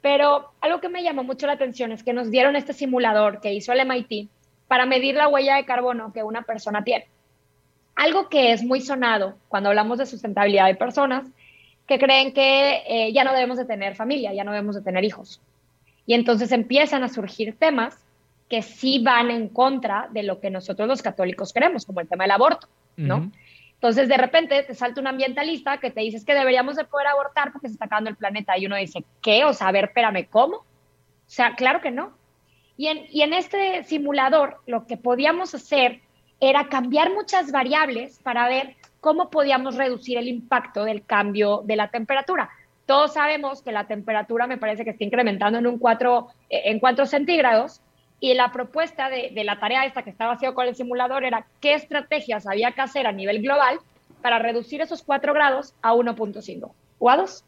Pero 0.00 0.50
algo 0.60 0.80
que 0.80 0.88
me 0.88 1.04
llamó 1.04 1.22
mucho 1.22 1.46
la 1.46 1.52
atención 1.52 1.92
es 1.92 2.02
que 2.02 2.12
nos 2.12 2.32
dieron 2.32 2.56
este 2.56 2.72
simulador 2.72 3.40
que 3.40 3.54
hizo 3.54 3.72
el 3.72 3.86
MIT 3.86 4.28
para 4.66 4.86
medir 4.86 5.14
la 5.14 5.28
huella 5.28 5.54
de 5.54 5.64
carbono 5.64 6.12
que 6.12 6.24
una 6.24 6.42
persona 6.42 6.82
tiene. 6.82 7.06
Algo 7.94 8.28
que 8.28 8.52
es 8.52 8.64
muy 8.64 8.80
sonado 8.80 9.36
cuando 9.48 9.68
hablamos 9.68 9.98
de 9.98 10.06
sustentabilidad 10.06 10.66
de 10.66 10.74
personas 10.74 11.26
que 11.88 11.98
creen 11.98 12.32
que 12.32 12.82
eh, 12.86 13.12
ya 13.12 13.24
no 13.24 13.32
debemos 13.32 13.56
de 13.56 13.64
tener 13.64 13.96
familia, 13.96 14.34
ya 14.34 14.44
no 14.44 14.52
debemos 14.52 14.76
de 14.76 14.82
tener 14.82 15.04
hijos. 15.04 15.40
Y 16.06 16.14
entonces 16.14 16.52
empiezan 16.52 17.02
a 17.02 17.08
surgir 17.08 17.56
temas 17.58 17.98
que 18.48 18.62
sí 18.62 19.00
van 19.02 19.30
en 19.30 19.48
contra 19.48 20.08
de 20.10 20.22
lo 20.22 20.38
que 20.38 20.50
nosotros 20.50 20.86
los 20.86 21.02
católicos 21.02 21.52
queremos, 21.52 21.86
como 21.86 22.00
el 22.00 22.08
tema 22.08 22.24
del 22.24 22.32
aborto, 22.32 22.68
¿no? 22.96 23.30
Entonces, 23.74 24.08
de 24.08 24.16
repente 24.16 24.62
te 24.64 24.74
salta 24.74 25.00
un 25.00 25.06
ambientalista 25.06 25.78
que 25.78 25.90
te 25.90 26.00
dice 26.00 26.24
que 26.24 26.34
deberíamos 26.34 26.76
de 26.76 26.84
poder 26.84 27.06
abortar 27.06 27.52
porque 27.52 27.68
se 27.68 27.74
está 27.74 27.84
acabando 27.84 28.10
el 28.10 28.16
planeta. 28.16 28.58
Y 28.58 28.66
uno 28.66 28.76
dice, 28.76 29.04
¿qué? 29.22 29.44
O 29.44 29.52
sea, 29.52 29.68
a 29.68 29.72
ver, 29.72 29.84
espérame, 29.84 30.26
¿cómo? 30.28 30.56
O 30.56 30.64
sea, 31.26 31.54
claro 31.54 31.80
que 31.80 31.92
no. 31.92 32.12
Y 32.76 32.88
en, 32.88 33.06
y 33.10 33.22
en 33.22 33.34
este 33.34 33.84
simulador, 33.84 34.60
lo 34.66 34.86
que 34.86 34.96
podíamos 34.96 35.54
hacer 35.54 36.00
era 36.40 36.68
cambiar 36.68 37.12
muchas 37.12 37.52
variables 37.52 38.18
para 38.22 38.48
ver 38.48 38.74
cómo 39.00 39.30
podíamos 39.30 39.76
reducir 39.76 40.18
el 40.18 40.28
impacto 40.28 40.84
del 40.84 41.04
cambio 41.04 41.62
de 41.64 41.76
la 41.76 41.88
temperatura. 41.88 42.50
Todos 42.86 43.14
sabemos 43.14 43.62
que 43.62 43.72
la 43.72 43.86
temperatura 43.86 44.46
me 44.46 44.56
parece 44.56 44.84
que 44.84 44.90
está 44.90 45.04
incrementando 45.04 45.58
en 45.58 45.66
un 45.66 45.78
4, 45.78 46.28
eh, 46.50 46.62
en 46.64 46.80
4 46.80 47.06
centígrados 47.06 47.80
y 48.20 48.34
la 48.34 48.50
propuesta 48.50 49.10
de, 49.10 49.30
la 49.44 49.60
tarea 49.60 49.84
esta 49.84 50.02
que 50.02 50.10
estaba 50.10 50.32
haciendo 50.32 50.54
con 50.54 50.66
el 50.66 50.74
simulador 50.74 51.24
era 51.24 51.46
qué 51.60 51.74
estrategias 51.74 52.46
había 52.46 52.72
que 52.72 52.80
hacer 52.80 53.06
a 53.06 53.12
nivel 53.12 53.42
global 53.42 53.78
para 54.22 54.38
reducir 54.38 54.80
esos 54.80 55.02
4 55.02 55.32
grados 55.34 55.74
a 55.82 55.94
1.5 55.94 56.72
o 56.98 57.10
a 57.10 57.16
2. 57.16 57.44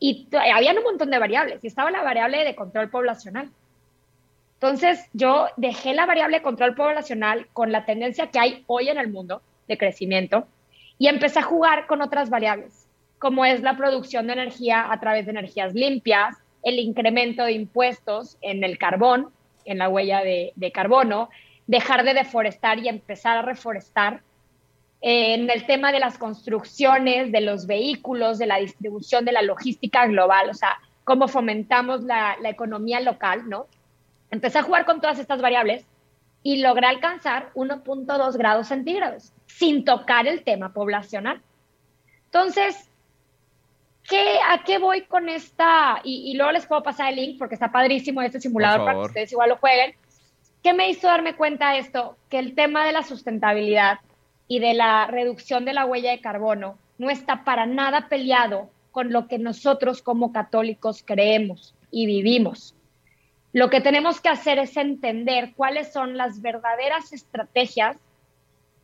Y 0.00 0.28
había 0.52 0.72
un 0.72 0.82
montón 0.82 1.10
de 1.10 1.18
variables 1.18 1.64
y 1.64 1.68
estaba 1.68 1.90
la 1.90 2.02
variable 2.02 2.44
de 2.44 2.54
control 2.54 2.90
poblacional. 2.90 3.48
Entonces 4.54 5.08
yo 5.12 5.46
dejé 5.56 5.94
la 5.94 6.04
variable 6.04 6.38
de 6.38 6.42
control 6.42 6.74
poblacional 6.74 7.46
con 7.52 7.72
la 7.72 7.86
tendencia 7.86 8.26
que 8.26 8.38
hay 8.38 8.64
hoy 8.66 8.88
en 8.88 8.98
el 8.98 9.08
mundo 9.08 9.40
de 9.68 9.78
crecimiento 9.78 10.46
y 10.98 11.08
empecé 11.08 11.40
a 11.40 11.42
jugar 11.42 11.86
con 11.86 12.02
otras 12.02 12.30
variables, 12.30 12.88
como 13.18 13.44
es 13.44 13.62
la 13.62 13.76
producción 13.76 14.26
de 14.26 14.34
energía 14.34 14.92
a 14.92 15.00
través 15.00 15.26
de 15.26 15.32
energías 15.32 15.74
limpias, 15.74 16.36
el 16.62 16.78
incremento 16.78 17.44
de 17.44 17.52
impuestos 17.52 18.38
en 18.40 18.64
el 18.64 18.78
carbón, 18.78 19.30
en 19.64 19.78
la 19.78 19.88
huella 19.88 20.22
de, 20.22 20.72
carbono, 20.72 21.30
dejar 21.66 22.04
de 22.04 22.14
deforestar 22.14 22.78
y 22.78 22.88
empezar 22.88 23.38
a 23.38 23.42
reforestar. 23.42 24.22
en 25.06 25.50
el 25.50 25.66
tema 25.66 25.92
de 25.92 25.98
las 25.98 26.16
construcciones, 26.16 27.30
de 27.30 27.42
los 27.42 27.66
vehículos, 27.66 28.38
de 28.38 28.46
la 28.46 28.56
distribución, 28.56 29.26
de 29.26 29.32
la 29.32 29.42
logística 29.42 30.06
global, 30.06 30.48
o 30.48 30.54
sea, 30.54 30.78
cómo 31.04 31.28
fomentamos 31.28 32.02
la, 32.04 32.38
la 32.40 32.48
economía 32.48 33.00
local, 33.00 33.46
¿no? 33.46 33.66
Empecé 34.30 34.60
a 34.60 34.62
jugar 34.62 34.86
con 34.86 35.02
todas 35.02 35.18
estas 35.18 35.42
variables 35.42 35.84
y 36.42 36.62
logré 36.62 36.86
alcanzar 36.86 37.50
1.2 37.54 38.36
grados 38.38 38.68
centígrados 38.68 39.33
sin 39.58 39.84
tocar 39.84 40.26
el 40.26 40.42
tema 40.42 40.72
poblacional. 40.72 41.40
Entonces, 42.26 42.90
¿qué, 44.02 44.38
¿a 44.50 44.64
qué 44.64 44.78
voy 44.78 45.02
con 45.02 45.28
esta? 45.28 46.00
Y, 46.02 46.34
luego 46.36 46.52
les 46.52 46.66
puedo 46.66 46.82
pasar 46.82 47.10
el 47.10 47.16
link 47.16 47.38
porque 47.38 47.54
está 47.54 47.70
padrísimo 47.70 48.20
este 48.22 48.40
simulador 48.40 48.84
para 48.84 48.98
que 48.98 49.06
ustedes 49.06 49.32
igual 49.32 49.50
lo 49.50 49.56
jueguen. 49.58 49.94
¿Qué 50.62 50.72
me 50.72 50.88
hizo 50.88 51.06
darme 51.06 51.36
cuenta 51.36 51.72
de 51.72 51.78
esto? 51.78 52.16
Que 52.30 52.38
el 52.38 52.54
tema 52.54 52.84
de 52.84 52.92
la 52.92 53.04
sustentabilidad 53.04 54.00
y 54.48 54.58
de 54.58 54.74
la 54.74 55.06
reducción 55.06 55.64
de 55.64 55.74
la 55.74 55.86
huella 55.86 56.10
de 56.10 56.20
carbono 56.20 56.76
no 56.98 57.10
está 57.10 57.44
para 57.44 57.66
nada 57.66 58.08
peleado 58.08 58.70
con 58.90 59.12
lo 59.12 59.28
que 59.28 59.38
nosotros 59.38 60.02
como 60.02 60.32
católicos 60.32 61.02
creemos 61.04 61.74
y 61.90 62.06
vivimos. 62.06 62.74
Lo 63.52 63.70
que 63.70 63.80
tenemos 63.80 64.20
que 64.20 64.30
hacer 64.30 64.58
es 64.58 64.76
entender 64.76 65.52
cuáles 65.54 65.92
son 65.92 66.16
las 66.16 66.42
verdaderas 66.42 67.12
estrategias, 67.12 67.96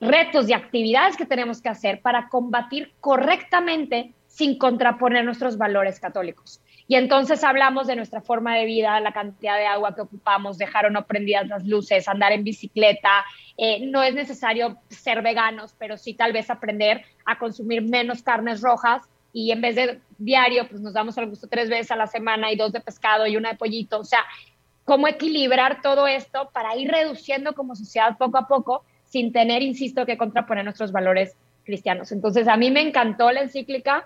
retos 0.00 0.48
y 0.48 0.52
actividades 0.52 1.16
que 1.16 1.26
tenemos 1.26 1.60
que 1.60 1.68
hacer 1.68 2.00
para 2.00 2.28
combatir 2.28 2.92
correctamente 3.00 4.14
sin 4.26 4.56
contraponer 4.58 5.24
nuestros 5.24 5.58
valores 5.58 6.00
católicos. 6.00 6.60
Y 6.88 6.96
entonces 6.96 7.44
hablamos 7.44 7.86
de 7.86 7.94
nuestra 7.94 8.20
forma 8.20 8.56
de 8.56 8.64
vida, 8.64 8.98
la 9.00 9.12
cantidad 9.12 9.56
de 9.56 9.66
agua 9.66 9.94
que 9.94 10.00
ocupamos, 10.00 10.58
dejar 10.58 10.86
o 10.86 10.90
no 10.90 11.06
prendidas 11.06 11.46
las 11.46 11.64
luces, 11.64 12.08
andar 12.08 12.32
en 12.32 12.42
bicicleta. 12.42 13.24
Eh, 13.56 13.86
no 13.86 14.02
es 14.02 14.14
necesario 14.14 14.78
ser 14.88 15.22
veganos, 15.22 15.74
pero 15.78 15.96
sí 15.96 16.14
tal 16.14 16.32
vez 16.32 16.50
aprender 16.50 17.04
a 17.26 17.38
consumir 17.38 17.82
menos 17.82 18.22
carnes 18.22 18.60
rojas 18.60 19.02
y 19.32 19.52
en 19.52 19.60
vez 19.60 19.76
de 19.76 20.00
diario, 20.18 20.66
pues 20.68 20.80
nos 20.80 20.92
damos 20.92 21.16
al 21.18 21.28
gusto 21.28 21.46
tres 21.48 21.68
veces 21.68 21.90
a 21.92 21.96
la 21.96 22.06
semana 22.06 22.50
y 22.50 22.56
dos 22.56 22.72
de 22.72 22.80
pescado 22.80 23.26
y 23.26 23.36
una 23.36 23.50
de 23.50 23.56
pollito. 23.58 24.00
O 24.00 24.04
sea, 24.04 24.24
cómo 24.84 25.06
equilibrar 25.06 25.82
todo 25.82 26.08
esto 26.08 26.50
para 26.52 26.76
ir 26.76 26.90
reduciendo 26.90 27.52
como 27.54 27.76
sociedad 27.76 28.18
poco 28.18 28.38
a 28.38 28.48
poco 28.48 28.84
sin 29.10 29.32
tener, 29.32 29.60
insisto, 29.60 30.06
que 30.06 30.16
contraponer 30.16 30.64
nuestros 30.64 30.92
valores 30.92 31.36
cristianos. 31.64 32.12
Entonces, 32.12 32.48
a 32.48 32.56
mí 32.56 32.70
me 32.70 32.80
encantó 32.80 33.30
la 33.30 33.42
encíclica 33.42 34.04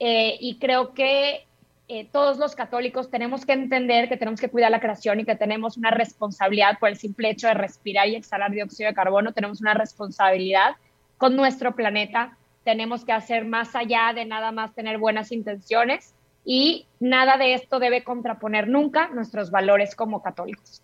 eh, 0.00 0.36
y 0.40 0.58
creo 0.58 0.92
que 0.94 1.46
eh, 1.88 2.08
todos 2.10 2.38
los 2.38 2.56
católicos 2.56 3.10
tenemos 3.10 3.46
que 3.46 3.52
entender 3.52 4.08
que 4.08 4.16
tenemos 4.16 4.40
que 4.40 4.48
cuidar 4.48 4.70
la 4.70 4.80
creación 4.80 5.20
y 5.20 5.24
que 5.24 5.36
tenemos 5.36 5.76
una 5.76 5.90
responsabilidad 5.90 6.78
por 6.80 6.88
el 6.88 6.96
simple 6.96 7.30
hecho 7.30 7.46
de 7.46 7.54
respirar 7.54 8.08
y 8.08 8.16
exhalar 8.16 8.50
dióxido 8.50 8.88
de 8.88 8.94
carbono, 8.94 9.32
tenemos 9.32 9.60
una 9.60 9.74
responsabilidad 9.74 10.74
con 11.16 11.36
nuestro 11.36 11.76
planeta, 11.76 12.36
tenemos 12.64 13.04
que 13.04 13.12
hacer 13.12 13.44
más 13.44 13.76
allá 13.76 14.12
de 14.14 14.24
nada 14.24 14.50
más 14.50 14.74
tener 14.74 14.98
buenas 14.98 15.30
intenciones 15.30 16.14
y 16.44 16.86
nada 16.98 17.36
de 17.36 17.54
esto 17.54 17.78
debe 17.78 18.02
contraponer 18.02 18.68
nunca 18.68 19.08
nuestros 19.08 19.50
valores 19.50 19.94
como 19.94 20.22
católicos. 20.22 20.82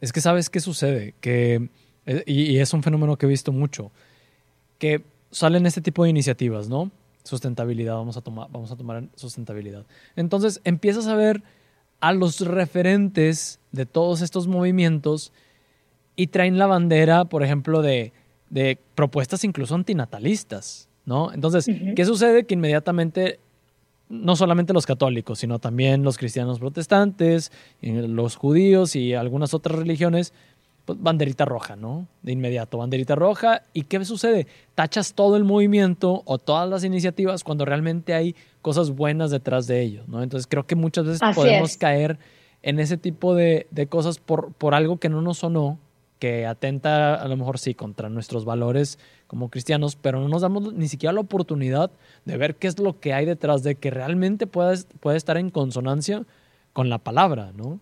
Es 0.00 0.12
que 0.12 0.20
sabes 0.20 0.50
qué 0.50 0.60
sucede, 0.60 1.14
que, 1.20 1.68
y, 2.06 2.42
y 2.52 2.58
es 2.58 2.72
un 2.72 2.82
fenómeno 2.82 3.16
que 3.16 3.26
he 3.26 3.28
visto 3.28 3.52
mucho, 3.52 3.90
que 4.78 5.02
salen 5.30 5.66
este 5.66 5.80
tipo 5.80 6.04
de 6.04 6.10
iniciativas, 6.10 6.68
¿no? 6.68 6.90
Sustentabilidad, 7.22 7.94
vamos 7.94 8.16
a 8.16 8.20
tomar, 8.20 8.48
vamos 8.50 8.70
a 8.70 8.76
tomar 8.76 9.04
sustentabilidad. 9.14 9.84
Entonces 10.16 10.60
empiezas 10.64 11.06
a 11.06 11.14
ver 11.14 11.42
a 12.00 12.12
los 12.12 12.40
referentes 12.40 13.60
de 13.72 13.86
todos 13.86 14.22
estos 14.22 14.46
movimientos 14.46 15.32
y 16.16 16.28
traen 16.28 16.58
la 16.58 16.66
bandera, 16.66 17.26
por 17.26 17.42
ejemplo, 17.42 17.82
de, 17.82 18.12
de 18.48 18.78
propuestas 18.94 19.44
incluso 19.44 19.74
antinatalistas, 19.74 20.88
¿no? 21.04 21.32
Entonces, 21.32 21.66
¿qué 21.94 22.04
sucede? 22.04 22.44
Que 22.44 22.54
inmediatamente 22.54 23.38
no 24.08 24.34
solamente 24.34 24.72
los 24.72 24.86
católicos, 24.86 25.38
sino 25.38 25.60
también 25.60 26.02
los 26.02 26.18
cristianos 26.18 26.58
protestantes, 26.58 27.52
los 27.80 28.36
judíos 28.36 28.96
y 28.96 29.14
algunas 29.14 29.54
otras 29.54 29.78
religiones 29.78 30.34
banderita 30.86 31.44
roja, 31.44 31.76
¿no? 31.76 32.06
De 32.22 32.32
inmediato, 32.32 32.78
banderita 32.78 33.14
roja. 33.14 33.62
¿Y 33.72 33.82
qué 33.82 34.04
sucede? 34.04 34.46
Tachas 34.74 35.14
todo 35.14 35.36
el 35.36 35.44
movimiento 35.44 36.22
o 36.24 36.38
todas 36.38 36.68
las 36.68 36.84
iniciativas 36.84 37.44
cuando 37.44 37.64
realmente 37.64 38.14
hay 38.14 38.34
cosas 38.62 38.90
buenas 38.90 39.30
detrás 39.30 39.66
de 39.66 39.82
ellos, 39.82 40.08
¿no? 40.08 40.22
Entonces 40.22 40.46
creo 40.46 40.66
que 40.66 40.74
muchas 40.74 41.06
veces 41.06 41.20
podemos 41.34 41.76
caer 41.76 42.18
en 42.62 42.78
ese 42.78 42.96
tipo 42.96 43.34
de, 43.34 43.66
cosas 43.88 44.18
por, 44.18 44.52
por 44.52 44.74
algo 44.74 44.98
que 44.98 45.08
no 45.08 45.22
nos 45.22 45.38
sonó, 45.38 45.78
que 46.18 46.46
atenta 46.46 47.14
a 47.14 47.26
lo 47.28 47.36
mejor 47.36 47.58
sí 47.58 47.74
contra 47.74 48.10
nuestros 48.10 48.44
valores 48.44 48.98
como 49.26 49.48
cristianos, 49.48 49.96
pero 49.96 50.20
no 50.20 50.28
nos 50.28 50.42
damos 50.42 50.74
ni 50.74 50.86
siquiera 50.86 51.12
la 51.12 51.20
oportunidad 51.20 51.90
de 52.26 52.36
ver 52.36 52.56
qué 52.56 52.68
es 52.68 52.78
lo 52.78 53.00
que 53.00 53.14
hay 53.14 53.24
detrás 53.24 53.62
de 53.62 53.76
que 53.76 53.90
realmente 53.90 54.46
pueda, 54.46 54.74
puede 55.00 55.16
estar 55.16 55.38
en 55.38 55.50
consonancia 55.50 56.24
con 56.72 56.90
la 56.90 56.98
palabra, 56.98 57.52
¿no? 57.56 57.80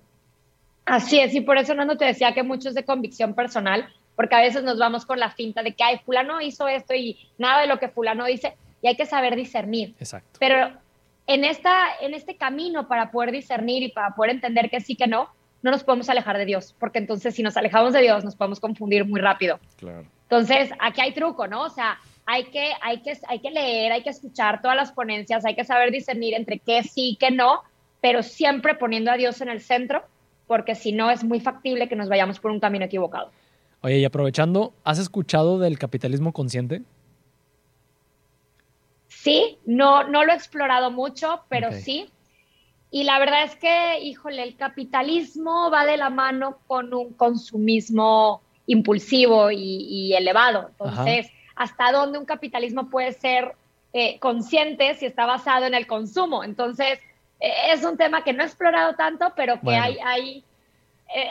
Así 0.89 1.20
es, 1.20 1.34
y 1.34 1.43
por 1.43 1.59
eso 1.59 1.74
no 1.74 1.97
te 1.97 2.07
decía 2.07 2.32
que 2.32 2.43
mucho 2.43 2.70
es 2.70 2.74
de 2.74 2.84
convicción 2.84 3.34
personal, 3.34 3.89
porque 4.16 4.34
a 4.34 4.41
veces 4.41 4.64
nos 4.64 4.78
vamos 4.78 5.05
con 5.05 5.20
la 5.20 5.30
finta 5.30 5.62
de 5.62 5.74
que, 5.74 5.84
ay, 5.84 6.01
fulano 6.05 6.41
hizo 6.41 6.66
esto 6.66 6.95
y 6.95 7.18
nada 7.36 7.61
de 7.61 7.66
lo 7.66 7.78
que 7.78 7.89
fulano 7.89 8.24
dice, 8.24 8.57
y 8.80 8.89
hay 8.89 8.97
que 8.97 9.07
saber 9.07 9.36
discernir. 9.36 9.95
Exacto. 10.01 10.39
Pero 10.41 10.72
en, 11.26 11.45
esta, 11.45 11.84
en 12.01 12.14
este 12.14 12.36
camino 12.36 12.89
para 12.89 13.11
poder 13.11 13.32
discernir 13.32 13.82
y 13.82 13.91
para 13.91 14.14
poder 14.14 14.32
entender 14.32 14.70
que 14.70 14.80
sí, 14.80 14.97
que 14.97 15.07
no, 15.07 15.28
no 15.62 15.70
nos 15.70 15.84
podemos 15.84 16.09
alejar 16.09 16.39
de 16.39 16.47
Dios, 16.47 16.74
porque 16.78 16.99
entonces 16.99 17.34
si 17.34 17.43
nos 17.43 17.57
alejamos 17.57 17.93
de 17.93 18.01
Dios 18.01 18.24
nos 18.24 18.34
podemos 18.34 18.61
confundir 18.61 19.05
muy 19.05 19.20
rápido. 19.20 19.61
Claro. 19.76 20.07
Entonces, 20.22 20.70
aquí 20.80 21.01
hay 21.01 21.12
truco, 21.12 21.47
¿no? 21.47 21.62
O 21.62 21.70
sea, 21.70 21.99
hay 22.26 22.45
que, 22.45 22.72
hay, 22.82 23.01
que, 23.03 23.18
hay 23.28 23.41
que 23.41 23.51
leer, 23.51 23.93
hay 23.93 24.03
que 24.03 24.11
escuchar 24.11 24.61
todas 24.61 24.76
las 24.76 24.93
ponencias, 24.93 25.45
hay 25.45 25.55
que 25.55 25.64
saber 25.64 25.91
discernir 25.91 26.34
entre 26.34 26.59
qué 26.59 26.82
sí 26.82 27.11
y 27.11 27.16
qué 27.16 27.30
no, 27.30 27.62
pero 28.01 28.22
siempre 28.22 28.74
poniendo 28.74 29.11
a 29.11 29.16
Dios 29.16 29.41
en 29.41 29.49
el 29.49 29.61
centro 29.61 30.05
porque 30.49 30.74
si 30.74 30.90
no 30.90 31.11
es 31.11 31.22
muy 31.22 31.38
factible 31.38 31.88
que 31.88 31.94
nos 31.94 32.09
vayamos 32.09 32.40
por 32.40 32.51
un 32.51 32.59
camino 32.59 32.86
equivocado. 32.86 33.30
Oye, 33.82 33.99
y 33.99 34.05
aprovechando, 34.05 34.72
¿has 34.82 34.99
escuchado 34.99 35.61
del 35.61 35.78
capitalismo 35.78 36.32
consciente? 36.32 36.82
Sí, 39.07 39.59
no, 39.66 40.05
no 40.05 40.24
lo 40.24 40.32
he 40.32 40.34
explorado 40.34 40.90
mucho, 40.90 41.42
pero 41.49 41.70
sí. 41.72 42.11
Y 42.90 43.05
la 43.05 43.18
verdad 43.18 43.44
es 43.44 43.55
que, 43.57 44.01
híjole, 44.01 44.42
el 44.42 44.57
capitalismo 44.57 45.70
va 45.70 45.84
de 45.84 45.96
la 45.96 46.11
mano 46.11 46.59
con 46.66 46.92
un 46.94 47.12
consumismo 47.12 48.40
impulsivo 48.66 49.51
y, 49.51 50.14
elevado. 50.14 50.70
Entonces, 50.70 51.30
¿hasta 51.55 51.92
dónde 51.92 52.18
un 52.18 52.24
capitalismo 52.24 52.88
puede 52.88 53.12
ser 53.12 53.55
eh, 53.92 54.18
consciente 54.18 54.94
si 54.94 55.07
está 55.07 55.26
basado 55.26 55.66
en 55.66 55.74
el 55.74 55.86
consumo? 55.86 56.42
Entonces, 56.42 56.99
es 57.41 57.84
un 57.84 57.97
tema 57.97 58.24
que 58.24 58.32
no 58.32 58.43
he 58.43 58.47
explorado 58.47 58.95
tanto, 58.95 59.32
pero 59.36 59.61
que 59.61 59.74
hay, 59.74 59.99
hay 60.05 60.45
eh, 61.14 61.28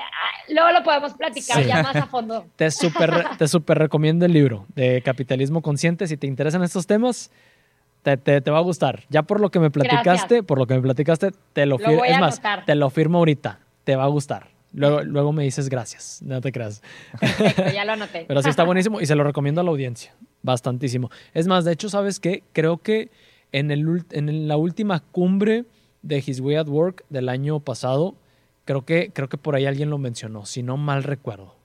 luego 0.49 0.71
lo 0.71 0.83
podemos 0.83 1.13
platicar 1.13 1.63
ya 1.63 1.83
más 1.83 1.95
a 1.95 2.07
fondo. 2.07 2.45
Te 2.55 2.71
super, 2.71 3.37
te 3.37 3.47
super 3.47 3.77
recomiendo 3.77 4.25
el 4.25 4.33
libro 4.33 4.65
de 4.75 5.01
Capitalismo 5.03 5.61
Consciente. 5.61 6.07
Si 6.07 6.17
te 6.17 6.25
interesan 6.27 6.63
estos 6.63 6.87
temas, 6.87 7.31
Te, 8.01 8.17
te, 8.17 8.51
va 8.51 8.57
a 8.57 8.61
gustar. 8.61 9.03
Ya 9.09 9.23
por 9.23 9.39
lo 9.39 9.49
que 9.51 9.59
me 9.59 9.69
platicaste, 9.69 10.41
por 10.41 10.57
lo 10.57 10.65
que 10.65 10.75
me 10.75 10.81
platicaste, 10.81 11.31
te 11.53 11.65
lo, 11.65 11.77
firmo. 11.77 12.05
Es 12.05 12.19
más, 12.19 12.41
te 12.65 12.73
lo 12.75 12.89
firmo 12.89 13.19
ahorita. 13.19 13.59
Te 13.83 13.95
va 13.95 14.05
a 14.05 14.07
gustar. 14.07 14.47
Luego, 14.73 15.03
luego 15.03 15.33
me 15.33 15.43
dices 15.43 15.69
gracias. 15.69 16.21
No 16.21 16.41
te 16.41 16.51
creas. 16.51 16.81
Perfecto, 17.19 17.69
ya 17.73 17.85
lo 17.85 17.93
anoté. 17.93 18.25
Pero 18.27 18.41
sí 18.41 18.49
está 18.49 18.63
buenísimo 18.65 19.01
y 19.01 19.05
se 19.05 19.15
lo 19.15 19.23
recomiendo 19.23 19.61
a 19.61 19.63
la 19.63 19.71
audiencia. 19.71 20.13
Bastantísimo. 20.41 21.09
Es 21.33 21.47
más, 21.47 21.65
de 21.65 21.73
hecho, 21.73 21.89
¿sabes 21.89 22.19
qué? 22.19 22.43
Creo 22.53 22.77
que 22.77 23.09
en, 23.51 23.71
el, 23.71 24.05
en 24.11 24.47
la 24.47 24.57
última 24.57 25.01
cumbre 25.11 25.65
de 26.01 26.23
His 26.25 26.39
Way 26.39 26.55
at 26.55 26.67
Work 26.67 27.05
del 27.09 27.29
año 27.29 27.59
pasado, 27.59 28.15
creo 28.65 28.85
que, 28.85 29.11
creo 29.11 29.29
que 29.29 29.37
por 29.37 29.55
ahí 29.55 29.65
alguien 29.65 29.89
lo 29.89 29.97
mencionó, 29.97 30.45
si 30.45 30.63
no 30.63 30.77
mal 30.77 31.03
recuerdo. 31.03 31.55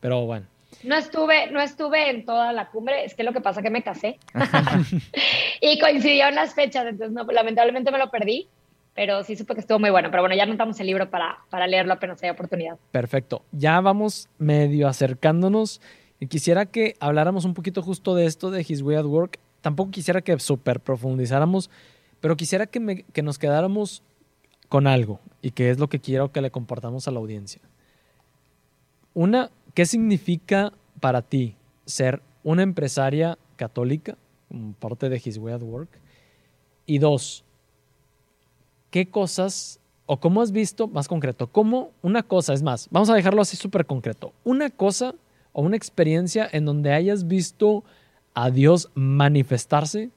Pero 0.00 0.24
bueno. 0.26 0.46
No 0.84 0.96
estuve, 0.96 1.50
no 1.50 1.60
estuve 1.60 2.10
en 2.10 2.24
toda 2.24 2.52
la 2.52 2.68
cumbre, 2.68 3.04
es 3.04 3.14
que 3.14 3.24
lo 3.24 3.32
que 3.32 3.40
pasa 3.40 3.60
es 3.60 3.64
que 3.64 3.70
me 3.70 3.82
casé 3.82 4.18
y 5.60 5.78
coincidió 5.78 6.28
en 6.28 6.34
las 6.34 6.54
fechas, 6.54 6.86
entonces 6.86 7.12
no, 7.12 7.24
lamentablemente 7.24 7.90
me 7.90 7.98
lo 7.98 8.10
perdí, 8.10 8.48
pero 8.94 9.24
sí 9.24 9.34
supe 9.34 9.54
que 9.54 9.60
estuvo 9.60 9.78
muy 9.78 9.90
bueno. 9.90 10.10
Pero 10.10 10.22
bueno, 10.22 10.36
ya 10.36 10.42
anotamos 10.44 10.78
el 10.78 10.86
libro 10.86 11.10
para, 11.10 11.38
para 11.50 11.66
leerlo 11.66 11.94
apenas 11.94 12.22
haya 12.22 12.32
oportunidad. 12.32 12.76
Perfecto, 12.92 13.42
ya 13.50 13.80
vamos 13.80 14.28
medio 14.38 14.88
acercándonos 14.88 15.80
y 16.20 16.26
quisiera 16.26 16.66
que 16.66 16.96
habláramos 17.00 17.44
un 17.44 17.54
poquito 17.54 17.82
justo 17.82 18.14
de 18.14 18.26
esto 18.26 18.50
de 18.50 18.64
His 18.66 18.82
Way 18.82 18.96
at 18.96 19.04
Work. 19.04 19.38
Tampoco 19.60 19.90
quisiera 19.90 20.20
que 20.20 20.38
super 20.38 20.80
profundizáramos, 20.80 21.70
pero 22.20 22.36
quisiera 22.36 22.66
que, 22.66 23.22
nos 23.22 23.38
quedáramos 23.38 24.02
con 24.68 24.86
algo 24.86 25.20
y 25.40 25.52
que 25.52 25.70
es 25.70 25.78
lo 25.78 25.88
que 25.88 26.00
quiero 26.00 26.32
que 26.32 26.40
le 26.40 26.50
compartamos 26.50 27.08
a 27.08 27.10
la 27.10 27.18
audiencia. 27.18 27.60
Una, 29.14 29.50
¿qué 29.74 29.86
significa 29.86 30.72
para 31.00 31.22
ti 31.22 31.56
ser 31.86 32.22
una 32.42 32.62
empresaria 32.62 33.38
católica, 33.56 34.16
parte 34.78 35.08
de 35.08 35.22
His 35.24 35.38
Way 35.38 35.54
at 35.54 35.62
Work? 35.62 35.88
Y 36.86 36.98
dos, 36.98 37.44
¿qué 38.90 39.10
cosas 39.10 39.80
o 40.06 40.18
cómo 40.20 40.40
has 40.40 40.52
visto, 40.52 40.88
más 40.88 41.06
concreto, 41.06 41.48
cómo 41.48 41.92
una 42.00 42.22
cosa, 42.22 42.54
es 42.54 42.62
más, 42.62 42.88
vamos 42.90 43.10
a 43.10 43.14
dejarlo 43.14 43.42
así 43.42 43.58
súper 43.58 43.84
concreto, 43.84 44.32
una 44.42 44.70
cosa 44.70 45.14
o 45.52 45.60
una 45.62 45.76
experiencia 45.76 46.48
en 46.50 46.64
donde 46.64 46.92
hayas 46.92 47.26
visto 47.26 47.84
a 48.32 48.50
Dios 48.50 48.90
manifestarse 48.94 50.10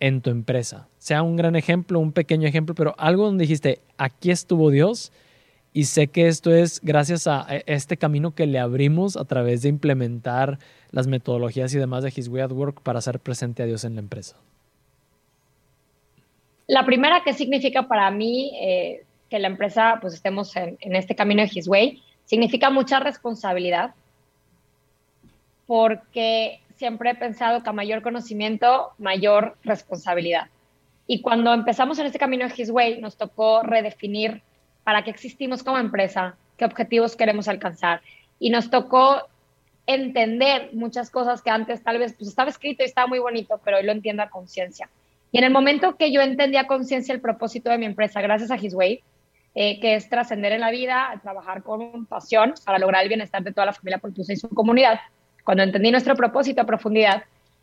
en 0.00 0.20
tu 0.20 0.30
empresa. 0.30 0.88
Sea 0.98 1.22
un 1.22 1.36
gran 1.36 1.56
ejemplo, 1.56 1.98
un 1.98 2.12
pequeño 2.12 2.46
ejemplo, 2.46 2.74
pero 2.74 2.94
algo 2.98 3.24
donde 3.24 3.42
dijiste, 3.42 3.80
aquí 3.96 4.30
estuvo 4.30 4.70
Dios 4.70 5.12
y 5.72 5.84
sé 5.84 6.08
que 6.08 6.28
esto 6.28 6.52
es 6.54 6.80
gracias 6.82 7.26
a 7.26 7.46
este 7.66 7.96
camino 7.96 8.34
que 8.34 8.46
le 8.46 8.58
abrimos 8.58 9.16
a 9.16 9.24
través 9.24 9.62
de 9.62 9.68
implementar 9.68 10.58
las 10.90 11.06
metodologías 11.06 11.72
y 11.74 11.78
demás 11.78 12.02
de 12.02 12.12
His 12.14 12.28
Way 12.28 12.42
at 12.42 12.52
Work 12.52 12.82
para 12.82 12.98
hacer 12.98 13.20
presente 13.20 13.62
a 13.62 13.66
Dios 13.66 13.84
en 13.84 13.94
la 13.94 14.00
empresa. 14.00 14.36
La 16.66 16.84
primera, 16.84 17.22
¿qué 17.24 17.32
significa 17.32 17.88
para 17.88 18.10
mí 18.10 18.52
eh, 18.60 19.04
que 19.30 19.38
la 19.38 19.48
empresa 19.48 19.98
pues 20.00 20.14
estemos 20.14 20.54
en, 20.56 20.76
en 20.80 20.96
este 20.96 21.14
camino 21.14 21.42
de 21.42 21.50
His 21.52 21.68
Way? 21.68 22.02
Significa 22.24 22.70
mucha 22.70 23.00
responsabilidad 23.00 23.94
porque 25.66 26.60
siempre 26.78 27.10
he 27.10 27.14
pensado 27.14 27.62
que 27.62 27.68
a 27.68 27.72
mayor 27.72 28.02
conocimiento, 28.02 28.92
mayor 28.98 29.58
responsabilidad. 29.64 30.46
Y 31.06 31.20
cuando 31.20 31.52
empezamos 31.52 31.98
en 31.98 32.06
este 32.06 32.18
camino 32.18 32.46
de 32.46 32.54
His 32.56 32.70
Way, 32.70 33.00
nos 33.00 33.16
tocó 33.16 33.62
redefinir 33.62 34.42
para 34.84 35.02
qué 35.02 35.10
existimos 35.10 35.62
como 35.62 35.78
empresa, 35.78 36.36
qué 36.56 36.64
objetivos 36.64 37.16
queremos 37.16 37.48
alcanzar. 37.48 38.00
Y 38.38 38.50
nos 38.50 38.70
tocó 38.70 39.22
entender 39.86 40.70
muchas 40.72 41.10
cosas 41.10 41.42
que 41.42 41.50
antes 41.50 41.82
tal 41.82 41.98
vez 41.98 42.12
pues, 42.12 42.28
estaba 42.28 42.50
escrito 42.50 42.82
y 42.82 42.86
estaba 42.86 43.06
muy 43.06 43.18
bonito, 43.18 43.60
pero 43.64 43.78
hoy 43.78 43.84
lo 43.84 43.92
entiendo 43.92 44.22
a 44.22 44.30
conciencia. 44.30 44.88
Y 45.32 45.38
en 45.38 45.44
el 45.44 45.50
momento 45.50 45.96
que 45.96 46.12
yo 46.12 46.20
entendí 46.20 46.58
a 46.58 46.66
conciencia 46.66 47.12
el 47.12 47.20
propósito 47.20 47.70
de 47.70 47.78
mi 47.78 47.86
empresa, 47.86 48.20
gracias 48.20 48.50
a 48.50 48.56
His 48.56 48.74
Way, 48.74 49.02
eh, 49.54 49.80
que 49.80 49.94
es 49.94 50.08
trascender 50.08 50.52
en 50.52 50.60
la 50.60 50.70
vida, 50.70 51.18
trabajar 51.22 51.62
con 51.62 52.06
pasión 52.06 52.54
para 52.64 52.78
lograr 52.78 53.02
el 53.02 53.08
bienestar 53.08 53.42
de 53.42 53.52
toda 53.52 53.66
la 53.66 53.72
familia 53.72 53.98
por 53.98 54.12
y 54.16 54.36
su 54.36 54.48
comunidad, 54.50 55.00
cuando 55.48 55.62
entendí 55.62 55.90
nuestro 55.90 56.14
propósito 56.14 56.60
a 56.60 56.66
profundidad, 56.66 57.22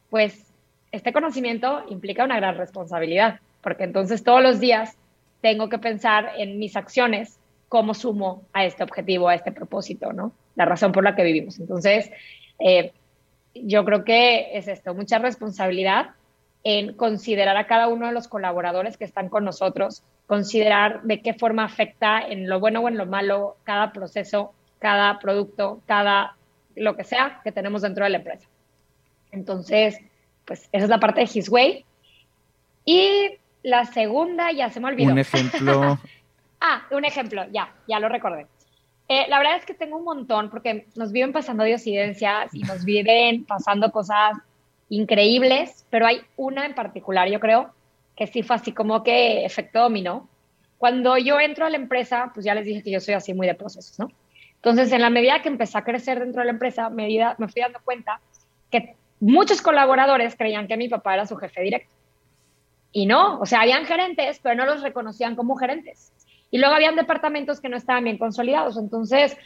pues 0.10 0.52
este 0.92 1.14
conocimiento 1.14 1.84
implica 1.88 2.24
una 2.24 2.38
gran 2.38 2.58
responsabilidad, 2.58 3.42
porque 3.62 3.84
entonces 3.84 4.24
todos 4.24 4.42
los 4.42 4.60
días 4.60 4.98
tengo 5.42 5.70
que 5.70 5.78
pensar 5.78 6.32
en 6.40 6.58
mis 6.58 6.76
acciones, 6.76 7.38
cómo 7.70 7.94
sumo 7.94 8.42
a 8.54 8.66
este 8.66 8.82
objetivo, 8.82 9.30
a 9.30 9.36
este 9.36 9.52
propósito, 9.52 10.14
¿no? 10.14 10.32
La 10.56 10.66
razón 10.66 10.94
por 10.94 11.04
la 11.04 11.16
que 11.16 11.24
vivimos. 11.24 11.60
Entonces, 11.60 12.10
eh, 12.58 12.92
yo 13.54 13.86
creo 13.86 14.04
que 14.04 14.58
es 14.58 14.68
esto, 14.68 14.96
mucha 14.96 15.20
responsabilidad 15.20 16.10
en 16.64 16.94
considerar 16.94 17.56
a 17.56 17.68
cada 17.68 17.88
uno 17.88 18.08
de 18.08 18.14
los 18.14 18.28
colaboradores 18.28 18.98
que 18.98 19.06
están 19.06 19.30
con 19.30 19.46
nosotros, 19.46 20.02
considerar 20.26 21.04
de 21.04 21.22
qué 21.22 21.36
forma 21.36 21.66
afecta 21.66 22.20
en 22.20 22.50
lo 22.50 22.60
bueno 22.60 22.80
o 22.80 22.88
en 22.88 22.98
lo 22.98 23.06
malo 23.06 23.58
cada 23.64 23.92
proceso, 23.92 24.54
cada 24.80 25.20
producto, 25.20 25.82
cada 25.86 26.36
lo 26.76 26.96
que 26.96 27.04
sea 27.04 27.42
que 27.44 27.52
tenemos 27.52 27.82
dentro 27.82 28.04
de 28.04 28.12
la 28.12 28.18
empresa. 28.18 28.48
Entonces, 29.32 30.00
pues 30.46 30.70
esa 30.72 30.84
es 30.86 30.90
la 30.90 31.00
parte 31.00 31.22
de 31.22 31.30
His 31.34 31.50
Way. 31.50 31.86
Y 32.86 33.32
la 33.64 33.86
segunda, 33.86 34.52
ya 34.52 34.70
se 34.70 34.80
me 34.80 34.88
olvidó. 34.88 35.12
Un 35.12 35.20
ejemplo. 35.20 36.00
ah, 36.62 36.84
un 36.92 37.06
ejemplo, 37.06 37.46
ya, 37.52 37.74
ya 37.88 38.00
lo 38.00 38.10
recordé. 38.10 38.48
Eh, 39.08 39.26
la 39.28 39.38
verdad 39.38 39.58
es 39.58 39.66
que 39.66 39.74
tengo 39.74 39.98
un 39.98 40.04
montón 40.04 40.50
porque 40.50 40.88
nos 40.96 41.12
viven 41.12 41.32
pasando 41.32 41.64
diosidencias 41.64 42.54
y 42.54 42.64
nos 42.64 42.86
viven 42.86 43.46
pasando 43.46 43.92
cosas 43.92 44.38
increíbles, 44.90 45.86
pero 45.90 46.08
hay 46.08 46.22
una 46.38 46.66
en 46.66 46.74
particular, 46.74 47.30
yo 47.30 47.40
creo, 47.40 47.72
que 48.16 48.28
sí 48.28 48.44
fue 48.44 48.56
así 48.56 48.72
como 48.72 49.04
que 49.04 49.46
efecto 49.46 49.80
dominó. 49.82 50.28
Cuando 50.78 51.18
yo 51.18 51.40
entro 51.40 51.66
a 51.66 51.70
la 51.70 51.78
empresa, 51.78 52.32
pues 52.34 52.46
ya 52.46 52.56
les 52.56 52.66
dije 52.66 52.84
que 52.84 52.92
yo 52.92 53.00
soy 53.00 53.14
así 53.14 53.34
muy 53.34 53.48
de 53.48 53.56
procesos, 53.56 54.00
¿no? 54.00 54.12
Entonces, 54.66 54.91
en 54.93 55.01
la 55.01 55.11
medida 55.11 55.43
que 55.43 55.49
empecé 55.49 55.78
a 55.78 55.84
crecer 55.84 56.20
dentro 56.20 56.41
de 56.41 56.45
la 56.45 56.53
empresa, 56.53 56.89
me, 56.89 57.07
me 57.38 57.47
fui 57.47 57.61
dando 57.61 57.80
cuenta 57.86 58.20
que 58.72 58.95
muchos 59.20 59.61
colaboradores 59.61 60.36
creían 60.36 60.68
que 60.68 60.76
mi 60.76 60.89
papá 60.89 61.13
era 61.13 61.28
su 61.28 61.36
jefe 61.36 61.61
directo. 61.61 61.93
Y 62.91 63.05
no, 63.05 63.39
o 63.39 63.45
sea, 63.45 63.61
habían 63.61 63.86
gerentes, 63.86 64.39
pero 64.41 64.55
no 64.55 64.66
los 64.66 64.82
reconocían 64.82 65.36
como 65.36 65.55
gerentes. 65.55 66.11
Y 66.49 66.57
luego 66.57 66.74
habían 66.74 66.95
departamentos 66.95 67.61
que 67.61 67.70
no 67.70 67.78
estaban 67.78 68.05
bien 68.05 68.18
consolidados. 68.18 68.76
Entonces, 68.80 69.38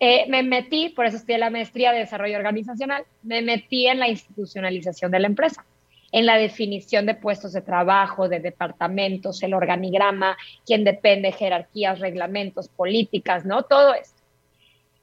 eh, 0.00 0.26
me 0.28 0.42
metí, 0.42 0.90
por 0.90 1.06
eso 1.06 1.16
estudié 1.16 1.38
la 1.38 1.48
maestría 1.48 1.92
de 1.92 2.00
desarrollo 2.00 2.36
organizacional, 2.36 3.04
me 3.22 3.40
metí 3.40 3.86
en 3.86 3.98
la 3.98 4.08
institucionalización 4.08 5.10
de 5.10 5.20
la 5.20 5.28
empresa, 5.28 5.64
en 6.12 6.26
la 6.26 6.36
definición 6.36 7.06
de 7.06 7.14
puestos 7.14 7.54
de 7.54 7.62
trabajo, 7.62 8.28
de 8.28 8.40
departamentos, 8.40 9.42
el 9.42 9.54
organigrama, 9.54 10.36
quién 10.66 10.84
depende, 10.84 11.32
jerarquías, 11.32 12.00
reglamentos, 12.00 12.68
políticas, 12.68 13.46
¿no? 13.46 13.62
Todo 13.62 13.94
esto. 13.94 14.17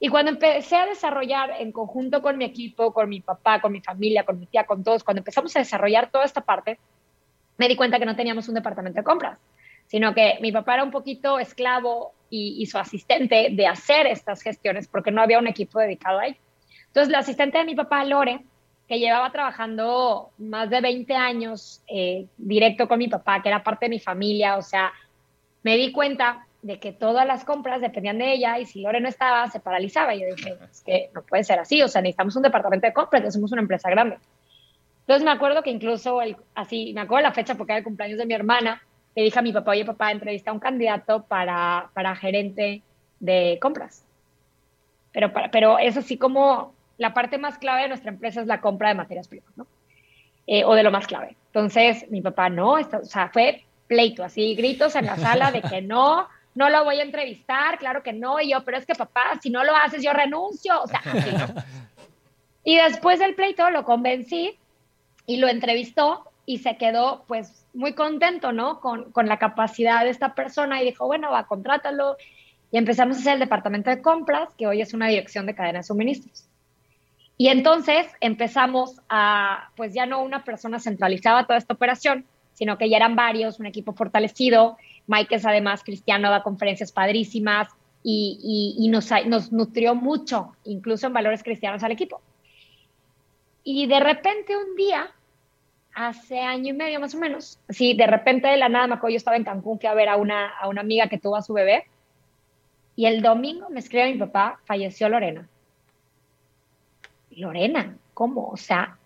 Y 0.06 0.08
cuando 0.08 0.30
empecé 0.30 0.76
a 0.76 0.86
desarrollar 0.86 1.56
en 1.58 1.72
conjunto 1.72 2.22
con 2.22 2.38
mi 2.38 2.46
equipo, 2.46 2.94
con 2.94 3.10
mi 3.10 3.22
papá, 3.22 3.60
con 3.60 3.72
mi 3.72 3.82
familia, 3.82 4.24
con 4.24 4.40
mi 4.40 4.46
tía, 4.46 4.64
con 4.64 4.84
todos, 4.84 5.04
cuando 5.04 5.22
empezamos 5.22 5.56
a 5.56 5.60
desarrollar 5.62 6.12
toda 6.12 6.26
esta 6.26 6.42
parte, 6.42 6.78
me 7.58 7.68
di 7.68 7.76
cuenta 7.76 7.98
que 7.98 8.06
no 8.06 8.16
teníamos 8.16 8.48
un 8.48 8.54
departamento 8.54 9.00
de 9.00 9.04
compras, 9.04 9.40
sino 9.88 10.14
que 10.14 10.38
mi 10.42 10.52
papá 10.52 10.76
era 10.76 10.84
un 10.84 10.92
poquito 10.92 11.40
esclavo 11.40 12.14
y, 12.30 12.64
su 12.68 12.78
asistente 12.78 13.48
de 13.52 13.66
hacer 13.66 14.06
estas 14.06 14.44
gestiones 14.44 14.88
porque 14.88 15.10
no 15.10 15.24
había 15.24 15.40
un 15.40 15.48
equipo 15.48 15.80
dedicado 15.80 16.20
a 16.20 16.28
ello. 16.28 16.38
Entonces, 16.86 17.12
la 17.12 17.18
asistente 17.18 17.58
de 17.58 17.66
mi 17.66 17.74
papá, 17.74 18.06
Lore, 18.06 18.42
que 18.88 19.00
llevaba 19.00 19.32
trabajando 19.32 20.30
más 20.38 20.70
de 20.70 20.82
20 20.82 21.16
años 21.16 21.82
eh, 21.88 22.28
directo 22.38 22.88
con 22.88 23.00
mi 23.00 23.08
papá, 23.08 23.42
que 23.42 23.50
era 23.50 23.64
parte 23.64 23.88
de 23.88 23.90
mi 23.90 24.00
familia, 24.00 24.58
o 24.58 24.62
sea, 24.62 24.94
me 25.64 25.78
di 25.78 25.92
cuenta 25.92 26.46
de 26.66 26.80
que 26.80 26.92
todas 26.92 27.28
las 27.28 27.46
compras 27.46 27.80
dependían 27.80 28.18
de 28.18 28.34
ella 28.34 28.58
y 28.58 28.66
si 28.66 28.82
Lore 28.82 29.00
no 29.00 29.08
estaba, 29.08 29.48
se 29.52 29.60
paralizaba. 29.60 30.16
Y 30.16 30.22
yo 30.22 30.36
dije, 30.36 30.58
es 30.72 30.82
que 30.82 31.12
no 31.14 31.22
puede 31.22 31.44
ser 31.44 31.60
así, 31.60 31.84
o 31.84 31.88
sea, 31.88 32.02
necesitamos 32.02 32.36
un 32.36 32.42
departamento 32.42 32.88
de 32.88 32.94
compras, 32.94 33.22
ya 33.22 33.30
somos 33.30 33.52
una 33.52 33.62
empresa 33.62 33.88
grande. 33.88 34.18
Entonces 35.02 35.24
me 35.24 35.30
acuerdo 35.30 35.62
que 35.62 35.70
incluso, 35.70 36.20
así, 36.56 36.92
me 36.96 37.02
acuerdo 37.02 37.22
la 37.22 37.34
fecha 37.34 37.54
porque 37.54 37.74
era 37.74 37.78
el 37.78 37.84
cumpleaños 37.84 38.18
de 38.18 38.26
mi 38.26 38.34
hermana, 38.34 38.82
le 39.16 39.22
dije 39.22 39.38
a 39.38 39.44
mi 39.44 39.54
papá, 39.54 39.72
oye 39.72 39.86
papá, 39.86 40.12
entrevista 40.12 40.50
a 40.50 40.54
un 40.56 40.60
candidato 40.60 41.22
para, 41.28 41.92
para 41.94 42.16
gerente 42.16 42.82
de 43.20 43.60
compras. 43.62 44.04
Pero, 45.12 45.32
para, 45.32 45.52
pero 45.52 45.78
es 45.78 45.96
así 45.98 46.18
como 46.18 46.74
la 46.98 47.14
parte 47.14 47.38
más 47.38 47.60
clave 47.60 47.84
de 47.84 47.90
nuestra 47.90 48.10
empresa 48.10 48.42
es 48.42 48.48
la 48.48 48.60
compra 48.60 48.90
de 48.90 48.96
materias 48.96 49.28
primas, 49.28 49.56
¿no? 49.56 49.68
Eh, 50.48 50.66
o 50.66 50.74
de 50.74 50.82
lo 50.82 50.90
más 50.90 51.06
clave. 51.06 51.36
Entonces 51.46 52.10
mi 52.10 52.22
papá, 52.22 52.50
no, 52.50 52.72
o 52.72 53.06
sea, 53.06 53.30
fue 53.30 53.66
pleito, 53.86 54.24
así, 54.24 54.56
gritos 54.56 54.96
en 54.96 55.06
la 55.06 55.16
sala 55.16 55.52
de 55.52 55.62
que 55.62 55.84
no, 55.84 56.28
no 56.56 56.70
lo 56.70 56.84
voy 56.84 57.00
a 57.00 57.04
entrevistar, 57.04 57.78
claro 57.78 58.02
que 58.02 58.14
no, 58.14 58.40
y 58.40 58.50
yo, 58.50 58.64
pero 58.64 58.78
es 58.78 58.86
que 58.86 58.96
papá, 58.96 59.40
si 59.42 59.50
no 59.50 59.64
lo 59.64 59.76
haces, 59.76 60.02
yo 60.02 60.14
renuncio, 60.14 60.82
o 60.82 60.88
sea, 60.88 61.02
Y 62.66 62.78
después 62.78 63.20
del 63.20 63.36
pleito 63.36 63.70
lo 63.70 63.86
convencí 63.86 64.58
y 65.28 65.38
lo 65.38 65.48
entrevistó 65.48 66.32
y 66.48 66.58
se 66.58 66.78
quedó 66.78 67.24
pues 67.28 67.68
muy 67.74 67.94
contento, 67.94 68.52
¿no? 68.52 68.80
Con, 68.80 69.12
con 69.12 69.28
la 69.28 69.38
capacidad 69.38 70.04
de 70.04 70.10
esta 70.10 70.34
persona 70.34 70.82
y 70.82 70.86
dijo, 70.86 71.06
bueno, 71.06 71.32
va, 71.32 71.46
contrátalo. 71.46 72.18
Y 72.72 72.78
empezamos 72.80 73.18
a 73.18 73.20
hacer 73.20 73.34
el 73.34 73.40
departamento 73.40 73.92
de 73.92 74.02
compras, 74.02 74.50
que 74.58 74.66
hoy 74.66 74.82
es 74.82 74.96
una 74.96 75.08
dirección 75.08 75.46
de 75.46 75.54
cadena 75.54 75.80
de 75.80 75.84
suministros. 75.84 76.46
Y 77.38 77.50
entonces 77.50 78.08
empezamos 78.20 79.00
a, 79.10 79.70
pues 79.76 79.94
ya 79.94 80.08
no 80.08 80.24
una 80.24 80.44
persona 80.44 80.80
centralizaba 80.80 81.46
toda 81.46 81.60
esta 81.60 81.76
operación, 81.76 82.26
sino 82.54 82.80
que 82.80 82.90
ya 82.90 82.98
eran 82.98 83.16
varios, 83.16 83.60
un 83.60 83.68
equipo 83.68 83.94
fortalecido. 83.94 84.78
Mike 85.08 85.36
es 85.36 85.46
además 85.46 85.84
cristiano, 85.84 86.30
da 86.30 86.44
conferencias 86.44 86.92
padrísimas 86.92 87.70
y, 88.04 88.90
nos, 88.90 89.52
nutrió 89.52 89.96
mucho, 89.96 90.56
incluso 90.64 91.08
en 91.08 91.14
valores 91.14 91.44
cristianos 91.44 91.84
al 91.84 91.92
equipo. 91.92 92.22
Y 93.64 93.88
de 93.88 94.00
repente 94.00 94.56
un 94.56 94.76
día, 94.76 95.12
hace 95.94 96.40
año 96.40 96.70
y 96.70 96.78
medio 96.78 97.00
más 97.00 97.16
o 97.16 97.18
menos, 97.18 97.60
sí, 97.70 97.96
de 97.96 98.06
repente 98.06 98.48
de 98.48 98.58
la 98.58 98.70
nada 98.70 98.88
me 98.88 98.94
acuerdo, 98.96 99.14
yo 99.14 99.18
estaba 99.18 99.38
en 99.38 99.44
Cancún, 99.44 99.80
fui 99.80 99.90
a 99.90 99.94
ver 99.94 100.10
a 100.10 100.18
una, 100.18 100.50
a 100.50 100.68
una 100.68 100.82
amiga 100.82 101.08
que 101.08 101.18
tuvo 101.18 101.36
a 101.36 101.42
su 101.42 101.54
bebé, 101.54 101.86
y 102.96 103.08
el 103.08 103.22
domingo 103.22 103.70
me 103.70 103.80
escribe 103.80 104.12
mi 104.12 104.20
papá, 104.20 104.60
falleció 104.66 105.10
Lorena. 105.10 105.48
Lorena, 107.32 107.98
¿cómo? 108.14 108.48
O 108.48 108.58
sea, 108.58 108.98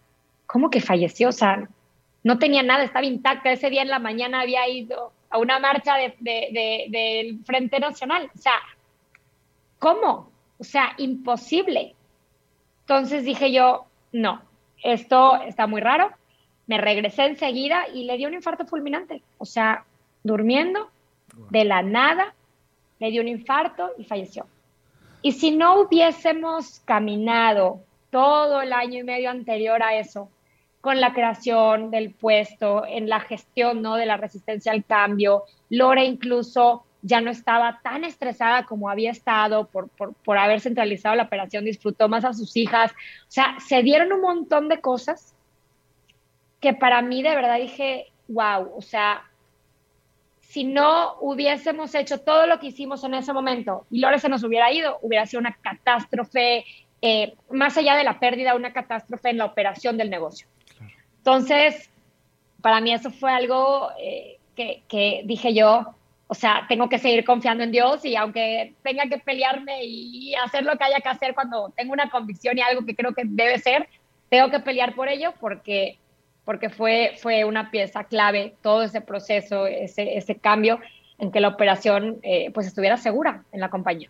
¿cómo 0.45 0.70
que 0.70 0.82
falleció? 0.82 1.30
O 1.30 1.32
sea, 1.32 1.68
no 2.24 2.38
tenía 2.38 2.62
nada, 2.62 2.84
estaba 2.84 3.06
intacta. 3.06 3.52
Ese 3.52 3.70
día 3.70 3.82
en 3.82 3.89
la 3.89 3.97
mañana 3.97 4.41
había 4.41 4.68
ido 4.70 5.12
a 5.30 5.38
una 5.38 5.60
marcha 5.60 5.96
del 5.96 6.14
de, 6.20 7.38
Frente 7.46 7.80
Nacional. 7.80 8.30
O 8.34 8.38
sea, 8.38 8.60
¿cómo? 9.78 10.32
O 10.58 10.64
sea, 10.64 10.94
imposible. 10.98 11.96
Entonces 12.82 13.24
dije 13.24 13.52
yo, 13.52 13.86
no, 14.12 14.42
esto 14.84 15.42
está 15.42 15.68
muy 15.68 15.82
raro. 15.82 16.12
Me 16.68 16.78
regresé 16.78 17.26
enseguida 17.26 17.88
y 17.94 18.04
le 18.04 18.18
dio 18.18 18.28
un 18.28 18.34
infarto 18.34 18.66
fulminante. 18.66 19.22
O 19.38 19.46
sea, 19.46 19.86
durmiendo, 20.24 20.90
de 21.50 21.64
la 21.64 21.82
nada, 21.82 22.34
le 23.00 23.12
dio 23.12 23.22
un 23.22 23.28
infarto 23.28 23.92
y 23.98 24.04
falleció. 24.04 24.46
Y 25.22 25.34
si 25.34 25.52
no 25.52 25.82
hubiésemos 25.82 26.80
caminado 26.82 27.82
todo 28.10 28.62
el 28.62 28.74
año 28.74 29.00
y 29.00 29.04
medio 29.04 29.30
anterior 29.30 29.84
a 29.84 29.96
eso, 29.96 30.30
con 30.82 31.02
la 31.02 31.14
creación 31.14 31.92
del 31.92 32.12
puesto, 32.12 32.86
en 32.86 33.10
la 33.10 33.20
gestión 33.20 33.82
¿no? 33.82 33.96
de 33.96 34.06
la 34.06 34.18
resistencia 34.18 34.72
al 34.72 34.86
cambio, 34.86 35.44
Lore 35.70 36.06
incluso 36.06 36.86
ya 37.02 37.22
no 37.22 37.32
estaba 37.32 37.80
tan 37.82 38.04
estresada 38.04 38.66
como 38.66 38.90
había 38.90 39.12
estado 39.12 39.68
por, 39.68 39.90
por, 39.90 40.14
por, 40.14 40.38
haber 40.38 40.60
centralizado 40.60 41.16
la 41.16 41.24
operación, 41.24 41.66
disfrutó 41.66 42.10
más 42.10 42.26
a 42.26 42.34
sus 42.34 42.56
hijas. 42.58 42.92
O 42.92 43.32
sea, 43.32 43.56
se 43.66 43.84
dieron 43.84 44.12
un 44.12 44.22
montón 44.22 44.68
de 44.68 44.82
cosas 44.82 45.34
que 46.60 46.74
para 46.74 47.02
mí 47.02 47.24
de 47.24 47.36
verdad 47.36 47.58
dije, 47.58 48.12
wow, 48.28 48.72
o 48.76 48.82
sea, 48.82 49.24
si 50.42 50.64
no 50.64 51.16
hubiésemos 51.22 51.94
hecho 51.96 52.20
todo 52.22 52.48
lo 52.48 52.60
que 52.60 52.68
hicimos 52.68 53.04
en 53.04 53.14
ese 53.14 53.34
momento 53.34 53.86
y 53.92 54.00
Lore 54.00 54.20
se 54.20 54.30
nos 54.30 54.44
hubiera 54.44 54.72
ido, 54.72 54.98
hubiera 55.02 55.26
sido 55.26 55.40
una 55.40 55.56
catástrofe, 55.62 56.66
eh, 57.02 57.36
más 57.52 57.78
allá 57.78 57.96
de 57.96 58.04
la 58.04 58.20
pérdida, 58.20 58.56
una 58.56 58.74
catástrofe 58.74 59.30
en 59.30 59.38
la 59.38 59.46
operación 59.46 59.96
del 59.98 60.10
negocio. 60.10 60.48
Entonces, 61.20 61.90
para 62.62 62.82
mí 62.82 62.94
eso 62.94 63.12
fue 63.12 63.32
algo 63.32 63.90
eh, 64.00 64.38
que, 64.56 65.22
dije 65.26 65.54
yo, 65.54 65.96
o 66.28 66.34
sea, 66.34 66.66
tengo 66.68 66.90
que 66.90 67.00
seguir 67.00 67.24
confiando 67.24 67.64
en 67.64 67.72
Dios 67.72 68.04
y 68.06 68.16
aunque 68.16 68.74
tenga 68.84 69.06
que 69.08 69.18
pelearme 69.18 69.84
y 69.84 70.36
hacer 70.36 70.64
lo 70.64 70.78
que 70.78 70.84
haya 70.84 71.00
que 71.00 71.10
hacer 71.10 71.34
cuando 71.34 71.72
tengo 71.76 71.94
una 71.94 72.10
convicción 72.10 72.58
y 72.58 72.62
algo 72.62 72.86
que 72.86 72.96
creo 72.96 73.14
que 73.14 73.24
debe 73.26 73.58
ser, 73.60 73.88
tengo 74.30 74.52
que 74.52 74.60
pelear 74.60 74.94
por 74.96 75.08
ello 75.08 75.34
porque 75.40 75.98
porque 76.50 76.72
fue, 76.72 77.14
fue 77.22 77.46
una 77.46 77.70
pieza 77.70 78.06
clave 78.06 78.56
todo 78.64 78.82
ese 78.82 79.02
proceso, 79.02 79.68
ese, 79.68 80.18
ese 80.18 80.34
cambio 80.34 80.80
en 81.20 81.32
que 81.32 81.42
la 81.42 81.50
operación 81.50 82.18
eh, 82.24 82.50
pues 82.52 82.66
estuviera 82.66 82.98
segura 82.98 83.44
en 83.52 83.60
la 83.60 83.70
compañía. 83.70 84.10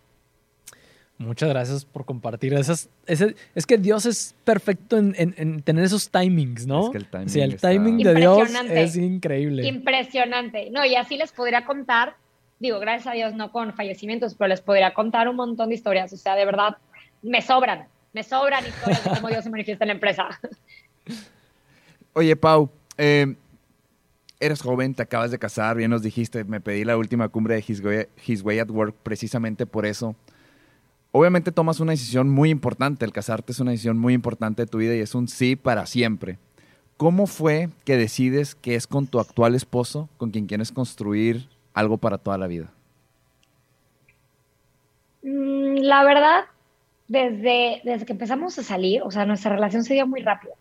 Muchas 1.20 1.50
gracias 1.50 1.84
por 1.84 2.06
compartir. 2.06 2.54
Esas, 2.54 2.88
ese, 3.06 3.36
es 3.54 3.66
que 3.66 3.76
Dios 3.76 4.06
es 4.06 4.34
perfecto 4.42 4.96
en, 4.96 5.14
en, 5.18 5.60
tener 5.60 5.84
esos 5.84 6.10
timings, 6.10 6.66
¿no? 6.66 6.86
Es 6.86 6.90
que 6.92 6.96
el 6.96 7.10
timing, 7.10 7.28
sí, 7.28 7.40
el 7.42 7.56
timing 7.58 7.98
de 7.98 8.14
Dios 8.14 8.48
es 8.70 8.96
increíble. 8.96 9.66
Impresionante. 9.66 10.70
No, 10.70 10.82
y 10.86 10.94
así 10.94 11.18
les 11.18 11.30
podría 11.32 11.66
contar, 11.66 12.16
digo, 12.58 12.78
gracias 12.80 13.08
a 13.08 13.12
Dios 13.12 13.34
no 13.34 13.52
con 13.52 13.74
fallecimientos, 13.74 14.34
pero 14.34 14.48
les 14.48 14.62
podría 14.62 14.94
contar 14.94 15.28
un 15.28 15.36
montón 15.36 15.68
de 15.68 15.74
historias. 15.74 16.10
O 16.14 16.16
sea, 16.16 16.34
de 16.36 16.46
verdad, 16.46 16.78
me 17.20 17.42
sobran, 17.42 17.86
me 18.14 18.22
sobran 18.22 18.66
historias 18.66 19.04
de 19.04 19.10
cómo 19.10 19.28
Dios 19.28 19.44
se 19.44 19.50
manifiesta 19.50 19.84
en 19.84 19.88
la 19.88 19.94
empresa. 19.94 20.40
Oye, 22.14 22.34
Pau, 22.34 22.70
eh, 22.96 23.36
eres 24.40 24.62
joven, 24.62 24.94
te 24.94 25.02
acabas 25.02 25.30
de 25.30 25.38
casar, 25.38 25.76
bien 25.76 25.90
nos 25.90 26.00
dijiste, 26.00 26.44
me 26.44 26.62
pedí 26.62 26.84
la 26.84 26.96
última 26.96 27.28
cumbre 27.28 27.56
de 27.56 28.06
His 28.26 28.42
Way, 28.42 28.58
at 28.58 28.70
Work 28.70 28.94
precisamente 29.02 29.66
por 29.66 29.84
eso. 29.84 30.16
Obviamente 31.12 31.50
tomas 31.50 31.80
una 31.80 31.92
decisión 31.92 32.28
muy 32.28 32.50
importante, 32.50 33.04
el 33.04 33.12
casarte 33.12 33.52
es 33.52 33.60
una 33.60 33.72
decisión 33.72 33.98
muy 33.98 34.14
importante 34.14 34.62
de 34.62 34.66
tu 34.66 34.78
vida 34.78 34.94
y 34.94 35.00
es 35.00 35.14
un 35.14 35.26
sí 35.26 35.56
para 35.56 35.86
siempre. 35.86 36.38
¿Cómo 36.96 37.26
fue 37.26 37.70
que 37.84 37.96
decides 37.96 38.54
que 38.54 38.74
es 38.74 38.86
con 38.86 39.06
tu 39.06 39.18
actual 39.18 39.54
esposo 39.54 40.08
con 40.18 40.30
quien 40.30 40.46
quieres 40.46 40.70
construir 40.70 41.48
algo 41.74 41.96
para 41.96 42.18
toda 42.18 42.38
la 42.38 42.46
vida? 42.46 42.70
Mm, 45.22 45.78
la 45.78 46.04
verdad, 46.04 46.44
desde, 47.08 47.80
desde 47.84 48.06
que 48.06 48.12
empezamos 48.12 48.56
a 48.58 48.62
salir, 48.62 49.02
o 49.02 49.10
sea, 49.10 49.26
nuestra 49.26 49.50
relación 49.50 49.82
se 49.82 49.94
dio 49.94 50.06
muy 50.06 50.20
rápido. 50.20 50.54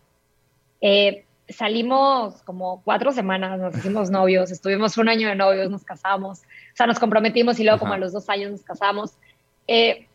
Eh, 0.82 1.26
salimos 1.48 2.42
como 2.44 2.82
cuatro 2.84 3.12
semanas, 3.12 3.60
nos 3.60 3.78
hicimos 3.78 4.10
novios, 4.12 4.50
estuvimos 4.50 4.98
un 4.98 5.10
año 5.10 5.28
de 5.28 5.36
novios, 5.36 5.70
nos 5.70 5.84
casamos, 5.84 6.40
o 6.40 6.76
sea, 6.76 6.88
nos 6.88 7.00
comprometimos 7.00 7.60
y 7.60 7.64
luego 7.64 7.80
como 7.80 7.94
a 7.94 7.98
los 7.98 8.14
dos 8.14 8.30
años 8.30 8.52
nos 8.52 8.64
casamos. 8.64 9.14
Eh, 9.68 10.08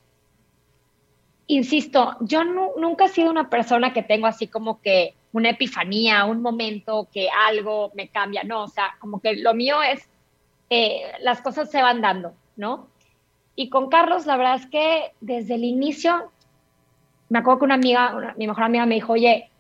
insisto, 1.46 2.16
yo 2.20 2.44
nunca 2.44 3.06
he 3.06 3.08
sido 3.08 3.30
una 3.30 3.50
persona 3.50 3.92
que 3.92 4.02
tengo 4.02 4.26
así 4.26 4.46
como 4.46 4.80
que 4.80 5.14
una 5.32 5.50
epifanía, 5.50 6.24
un 6.24 6.42
momento 6.42 7.08
que 7.12 7.28
algo 7.48 7.90
me 7.94 8.08
cambia, 8.08 8.44
no, 8.44 8.64
o 8.64 8.68
sea, 8.68 8.94
como 9.00 9.20
que 9.20 9.36
lo 9.36 9.52
mío 9.54 9.82
es, 9.82 10.08
eh, 10.70 11.02
las 11.20 11.40
cosas 11.40 11.70
se 11.70 11.82
van 11.82 12.00
dando, 12.00 12.34
¿no? 12.56 12.88
Y 13.56 13.68
con 13.68 13.88
Carlos, 13.88 14.26
la 14.26 14.36
verdad 14.36 14.56
es 14.56 14.66
que 14.66 15.12
desde 15.20 15.54
el 15.54 15.64
inicio, 15.64 16.30
me 17.28 17.40
acuerdo 17.40 17.60
que 17.60 17.64
una 17.66 17.74
amiga, 17.74 18.34
mi 18.36 18.46
mejor 18.46 18.64
amiga 18.64 18.86
me 18.86 18.94
dijo, 18.94 19.12
oye, 19.12 19.50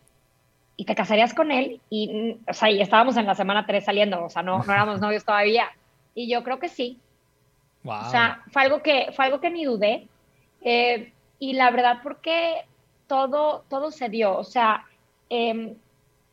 y 0.76 0.84
te 0.84 0.94
casarías 0.94 1.34
con 1.34 1.52
él 1.52 1.80
y, 1.88 2.36
o 2.48 2.52
sea, 2.52 2.70
y 2.70 2.80
estábamos 2.80 3.16
en 3.16 3.26
la 3.26 3.34
semana 3.34 3.66
3 3.66 3.84
saliendo, 3.84 4.24
o 4.24 4.28
sea, 4.28 4.42
no, 4.42 4.58
no 4.64 4.72
éramos 4.72 5.00
novios 5.00 5.24
todavía. 5.26 5.70
Y 6.14 6.28
yo 6.28 6.42
creo 6.44 6.58
que 6.58 6.68
sí. 6.68 6.98
O 7.84 8.10
sea, 8.10 8.42
fue 8.50 8.62
algo 8.62 8.82
que, 8.82 9.12
fue 9.14 9.26
algo 9.26 9.40
que 9.40 9.50
ni 9.50 9.64
dudé. 9.64 10.08
Eh, 10.62 11.12
y 11.44 11.52
la 11.52 11.70
verdad, 11.70 11.98
porque 12.02 12.64
todo, 13.06 13.66
todo 13.68 13.90
se 13.90 14.08
dio. 14.08 14.34
O 14.38 14.44
sea, 14.44 14.86
em, 15.28 15.74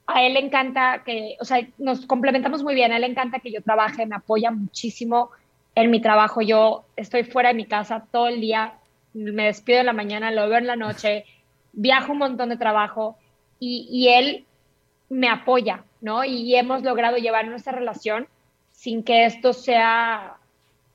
a 0.08 0.24
él 0.24 0.36
le 0.36 0.40
encanta 0.40 1.04
que, 1.04 1.36
o 1.42 1.44
sea, 1.44 1.68
nos 1.78 2.06
complementamos 2.06 2.64
muy 2.64 2.76
bien. 2.76 2.94
A 2.94 2.96
él 2.96 3.02
le 3.02 3.08
encanta 3.08 3.40
que 3.40 3.52
yo 3.52 3.62
trabaje, 3.62 4.06
me 4.06 4.16
apoya 4.16 4.52
muchísimo 4.52 5.32
en 5.76 5.92
mi 5.92 6.00
trabajo. 6.00 6.42
Yo 6.42 6.86
estoy 6.96 7.26
fuera 7.26 7.50
de 7.50 7.56
mi 7.56 7.66
casa 7.66 8.08
todo 8.10 8.30
el 8.30 8.40
día, 8.40 8.76
me 9.14 9.48
despido 9.48 9.80
en 9.82 9.88
la 9.88 9.94
mañana, 9.94 10.32
lo 10.32 10.48
veo 10.48 10.60
en 10.60 10.68
la 10.68 10.78
noche, 10.78 11.26
viajo 11.74 12.14
un 12.14 12.20
montón 12.20 12.48
de 12.48 12.56
trabajo 12.56 13.18
y, 13.60 14.08
él 14.08 14.46
me 15.10 15.28
apoya, 15.28 15.84
¿no? 16.00 16.24
Y 16.24 16.56
hemos 16.56 16.84
logrado 16.84 17.18
llevar 17.18 17.48
nuestra 17.48 17.74
relación 17.74 18.28
sin 18.72 19.04
que 19.04 19.26
esto 19.26 19.52
sea 19.52 20.38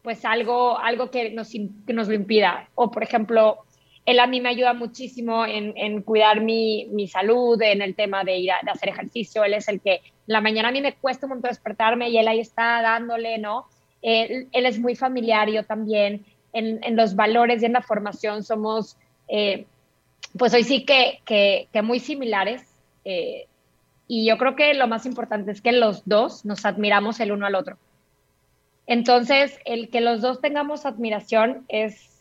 pues 0.02 0.24
algo, 0.24 0.78
algo 0.78 1.10
que, 1.10 1.30
nos, 1.32 1.52
nos 1.86 2.08
lo 2.08 2.14
impida. 2.14 2.68
O 2.74 2.90
por 2.90 3.02
ejemplo, 3.02 3.65
él 4.06 4.20
a 4.20 4.26
mí 4.28 4.40
me 4.40 4.48
ayuda 4.48 4.72
muchísimo 4.72 5.44
en, 5.44 6.02
cuidar 6.02 6.40
mi, 6.40 7.08
salud, 7.08 7.60
en 7.60 7.82
el 7.82 7.96
tema 7.96 8.22
de 8.22 8.36
ir 8.36 8.52
a 8.52 8.60
hacer 8.72 8.90
ejercicio. 8.90 9.42
Él 9.42 9.54
es 9.54 9.68
el 9.68 9.80
que 9.80 10.00
la 10.26 10.40
mañana 10.40 10.68
a 10.68 10.72
mí 10.72 10.80
me 10.80 10.94
cuesta 10.94 11.26
un 11.26 11.30
montón 11.30 11.50
despertarme 11.50 12.08
y 12.08 12.16
él 12.16 12.28
ahí 12.28 12.38
está 12.38 12.80
dándole, 12.82 13.38
¿no? 13.38 13.66
Él, 14.02 14.48
es 14.52 14.78
muy 14.78 14.94
familiar, 14.94 15.50
yo 15.50 15.64
también. 15.64 16.24
En, 16.52 16.96
los 16.96 17.16
valores 17.16 17.62
y 17.62 17.66
en 17.66 17.74
la 17.74 17.82
formación 17.82 18.42
somos 18.42 18.96
eh, 19.28 19.66
pues 20.38 20.54
hoy 20.54 20.62
sí 20.62 20.84
que, 20.84 21.20
que, 21.24 21.82
muy 21.82 21.98
similares. 21.98 22.62
Eh, 23.04 23.46
y 24.08 24.26
yo 24.26 24.38
creo 24.38 24.54
que 24.54 24.72
lo 24.74 24.86
más 24.86 25.04
importante 25.04 25.50
es 25.50 25.60
que 25.60 25.72
los 25.72 26.06
dos 26.06 26.44
nos 26.44 26.64
admiramos 26.64 27.18
el 27.18 27.32
uno 27.32 27.46
al 27.46 27.56
otro. 27.56 27.76
Entonces, 28.86 29.58
el 29.64 29.90
que 29.90 30.00
los 30.00 30.20
dos 30.20 30.40
tengamos 30.40 30.86
admiración 30.86 31.64
es, 31.68 32.15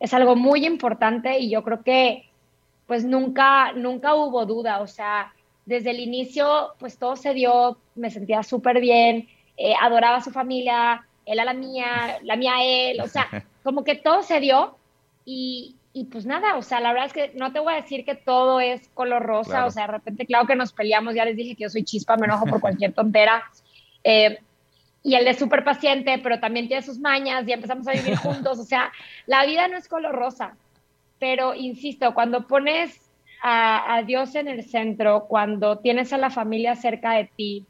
es 0.00 0.14
algo 0.14 0.36
muy 0.36 0.66
importante 0.66 1.38
y 1.38 1.50
yo 1.50 1.62
creo 1.62 1.82
que 1.82 2.28
pues 2.86 3.04
nunca, 3.04 3.72
nunca 3.72 4.14
hubo 4.14 4.44
duda. 4.46 4.80
O 4.80 4.86
sea, 4.86 5.32
desde 5.66 5.90
el 5.90 6.00
inicio, 6.00 6.74
pues 6.78 6.98
todo 6.98 7.16
se 7.16 7.34
dio, 7.34 7.78
me 7.94 8.10
sentía 8.10 8.42
súper 8.42 8.80
bien, 8.80 9.28
eh, 9.56 9.74
adoraba 9.80 10.16
a 10.16 10.24
su 10.24 10.30
familia, 10.30 11.06
él 11.24 11.40
a 11.40 11.44
la 11.44 11.54
mía, 11.54 12.18
la 12.22 12.36
mía 12.36 12.56
a 12.56 12.64
él, 12.64 13.00
o 13.00 13.08
sea, 13.08 13.28
como 13.62 13.84
que 13.84 13.94
todo 13.94 14.22
se 14.22 14.40
dio 14.40 14.76
y, 15.24 15.76
y 15.92 16.04
pues 16.04 16.26
nada, 16.26 16.56
o 16.56 16.62
sea, 16.62 16.80
la 16.80 16.92
verdad 16.92 17.06
es 17.06 17.12
que 17.12 17.32
no 17.38 17.52
te 17.52 17.60
voy 17.60 17.72
a 17.72 17.76
decir 17.76 18.04
que 18.04 18.14
todo 18.14 18.60
es 18.60 18.88
color 18.94 19.22
rosa, 19.22 19.64
o 19.64 19.70
sea, 19.70 19.86
de 19.86 19.92
repente, 19.92 20.26
claro 20.26 20.46
que 20.46 20.56
nos 20.56 20.72
peleamos, 20.72 21.14
ya 21.14 21.24
les 21.24 21.36
dije 21.36 21.54
que 21.54 21.62
yo 21.62 21.70
soy 21.70 21.84
chispa, 21.84 22.16
me 22.16 22.26
enojo 22.26 22.46
por 22.46 22.60
cualquier 22.60 22.92
tontera. 22.92 23.44
Eh, 24.02 24.38
y 25.04 25.14
él 25.14 25.28
es 25.28 25.38
súper 25.38 25.62
paciente, 25.62 26.18
pero 26.22 26.40
también 26.40 26.66
tiene 26.66 26.82
sus 26.82 26.98
mañas 26.98 27.46
y 27.46 27.52
empezamos 27.52 27.86
a 27.86 27.92
vivir 27.92 28.16
juntos, 28.16 28.58
o 28.58 28.64
sea, 28.64 28.90
la 29.26 29.44
vida 29.46 29.68
no 29.68 29.76
es 29.76 29.86
color 29.86 30.14
rosa, 30.16 30.56
pero 31.20 31.54
insisto, 31.54 32.14
cuando 32.14 32.46
pones 32.48 33.00
a, 33.46 34.02
Dios 34.06 34.34
en 34.36 34.48
el 34.48 34.64
centro, 34.64 35.26
cuando 35.28 35.78
tienes 35.78 36.14
a 36.14 36.18
la 36.18 36.30
familia 36.30 36.74
cerca 36.76 37.12
de 37.12 37.30
ti, 37.36 37.66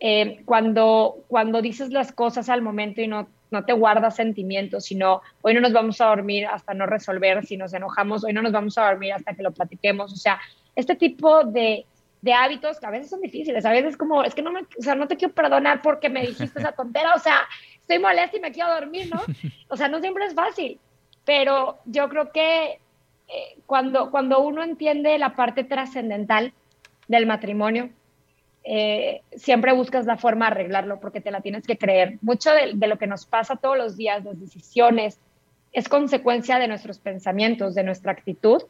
eh, 0.00 0.40
cuando, 0.46 1.16
cuando 1.28 1.60
dices 1.60 1.90
las 1.90 2.12
cosas 2.12 2.48
al 2.48 2.62
momento 2.62 3.02
y 3.02 3.08
no, 3.08 3.28
no 3.50 3.64
te 3.66 3.74
guardas 3.74 4.16
sentimientos, 4.16 4.86
sino 4.86 5.20
hoy 5.42 5.52
no 5.52 5.60
nos 5.60 5.74
vamos 5.74 6.00
a 6.00 6.06
dormir 6.06 6.46
hasta 6.46 6.72
no 6.72 6.86
resolver, 6.86 7.44
si 7.44 7.58
nos 7.58 7.74
enojamos, 7.74 8.24
hoy 8.24 8.32
no 8.32 8.40
nos 8.40 8.52
vamos 8.52 8.78
a 8.78 8.86
dormir 8.86 9.12
hasta 9.12 9.34
que 9.34 9.42
lo 9.42 9.52
platiquemos. 9.52 10.12
O 10.12 10.16
sea, 10.16 10.40
este 10.74 10.96
tipo 10.96 11.44
de, 11.44 11.84
de 12.22 12.32
hábitos 12.32 12.80
que 12.80 12.86
a 12.86 12.90
veces 12.90 13.10
son 13.10 13.20
difíciles, 13.20 13.64
a 13.66 13.72
veces 13.72 13.96
como, 13.96 14.22
es 14.22 14.34
que 14.34 14.42
no, 14.42 14.52
me, 14.52 14.60
o 14.60 14.82
sea, 14.82 14.94
no 14.94 15.08
te 15.08 15.16
quiero 15.16 15.34
perdonar 15.34 15.82
porque 15.82 16.08
me 16.08 16.22
dijiste 16.22 16.60
esa 16.60 16.72
tontera, 16.72 17.14
o 17.14 17.18
sea, 17.18 17.40
estoy 17.80 17.98
molesta 17.98 18.36
y 18.36 18.40
me 18.40 18.52
quiero 18.52 18.72
dormir, 18.72 19.10
¿no? 19.12 19.20
O 19.68 19.76
sea, 19.76 19.88
no 19.88 20.00
siempre 20.00 20.24
es 20.26 20.34
fácil, 20.34 20.78
pero 21.24 21.78
yo 21.84 22.08
creo 22.08 22.30
que 22.30 22.78
eh, 23.28 23.58
cuando, 23.66 24.10
cuando 24.10 24.40
uno 24.40 24.62
entiende 24.62 25.18
la 25.18 25.34
parte 25.34 25.64
trascendental 25.64 26.52
del 27.08 27.26
matrimonio, 27.26 27.90
eh, 28.64 29.22
siempre 29.34 29.72
buscas 29.72 30.06
la 30.06 30.16
forma 30.16 30.46
de 30.46 30.52
arreglarlo 30.52 31.00
porque 31.00 31.20
te 31.20 31.30
la 31.30 31.40
tienes 31.40 31.66
que 31.66 31.76
creer. 31.76 32.18
Mucho 32.20 32.50
de, 32.52 32.74
lo 32.86 32.98
que 32.98 33.06
nos 33.06 33.26
pasa 33.26 33.56
todos 33.56 33.76
los 33.76 33.96
días, 33.96 34.24
las 34.24 34.38
decisiones, 34.38 35.18
es 35.72 35.88
consecuencia 35.88 36.58
de 36.58 36.68
nuestros 36.68 36.98
pensamientos, 36.98 37.74
de 37.74 37.82
nuestra 37.82 38.12
actitud. 38.12 38.62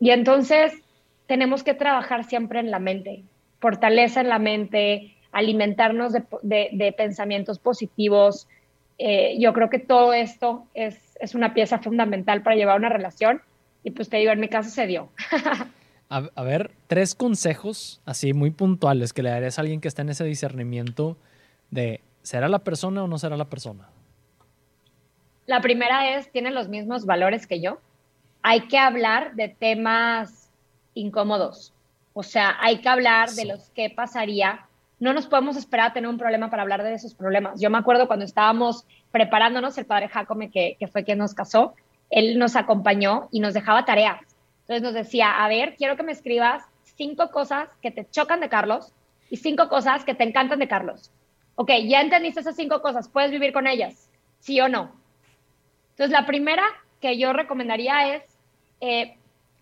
Y 0.00 0.10
entonces 0.10 0.72
tenemos 1.28 1.62
que 1.62 1.74
trabajar 1.74 2.24
siempre 2.24 2.58
en 2.58 2.72
la 2.72 2.80
mente, 2.80 3.22
fortaleza 3.60 4.20
en 4.20 4.30
la 4.30 4.40
mente, 4.40 5.14
alimentarnos 5.30 6.14
de, 6.42 6.94
pensamientos 6.96 7.60
positivos. 7.60 8.48
Eh, 8.98 9.36
yo 9.38 9.52
creo 9.52 9.70
que 9.70 9.78
todo 9.78 10.14
esto 10.14 10.64
es, 10.74 11.16
es 11.20 11.36
una 11.36 11.54
pieza 11.54 11.78
fundamental 11.78 12.42
para 12.42 12.56
llevar 12.56 12.78
una 12.78 12.88
relación 12.88 13.42
y 13.84 13.90
pues 13.90 14.08
te 14.08 14.16
digo, 14.16 14.32
en 14.32 14.40
mi 14.40 14.48
caso 14.48 14.70
se 14.70 14.86
dio. 14.86 15.10
a, 16.08 16.42
ver, 16.42 16.70
tres 16.86 17.14
consejos 17.14 18.00
así 18.06 18.32
muy 18.32 18.50
puntuales 18.50 19.12
que 19.12 19.22
le 19.22 19.30
darías 19.30 19.58
a 19.58 19.60
alguien 19.60 19.82
que 19.82 19.88
está 19.88 20.02
en 20.02 20.08
ese 20.08 20.24
discernimiento 20.24 21.18
de 21.70 22.00
¿será 22.22 22.48
la 22.48 22.60
persona 22.60 23.04
o 23.04 23.06
no 23.06 23.18
será 23.18 23.36
la 23.36 23.50
persona? 23.50 23.88
La 25.44 25.60
primera 25.60 26.16
es, 26.16 26.30
¿tiene 26.32 26.50
los 26.50 26.68
mismos 26.68 27.04
valores 27.04 27.46
que 27.46 27.60
yo? 27.60 27.80
Hay 28.42 28.62
que 28.68 28.78
hablar 28.78 29.34
de 29.34 29.48
temas 29.48 30.37
incómodos. 30.98 31.72
O 32.12 32.22
sea, 32.22 32.56
hay 32.60 32.78
que 32.78 32.88
hablar 32.88 33.30
de 33.30 33.44
los 33.44 33.70
que 33.70 33.90
pasaría. 33.90 34.66
No 34.98 35.12
nos 35.12 35.26
podemos 35.26 35.56
esperar 35.56 35.90
a 35.90 35.92
tener 35.92 36.10
un 36.10 36.18
problema 36.18 36.50
para 36.50 36.62
hablar 36.62 36.82
de 36.82 36.92
esos 36.92 37.14
problemas. 37.14 37.60
Yo 37.60 37.70
me 37.70 37.78
acuerdo 37.78 38.08
cuando 38.08 38.24
estábamos 38.24 38.84
preparándonos, 39.12 39.78
el 39.78 39.86
padre 39.86 40.08
Jacome, 40.08 40.50
que, 40.50 40.76
que 40.78 40.88
fue 40.88 41.04
quien 41.04 41.18
nos 41.18 41.34
casó, 41.34 41.74
él 42.10 42.38
nos 42.38 42.56
acompañó 42.56 43.28
y 43.30 43.40
nos 43.40 43.54
dejaba 43.54 43.84
tareas. 43.84 44.20
Entonces 44.62 44.82
nos 44.82 44.94
decía, 44.94 45.44
a 45.44 45.48
ver, 45.48 45.76
quiero 45.76 45.96
que 45.96 46.02
me 46.02 46.12
escribas 46.12 46.64
cinco 46.96 47.30
cosas 47.30 47.68
que 47.80 47.90
te 47.90 48.08
chocan 48.10 48.40
de 48.40 48.48
Carlos 48.48 48.92
y 49.30 49.36
cinco 49.36 49.68
cosas 49.68 50.04
que 50.04 50.14
te 50.14 50.24
encantan 50.24 50.58
de 50.58 50.68
Carlos. 50.68 51.12
Ok, 51.54 51.70
ya 51.86 52.00
entendiste 52.00 52.40
esas 52.40 52.56
cinco 52.56 52.82
cosas, 52.82 53.08
¿puedes 53.08 53.30
vivir 53.30 53.52
con 53.52 53.66
ellas? 53.66 54.10
¿Sí 54.40 54.60
o 54.60 54.68
no? 54.68 54.92
Entonces 55.90 56.10
la 56.10 56.26
primera 56.26 56.64
que 57.00 57.16
yo 57.16 57.32
recomendaría 57.32 58.16
es... 58.16 58.22
Eh, 58.80 59.14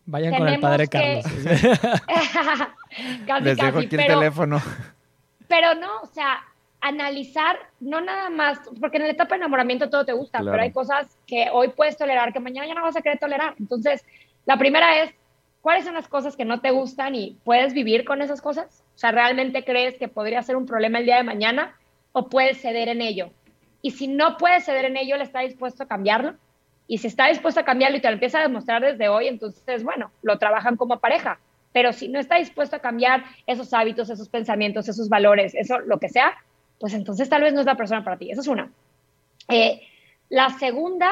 Vayan 0.06 0.36
con 0.36 0.48
el 0.48 0.60
padre 0.60 0.86
Carlos. 0.86 1.24
casi, 3.26 3.44
Les 3.44 3.56
dejo 3.56 3.78
aquí 3.78 3.96
el 3.96 4.06
teléfono. 4.06 4.62
Pero 5.48 5.74
no, 5.74 6.00
o 6.02 6.06
sea, 6.06 6.44
analizar, 6.80 7.58
no 7.80 8.00
nada 8.00 8.30
más, 8.30 8.58
porque 8.80 8.98
en 8.98 9.04
la 9.04 9.10
etapa 9.10 9.34
de 9.34 9.38
enamoramiento 9.38 9.90
todo 9.90 10.04
te 10.04 10.12
gusta, 10.12 10.38
pero 10.38 10.60
hay 10.60 10.72
cosas 10.72 11.18
que 11.26 11.48
hoy 11.52 11.68
puedes 11.68 11.96
tolerar 11.96 12.32
que 12.32 12.40
mañana 12.40 12.68
ya 12.68 12.74
no 12.74 12.82
vas 12.82 12.96
a 12.96 13.02
querer 13.02 13.18
tolerar. 13.18 13.54
Entonces, 13.58 14.04
la 14.44 14.56
primera 14.56 15.02
es, 15.02 15.12
¿cuáles 15.60 15.84
son 15.84 15.94
las 15.94 16.08
cosas 16.08 16.36
que 16.36 16.44
no 16.44 16.60
te 16.60 16.70
gustan 16.70 17.14
y 17.14 17.36
puedes 17.44 17.74
vivir 17.74 18.04
con 18.04 18.22
esas 18.22 18.40
cosas? 18.40 18.84
O 18.94 18.98
sea, 18.98 19.10
¿realmente 19.10 19.64
crees 19.64 19.98
que 19.98 20.08
podría 20.08 20.42
ser 20.42 20.56
un 20.56 20.66
problema 20.66 20.98
el 20.98 21.06
día 21.06 21.16
de 21.16 21.24
mañana 21.24 21.74
o 22.12 22.28
puedes 22.28 22.60
ceder 22.60 22.88
en 22.88 23.02
ello? 23.02 23.30
Y 23.82 23.90
si 23.90 24.06
no 24.06 24.36
puedes 24.36 24.64
ceder 24.64 24.84
en 24.84 24.96
ello, 24.96 25.16
¿le 25.16 25.24
está 25.24 25.40
dispuesto 25.40 25.82
a 25.82 25.88
cambiarlo? 25.88 26.34
Y 26.88 26.98
si 26.98 27.08
está 27.08 27.28
dispuesto 27.28 27.60
a 27.60 27.64
cambiarlo 27.64 27.96
y 27.96 28.00
te 28.00 28.08
lo 28.08 28.14
empieza 28.14 28.38
a 28.38 28.42
demostrar 28.42 28.82
desde 28.82 29.08
hoy, 29.08 29.28
entonces, 29.28 29.82
bueno, 29.82 30.10
lo 30.22 30.38
trabajan 30.38 30.76
como 30.76 30.98
pareja. 30.98 31.38
Pero 31.72 31.92
si 31.92 32.08
no 32.08 32.18
está 32.18 32.36
dispuesto 32.36 32.76
a 32.76 32.78
cambiar 32.78 33.24
esos 33.46 33.74
hábitos, 33.74 34.08
esos 34.08 34.28
pensamientos, 34.28 34.88
esos 34.88 35.08
valores, 35.08 35.54
eso, 35.54 35.80
lo 35.80 35.98
que 35.98 36.08
sea, 36.08 36.32
pues 36.78 36.94
entonces 36.94 37.28
tal 37.28 37.42
vez 37.42 37.52
no 37.52 37.60
es 37.60 37.66
la 37.66 37.76
persona 37.76 38.04
para 38.04 38.16
ti. 38.16 38.30
Esa 38.30 38.40
es 38.40 38.46
una. 38.46 38.70
Eh, 39.48 39.82
la 40.28 40.50
segunda, 40.50 41.10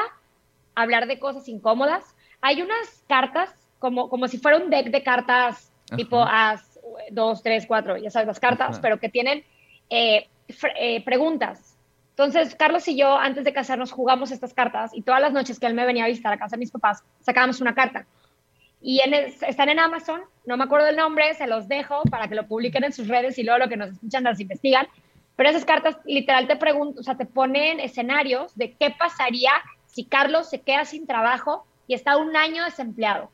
hablar 0.75 1.07
de 1.07 1.19
cosas 1.19 1.47
incómodas. 1.47 2.15
Hay 2.41 2.61
unas 2.61 3.03
cartas, 3.07 3.53
como, 3.79 4.09
como 4.09 4.27
si 4.27 4.37
fuera 4.37 4.57
un 4.57 4.69
deck 4.69 4.87
de 4.87 5.03
cartas 5.03 5.71
tipo 5.95 6.21
as 6.21 6.79
dos, 7.11 7.43
tres, 7.43 7.65
cuatro, 7.67 7.97
ya 7.97 8.09
sabes, 8.09 8.27
las 8.27 8.39
cartas, 8.39 8.79
pero 8.79 8.99
que 8.99 9.09
tienen 9.09 9.43
eh, 9.89 10.27
eh, 10.79 11.03
preguntas. 11.03 11.74
Entonces, 12.17 12.55
Carlos 12.55 12.87
y 12.87 12.95
yo, 12.95 13.17
antes 13.17 13.43
de 13.43 13.51
casarnos, 13.51 13.91
jugamos 13.91 14.31
estas 14.31 14.53
cartas 14.53 14.91
y 14.93 15.01
todas 15.01 15.19
las 15.19 15.33
noches 15.33 15.59
que 15.59 15.65
él 15.65 15.73
me 15.73 15.85
venía 15.85 16.05
a 16.05 16.07
visitar 16.07 16.31
a 16.31 16.37
casa 16.37 16.55
de 16.55 16.61
mis 16.61 16.71
papás, 16.71 17.03
sacábamos 17.19 17.59
una 17.59 17.75
carta. 17.75 18.05
Y 18.81 19.01
están 19.01 19.67
en 19.67 19.79
Amazon, 19.79 20.21
no 20.45 20.55
me 20.55 20.63
acuerdo 20.63 20.87
el 20.87 20.95
nombre, 20.95 21.33
se 21.33 21.45
los 21.45 21.67
dejo 21.67 22.03
para 22.03 22.29
que 22.29 22.35
lo 22.35 22.47
publiquen 22.47 22.85
en 22.85 22.93
sus 22.93 23.09
redes 23.09 23.37
y 23.37 23.43
luego 23.43 23.59
lo 23.59 23.67
que 23.67 23.75
nos 23.75 23.89
escuchan 23.89 24.23
las 24.23 24.39
investigan. 24.39 24.87
Pero 25.35 25.49
esas 25.49 25.65
cartas 25.65 25.97
literal 26.05 26.47
te 26.47 26.55
preguntan, 26.55 27.01
o 27.01 27.03
sea, 27.03 27.17
te 27.17 27.25
ponen 27.25 27.81
escenarios 27.81 28.55
de 28.55 28.71
qué 28.75 28.91
pasaría 28.97 29.51
si 29.87 30.05
Carlos 30.05 30.49
se 30.49 30.61
queda 30.61 30.85
sin 30.85 31.05
trabajo 31.05 31.65
y 31.85 31.95
está 31.95 32.15
un 32.15 32.33
año 32.37 32.63
desempleado. 32.63 33.29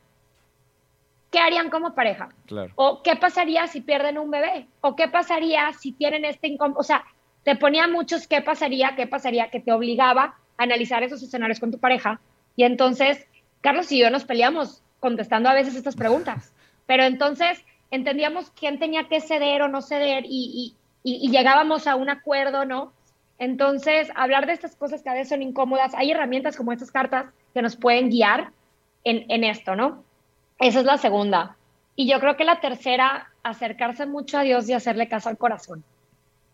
¿Qué 1.30 1.38
harían 1.38 1.70
como 1.70 1.94
pareja? 1.94 2.30
Claro. 2.48 2.74
O 2.76 3.04
qué 3.04 3.16
pasaría 3.16 3.68
si 3.68 3.82
pierden 3.82 4.18
un 4.18 4.32
bebé? 4.32 4.68
O 4.82 4.96
qué 4.96 5.08
pasaría 5.08 5.72
si 5.74 5.92
tienen 5.92 6.26
este 6.26 6.48
incómodo? 6.48 6.80
O 6.80 6.84
sea, 6.84 7.06
te 7.44 7.56
ponía 7.56 7.88
muchos 7.88 8.28
qué 8.28 8.42
pasaría, 8.42 8.96
qué 8.96 9.08
pasaría, 9.08 9.50
que 9.50 9.60
te 9.60 9.72
obligaba 9.72 10.36
a 10.58 10.64
analizar 10.64 11.04
esos 11.04 11.24
escenarios 11.24 11.60
con 11.60 11.72
tu 11.72 11.80
pareja. 11.80 12.20
Y 12.56 12.64
entonces, 12.64 13.26
Carlos 13.62 13.92
y 13.92 14.00
yo 14.00 14.10
nos 14.10 14.26
peleamos 14.26 14.82
contestando 15.00 15.50
a 15.50 15.54
veces 15.54 15.76
estas 15.76 15.96
preguntas. 15.96 16.54
Pero 16.86 17.04
entonces 17.04 17.64
entendíamos 17.90 18.52
quién 18.52 18.80
tenía 18.80 19.08
que 19.08 19.22
ceder 19.22 19.62
o 19.62 19.68
no 19.68 19.82
ceder 19.82 20.24
y, 20.28 20.76
y, 21.04 21.30
llegábamos 21.30 21.88
a 21.88 21.96
un 21.96 22.10
acuerdo, 22.10 22.66
¿no? 22.66 22.94
Entonces, 23.38 24.10
hablar 24.16 24.46
de 24.46 24.54
estas 24.54 24.76
cosas 24.76 25.02
que 25.02 25.10
a 25.10 25.14
veces 25.14 25.30
son 25.30 25.42
incómodas, 25.42 25.94
hay 25.96 26.12
herramientas 26.12 26.56
como 26.56 26.72
estas 26.72 26.92
cartas 26.92 27.26
que 27.54 27.62
nos 27.62 27.76
pueden 27.76 28.10
guiar 28.10 28.52
en, 29.04 29.26
en 29.30 29.44
esto, 29.44 29.76
¿no? 29.76 30.04
Esa 30.60 30.80
es 30.80 30.86
la 30.86 30.98
segunda. 30.98 31.58
Y 31.96 32.08
yo 32.08 32.20
creo 32.20 32.38
que 32.38 32.46
la 32.46 32.62
tercera, 32.62 33.32
acercarse 33.44 34.06
mucho 34.06 34.38
a 34.38 34.44
Dios 34.44 34.70
y 34.70 34.74
hacerle 34.74 35.08
caso 35.08 35.30
al 35.30 35.38
corazón. 35.38 35.84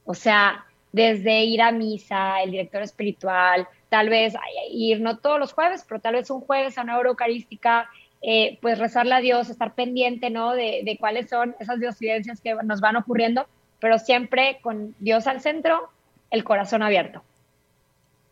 O 0.06 0.14
sea, 0.14 0.66
desde 0.98 1.46
ir 1.46 1.62
a 1.62 1.72
misa, 1.72 2.42
el 2.44 2.52
director 2.52 2.82
espiritual, 2.82 3.66
tal 3.88 4.10
vez 4.10 4.34
ir 4.70 5.00
no 5.00 5.20
todos 5.20 5.40
los 5.40 5.54
jueves, 5.54 5.86
pero 5.88 6.02
tal 6.02 6.16
vez 6.16 6.30
un 6.30 6.42
jueves 6.42 6.78
a 6.78 6.82
una 6.82 6.98
hora 6.98 7.10
eucarística, 7.10 7.90
eh, 8.22 8.58
pues 8.62 8.78
rezarle 8.78 9.14
a 9.14 9.22
Dios, 9.22 9.50
estar 9.50 9.74
pendiente, 9.76 10.30
¿no? 10.30 10.54
De, 10.54 10.82
de 10.84 10.98
cuáles 11.00 11.30
son 11.30 11.56
esas 11.60 11.80
diosidencias 11.80 12.42
que 12.42 12.54
nos 12.64 12.82
van 12.82 12.98
ocurriendo 12.98 13.48
pero 13.80 14.00
siempre 14.00 14.60
con 14.62 14.96
Dios 15.00 15.28
al 15.28 15.42
centro, 15.42 15.90
el 16.32 16.44
corazón 16.44 16.84
abierto. 16.84 17.22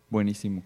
Buenísimo. 0.09 0.63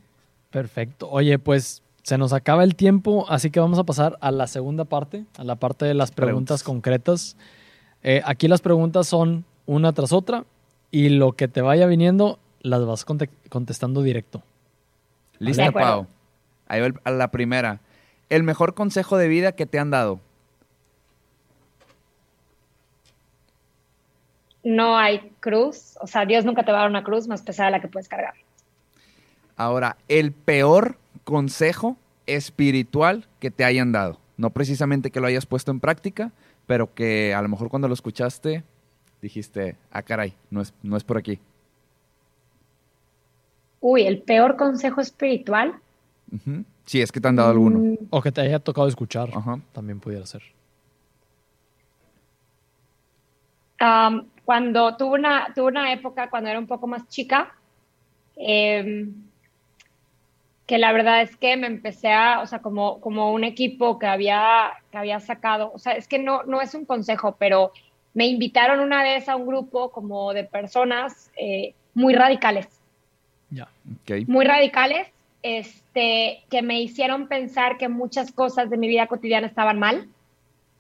Perfecto. 0.49 1.09
Oye, 1.09 1.37
pues 1.39 1.83
se 2.03 2.17
nos 2.17 2.33
acaba 2.33 2.63
el 2.63 2.75
tiempo, 2.75 3.25
así 3.29 3.51
que 3.51 3.59
vamos 3.59 3.77
a 3.77 3.83
pasar 3.83 4.17
a 4.21 4.31
la 4.31 4.47
segunda 4.47 4.85
parte, 4.85 5.25
a 5.37 5.43
la 5.43 5.55
parte 5.55 5.85
de 5.85 5.93
las 5.93 6.11
preguntas, 6.11 6.63
concretas. 6.63 7.37
Eh, 8.01 8.21
aquí 8.25 8.47
las 8.47 8.61
preguntas 8.61 9.07
son 9.07 9.45
una 9.65 9.93
tras 9.93 10.13
otra 10.13 10.45
y 10.91 11.09
lo 11.09 11.33
que 11.33 11.47
te 11.47 11.61
vaya 11.61 11.85
viniendo 11.87 12.39
las 12.61 12.85
vas 12.85 13.05
contestando 13.05 14.01
directo. 14.01 14.43
Lista, 15.37 15.71
Pau. 15.71 16.07
Ahí 16.67 16.81
va 16.81 17.11
la 17.11 17.31
primera. 17.31 17.79
El 18.29 18.43
mejor 18.43 18.73
consejo 18.73 19.17
de 19.17 19.27
vida 19.27 19.53
que 19.53 19.65
te 19.65 19.79
han 19.79 19.89
dado. 19.89 20.19
no 24.63 24.97
hay 24.97 25.31
cruz, 25.39 25.97
o 26.01 26.07
sea, 26.07 26.25
Dios 26.25 26.45
nunca 26.45 26.63
te 26.63 26.71
va 26.71 26.79
a 26.79 26.81
dar 26.81 26.89
una 26.89 27.03
cruz 27.03 27.27
más 27.27 27.41
pesada 27.41 27.67
de 27.67 27.71
la 27.71 27.81
que 27.81 27.87
puedes 27.87 28.07
cargar. 28.07 28.33
Ahora, 29.55 29.97
el 30.07 30.31
peor 30.31 30.97
consejo 31.23 31.97
espiritual 32.25 33.27
que 33.39 33.51
te 33.51 33.63
hayan 33.63 33.91
dado, 33.91 34.19
no 34.37 34.51
precisamente 34.51 35.11
que 35.11 35.19
lo 35.19 35.27
hayas 35.27 35.45
puesto 35.45 35.71
en 35.71 35.79
práctica, 35.79 36.31
pero 36.67 36.93
que 36.93 37.33
a 37.33 37.41
lo 37.41 37.49
mejor 37.49 37.69
cuando 37.69 37.87
lo 37.87 37.93
escuchaste 37.93 38.63
dijiste, 39.21 39.75
ah, 39.91 40.01
caray, 40.01 40.33
no 40.49 40.61
es, 40.61 40.73
no 40.83 40.97
es 40.97 41.03
por 41.03 41.17
aquí. 41.17 41.39
Uy, 43.81 44.03
el 44.03 44.21
peor 44.21 44.57
consejo 44.57 45.01
espiritual. 45.01 45.75
Sí, 46.85 47.01
es 47.01 47.11
que 47.11 47.21
te 47.21 47.27
han 47.27 47.35
dado 47.35 47.49
alguno. 47.49 47.79
Mm. 47.79 47.97
O 48.09 48.21
que 48.21 48.31
te 48.31 48.41
haya 48.41 48.59
tocado 48.59 48.87
escuchar, 48.87 49.29
también 49.73 49.99
pudiera 49.99 50.25
ser 50.25 50.43
cuando 54.45 54.97
tuve 54.97 55.19
una, 55.19 55.53
tuve 55.53 55.67
una 55.67 55.93
época 55.93 56.29
cuando 56.29 56.49
era 56.49 56.59
un 56.59 56.67
poco 56.67 56.87
más 56.87 57.07
chica, 57.07 57.53
em, 58.35 59.13
que 60.65 60.77
la 60.77 60.91
verdad 60.91 61.21
es 61.21 61.35
que 61.37 61.55
me 61.55 61.67
empecé 61.67 62.11
a, 62.11 62.41
o 62.41 62.45
sea, 62.45 62.59
como, 62.59 62.99
como 62.99 63.31
un 63.31 63.43
equipo 63.43 63.97
que 63.97 64.07
había, 64.07 64.71
que 64.91 64.97
había 64.97 65.19
sacado, 65.19 65.71
o 65.73 65.79
sea, 65.79 65.93
es 65.93 66.07
que 66.07 66.19
no, 66.19 66.43
no 66.43 66.61
es 66.61 66.73
un 66.73 66.85
consejo, 66.85 67.35
pero 67.39 67.71
me 68.19 68.27
invitaron 68.27 68.81
una 68.81 69.01
vez 69.01 69.29
a 69.29 69.37
un 69.37 69.47
grupo 69.47 69.91
como 69.91 70.33
de 70.33 70.43
personas 70.43 71.31
eh, 71.37 71.73
muy 71.93 72.13
radicales. 72.13 72.67
Ya. 73.49 73.69
Ok. 74.01 74.27
Muy 74.27 74.43
radicales, 74.45 75.07
este, 75.41 76.43
que 76.49 76.61
me 76.61 76.81
hicieron 76.81 77.29
pensar 77.29 77.77
que 77.77 77.87
muchas 77.87 78.33
cosas 78.33 78.69
de 78.69 78.75
mi 78.75 78.89
vida 78.89 79.07
cotidiana 79.07 79.47
estaban 79.47 79.79
mal. 79.79 80.09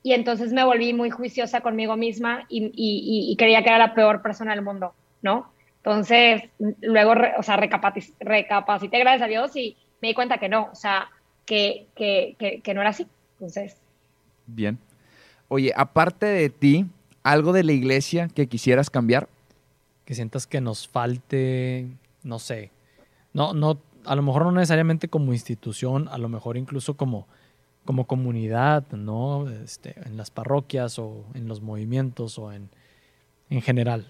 Y 0.03 0.11
entonces 0.13 0.51
me 0.51 0.65
volví 0.65 0.93
muy 0.93 1.09
juiciosa 1.11 1.61
conmigo 1.61 1.95
misma 1.95 2.45
y, 2.49 2.65
y- 2.75 3.31
y 3.31 3.35
creía 3.37 3.63
que 3.63 3.69
era 3.69 3.77
la 3.77 3.93
peor 3.93 4.21
persona 4.21 4.51
del 4.53 4.61
mundo, 4.65 4.93
¿no? 5.21 5.49
Entonces, 5.77 6.43
luego, 6.81 7.15
re- 7.15 7.35
o 7.37 7.43
sea, 7.43 7.55
recapaci- 7.57 8.13
recapacité, 8.19 8.99
gracias 8.99 9.21
a 9.23 9.27
Dios, 9.27 9.55
y 9.55 9.77
me 10.01 10.09
di 10.09 10.13
cuenta 10.13 10.37
que 10.39 10.49
no, 10.49 10.69
o 10.73 10.75
sea, 10.75 11.09
que, 11.45 11.87
que, 11.95 12.35
que, 12.37 12.59
que 12.59 12.73
no 12.73 12.81
era 12.81 12.89
así. 12.89 13.07
Entonces, 13.35 13.77
Bien. 14.45 14.77
Oye, 15.47 15.71
aparte 15.75 16.25
de 16.25 16.49
ti, 16.49 16.85
¿algo 17.23 17.53
de 17.53 17.63
la 17.63 17.71
iglesia 17.71 18.27
que 18.27 18.47
quisieras 18.47 18.89
cambiar? 18.89 19.27
Que 20.05 20.15
sientas 20.15 20.47
que 20.47 20.61
nos 20.61 20.87
falte, 20.87 21.87
no 22.23 22.39
sé. 22.39 22.71
No, 23.33 23.53
no, 23.53 23.79
a 24.05 24.15
lo 24.15 24.21
mejor 24.21 24.45
no 24.45 24.51
necesariamente 24.51 25.07
como 25.07 25.33
institución, 25.33 26.07
a 26.09 26.17
lo 26.17 26.29
mejor 26.29 26.57
incluso 26.57 26.95
como, 26.95 27.27
como 27.85 28.05
comunidad, 28.05 28.83
¿no? 28.91 29.49
Este, 29.49 29.95
en 30.05 30.17
las 30.17 30.31
parroquias 30.31 30.99
o 30.99 31.25
en 31.33 31.47
los 31.47 31.61
movimientos 31.61 32.39
o 32.39 32.51
en, 32.51 32.69
en 33.49 33.61
general. 33.61 34.07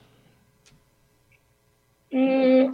Mm, 2.12 2.72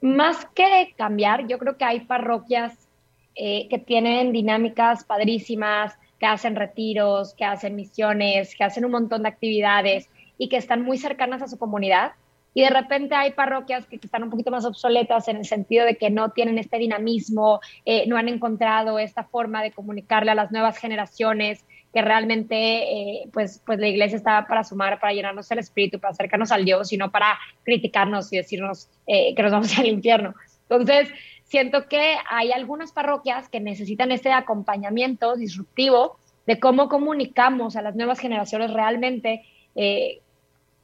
más 0.00 0.46
que 0.54 0.94
cambiar, 0.96 1.46
yo 1.46 1.58
creo 1.58 1.76
que 1.76 1.84
hay 1.84 2.00
parroquias 2.00 2.88
eh, 3.34 3.68
que 3.68 3.78
tienen 3.78 4.32
dinámicas 4.32 5.04
padrísimas, 5.04 5.98
que 6.18 6.26
hacen 6.26 6.56
retiros, 6.56 7.34
que 7.34 7.44
hacen 7.44 7.76
misiones, 7.76 8.54
que 8.56 8.64
hacen 8.64 8.84
un 8.84 8.90
montón 8.90 9.22
de 9.22 9.28
actividades 9.28 10.08
y 10.36 10.48
que 10.48 10.56
están 10.56 10.82
muy 10.82 10.98
cercanas 10.98 11.42
a 11.42 11.48
su 11.48 11.58
comunidad. 11.58 12.12
Y 12.54 12.62
de 12.62 12.70
repente 12.70 13.14
hay 13.14 13.32
parroquias 13.32 13.86
que, 13.86 13.96
están 13.96 14.22
un 14.24 14.30
poquito 14.30 14.50
más 14.50 14.64
obsoletas 14.64 15.28
en 15.28 15.36
el 15.36 15.44
sentido 15.44 15.84
de 15.84 15.96
que 15.96 16.10
no 16.10 16.30
tienen 16.30 16.58
este 16.58 16.78
dinamismo, 16.78 17.60
eh, 17.84 18.06
no 18.08 18.16
han 18.16 18.28
encontrado 18.28 18.98
esta 18.98 19.22
forma 19.24 19.62
de 19.62 19.70
comunicarle 19.70 20.32
a 20.32 20.34
las 20.34 20.50
nuevas 20.50 20.78
generaciones 20.78 21.64
que 21.92 22.02
realmente 22.02 22.56
eh, 22.56 23.28
pues, 23.32 23.62
pues 23.64 23.78
la 23.78 23.88
iglesia 23.88 24.16
está 24.16 24.46
para 24.46 24.64
sumar, 24.64 24.98
para 25.00 25.12
llenarnos 25.12 25.50
el 25.50 25.58
espíritu, 25.58 25.98
para 25.98 26.12
acercarnos 26.12 26.52
al 26.52 26.64
Dios 26.64 26.92
y 26.92 26.96
no 26.96 27.10
para 27.10 27.38
criticarnos 27.64 28.32
y 28.32 28.38
decirnos 28.38 28.88
eh, 29.06 29.34
que 29.34 29.42
nos 29.42 29.52
vamos 29.52 29.78
al 29.78 29.86
infierno. 29.86 30.34
Entonces, 30.68 31.08
siento 31.48 31.88
que 31.88 32.16
hay 32.30 32.52
algunas 32.52 32.92
parroquias 32.92 33.48
que 33.48 33.60
necesitan 33.60 34.12
este 34.12 34.32
acompañamiento 34.32 35.36
disruptivo 35.36 36.18
de 36.46 36.60
cómo 36.60 36.88
comunicamos 36.88 37.76
a 37.76 37.82
las 37.82 37.96
nuevas 37.96 38.20
generaciones 38.20 38.72
realmente 38.72 39.42
eh, 39.74 40.20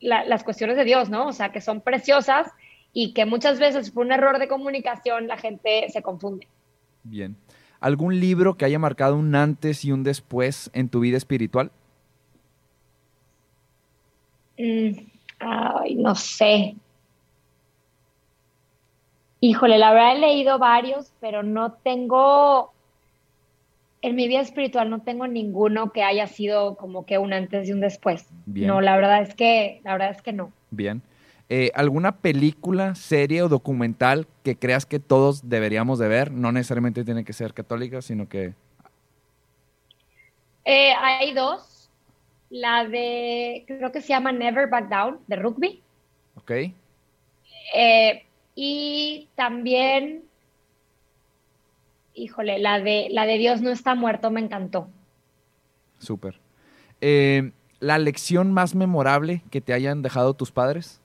la, 0.01 0.25
las 0.25 0.43
cuestiones 0.43 0.77
de 0.77 0.85
Dios, 0.85 1.09
¿no? 1.09 1.29
O 1.29 1.33
sea, 1.33 1.53
que 1.53 1.61
son 1.61 1.81
preciosas 1.81 2.51
y 2.93 3.12
que 3.12 3.25
muchas 3.25 3.59
veces 3.59 3.91
por 3.91 4.07
un 4.07 4.12
error 4.12 4.39
de 4.39 4.49
comunicación 4.49 5.27
la 5.27 5.37
gente 5.37 5.89
se 5.91 6.03
confunde. 6.03 6.49
Bien. 7.03 7.37
¿Algún 7.81 8.19
libro 8.19 8.57
que 8.57 8.65
haya 8.65 8.79
marcado 8.79 9.17
un 9.17 9.35
antes 9.35 9.85
y 9.85 9.93
un 9.93 10.05
después 10.05 10.71
en 10.73 10.89
tu 10.89 11.01
vida 11.01 11.19
espiritual? 11.19 11.71
Mm, 14.59 14.99
ay, 15.41 15.95
no 15.97 16.15
sé. 16.15 16.77
Híjole, 19.47 19.76
la 19.76 19.92
verdad 19.92 20.16
he 20.16 20.20
leído 20.20 20.59
varios, 20.59 21.12
pero 21.20 21.42
no 21.42 21.72
tengo, 21.72 22.72
en 24.01 24.16
mi 24.16 24.26
vida 24.26 24.40
espiritual 24.40 24.88
no 24.88 25.03
tengo 25.03 25.26
ninguno 25.26 25.92
que 25.92 26.03
haya 26.03 26.26
sido 26.28 26.76
como 26.76 27.05
que 27.05 27.18
un 27.18 27.34
antes 27.34 27.68
y 27.68 27.72
un 27.72 27.82
después. 27.82 28.26
Bien. 28.47 28.68
No, 28.68 28.80
la 28.80 28.97
verdad 28.97 29.20
es 29.20 29.34
que, 29.34 29.82
la 29.84 29.92
verdad 29.92 30.12
es 30.12 30.22
que 30.22 30.32
no. 30.32 30.51
Bien. 30.70 31.03
Eh, 31.51 31.70
¿Alguna 31.74 32.16
película, 32.16 32.95
serie 32.95 33.42
o 33.42 33.51
documental 33.51 34.26
que 34.45 34.57
creas 34.57 34.86
que 34.86 34.99
todos 34.99 35.47
deberíamos 35.47 35.99
de 35.99 36.09
ver? 36.09 36.32
No 36.32 36.51
necesariamente 36.51 37.05
tiene 37.05 37.22
que 37.22 37.34
ser 37.34 37.53
católica, 37.53 38.01
sino 38.01 38.26
que... 38.26 38.55
Eh, 40.64 40.95
hay 40.99 41.34
dos. 41.34 41.90
La 42.49 42.88
de, 42.88 43.64
creo 43.66 43.92
que 43.92 44.01
se 44.01 44.09
llama 44.09 44.32
Never 44.32 44.70
Back 44.70 44.88
Down, 44.88 45.18
de 45.26 45.36
rugby. 45.36 45.82
¿Ok? 46.34 46.51
Eh, 47.74 48.24
y 48.55 49.29
también, 49.35 50.25
híjole, 52.15 52.59
la 52.59 52.81
de, 52.81 53.09
la 53.11 53.27
de 53.27 53.39
Dios 53.39 53.61
no 53.63 53.71
está 53.71 53.95
muerto 53.95 54.31
me 54.31 54.41
encantó. 54.41 54.89
Súper. 55.99 56.41
Eh, 57.01 57.53
¿La 57.81 57.99
lección 57.99 58.53
más 58.53 58.75
memorable 58.75 59.43
que 59.51 59.61
te 59.61 59.73
hayan 59.73 60.03
dejado 60.03 60.35
tus 60.35 60.53
padres? 60.53 61.01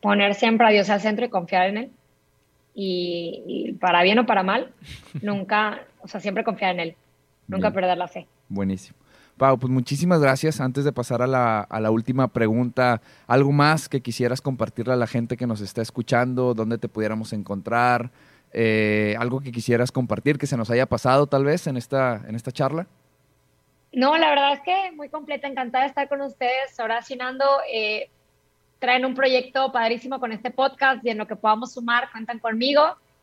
Poner 0.00 0.34
siempre 0.34 0.66
a 0.66 0.70
Dios 0.70 0.88
al 0.88 1.00
centro 1.00 1.26
y 1.26 1.28
confiar 1.28 1.68
en 1.68 1.76
Él. 1.76 1.90
Y, 2.74 3.42
y 3.46 3.72
para 3.72 4.02
bien 4.02 4.18
o 4.20 4.26
para 4.26 4.42
mal, 4.42 4.72
nunca, 5.22 5.82
o 6.00 6.08
sea, 6.08 6.20
siempre 6.20 6.44
confiar 6.44 6.74
en 6.74 6.80
Él. 6.80 6.96
Nunca 7.48 7.68
Bien. 7.68 7.74
perder 7.74 7.98
la 7.98 8.08
fe. 8.08 8.28
Buenísimo. 8.48 8.96
Pau, 9.40 9.58
pues 9.58 9.72
muchísimas 9.72 10.20
gracias. 10.20 10.60
Antes 10.60 10.84
de 10.84 10.92
pasar 10.92 11.22
a 11.22 11.26
la, 11.26 11.62
a 11.62 11.80
la 11.80 11.90
última 11.90 12.28
pregunta, 12.28 13.00
¿algo 13.26 13.52
más 13.52 13.88
que 13.88 14.02
quisieras 14.02 14.42
compartirle 14.42 14.92
a 14.92 14.96
la 14.96 15.06
gente 15.06 15.38
que 15.38 15.46
nos 15.46 15.62
está 15.62 15.80
escuchando? 15.80 16.52
¿Dónde 16.52 16.76
te 16.76 16.90
pudiéramos 16.90 17.32
encontrar? 17.32 18.10
Eh, 18.52 19.16
¿Algo 19.18 19.40
que 19.40 19.50
quisieras 19.50 19.92
compartir 19.92 20.36
que 20.36 20.46
se 20.46 20.58
nos 20.58 20.68
haya 20.68 20.84
pasado 20.84 21.26
tal 21.26 21.46
vez 21.46 21.66
en 21.66 21.78
esta, 21.78 22.20
en 22.28 22.34
esta 22.34 22.52
charla? 22.52 22.86
No, 23.94 24.18
la 24.18 24.28
verdad 24.28 24.52
es 24.52 24.60
que 24.60 24.92
muy 24.94 25.08
completa, 25.08 25.48
encantada 25.48 25.84
de 25.84 25.88
estar 25.88 26.06
con 26.06 26.20
ustedes. 26.20 26.78
Ahora 26.78 27.00
Sinando, 27.00 27.46
eh, 27.72 28.10
traen 28.78 29.06
un 29.06 29.14
proyecto 29.14 29.72
padrísimo 29.72 30.20
con 30.20 30.32
este 30.32 30.50
podcast 30.50 31.02
y 31.02 31.08
en 31.08 31.16
lo 31.16 31.26
que 31.26 31.36
podamos 31.36 31.72
sumar, 31.72 32.10
cuentan 32.12 32.40
conmigo. 32.40 32.82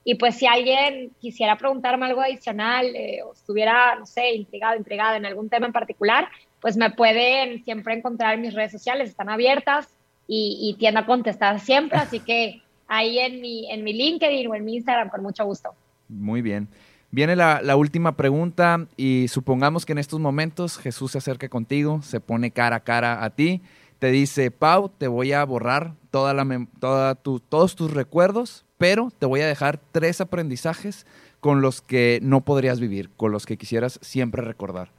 Y 0.10 0.16
pues 0.16 0.38
si 0.38 0.47
alguien 0.47 1.12
quisiera 1.20 1.58
preguntarme 1.58 2.05
algo 2.05 2.22
adicional 2.22 2.95
eh, 2.95 3.20
o 3.24 3.34
estuviera, 3.34 3.97
no 3.99 4.05
sé, 4.05 4.36
intrigado, 4.36 4.78
intrigada 4.78 5.18
en 5.18 5.26
algún 5.26 5.49
tema 5.49 5.66
en 5.66 5.74
particular, 5.74 6.30
pues 6.62 6.78
me 6.78 6.91
pueden 6.91 7.62
siempre 7.66 7.93
encontrar 7.93 8.36
en 8.36 8.39
mis 8.39 8.53
redes 8.53 8.72
sociales, 8.72 9.10
están 9.10 9.28
abiertas 9.28 9.89
y, 10.26 10.60
y 10.62 10.80
tiendo 10.80 11.01
a 11.01 11.05
contestar 11.05 11.60
siempre. 11.60 11.97
Así 11.97 12.22
que 12.22 12.62
ahí 12.88 13.20
en 13.20 13.41
mi, 13.41 13.70
en 13.70 13.84
mi 13.84 13.91
LinkedIn 13.91 14.47
o 14.47 14.55
en 14.55 14.64
mi 14.64 14.76
Instagram, 14.76 15.10
con 15.10 15.24
mucho 15.24 15.43
gusto. 15.43 15.76
Muy 16.08 16.41
bien. 16.41 16.70
Viene 17.12 17.36
la 17.36 17.76
última 17.76 18.16
pregunta 18.16 18.88
y 18.95 19.28
supongamos 19.28 19.86
que 19.86 19.91
en 19.91 19.97
estos 19.97 20.22
momentos 20.22 20.78
Jesús 20.78 21.12
se 21.12 21.18
acerca 21.18 21.49
contigo, 21.49 22.01
se 22.01 22.22
pone 22.22 22.51
cara 22.51 22.78
a 22.78 22.80
cara 22.80 23.26
a 23.26 23.32
ti, 23.32 23.62
te 24.00 24.12
dice, 24.12 24.52
Pau, 24.52 24.89
te 24.89 25.08
voy 25.08 25.34
a 25.34 25.43
borrar 25.43 25.93
toda 26.12 26.34
la 26.34 26.43
mem- 26.43 26.68
toda 26.80 27.16
tu- 27.16 27.39
todos 27.39 27.76
tus 27.76 27.91
recuerdos, 27.91 28.66
pero 28.78 29.12
te 29.18 29.26
voy 29.26 29.41
a 29.41 29.48
dejar 29.48 29.80
tres 29.91 30.22
aprendizajes 30.22 31.06
con 31.39 31.62
los 31.62 31.82
que 31.82 32.20
no 32.22 32.41
podrías 32.41 32.80
vivir, 32.80 33.10
con 33.16 33.32
los 33.32 33.45
que 33.45 33.58
quisieras 33.58 34.00
siempre 34.02 34.41
recordar. 34.43 34.91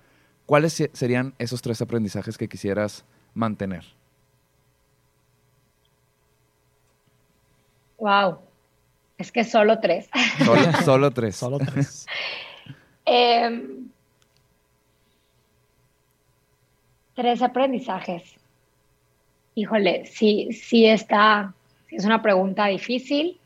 ¿Cuáles 0.46 0.72
se- 0.72 0.90
serían 0.94 1.34
esos 1.38 1.62
tres 1.62 1.80
aprendizajes 1.82 2.38
que 2.38 2.48
quisieras 2.48 3.04
mantener? 3.34 3.84
Wow. 7.98 8.38
Es 9.18 9.32
que 9.32 9.44
solo 9.44 9.78
tres. 9.80 10.08
Solo, 10.44 10.72
solo 10.84 11.10
tres. 11.10 11.36
Solo 11.36 11.58
tres. 11.58 12.06
Eh, 13.10 13.64
tres 17.14 17.40
aprendizajes. 17.40 18.22
Híjole, 19.58 20.06
sí, 20.06 20.52
sí 20.52 20.86
está, 20.86 21.52
es 21.90 22.04
una 22.04 22.22
pregunta 22.22 22.66
difícil. 22.66 23.40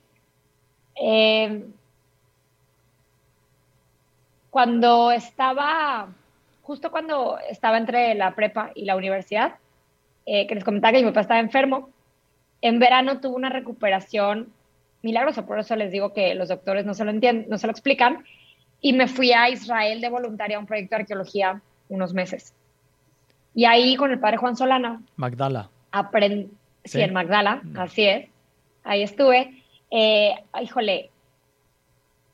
Eh, 0.95 1.65
cuando 4.51 5.11
estaba, 5.11 6.11
justo 6.61 6.91
cuando 6.91 7.39
estaba 7.49 7.79
entre 7.79 8.15
la 8.15 8.35
prepa 8.35 8.73
y 8.75 8.85
la 8.85 8.95
universidad, 8.95 9.55
eh, 10.27 10.47
que 10.47 10.55
les 10.55 10.65
comentaba 10.65 10.93
que 10.93 10.99
mi 10.99 11.09
papá 11.09 11.23
estaba 11.23 11.41
enfermo, 11.41 11.89
en 12.61 12.79
verano 12.79 13.21
tuvo 13.21 13.35
una 13.35 13.49
recuperación 13.49 14.53
milagrosa, 15.01 15.47
por 15.47 15.61
eso 15.61 15.75
les 15.77 15.93
digo 15.93 16.13
que 16.13 16.35
los 16.35 16.51
doctores 16.51 16.85
no 16.85 16.93
se 16.93 17.07
lo 17.07 17.11
entienden, 17.11 17.49
no 17.49 17.57
se 17.57 17.67
lo 17.67 17.71
explican, 17.71 18.23
y 18.83 18.93
me 18.93 19.09
fui 19.09 19.33
a 19.33 19.49
Israel 19.49 20.03
de 20.03 20.11
voluntaria 20.11 20.59
a 20.59 20.61
un 20.61 20.67
proyecto 20.67 20.95
de 20.95 21.03
arqueología 21.05 21.63
unos 21.89 22.13
meses. 22.13 22.53
Y 23.55 23.65
ahí 23.65 23.97
con 23.97 24.11
el 24.11 24.21
padre 24.21 24.37
Juan 24.37 24.57
Solana 24.57 25.01
Magdala. 25.17 25.71
Aprendí, 25.93 26.51
sí. 26.85 26.99
Sí. 26.99 27.01
en 27.01 27.13
Magdala, 27.13 27.63
así 27.77 28.05
es, 28.07 28.29
ahí 28.83 29.03
estuve. 29.03 29.63
Eh, 29.91 30.35
híjole, 30.61 31.11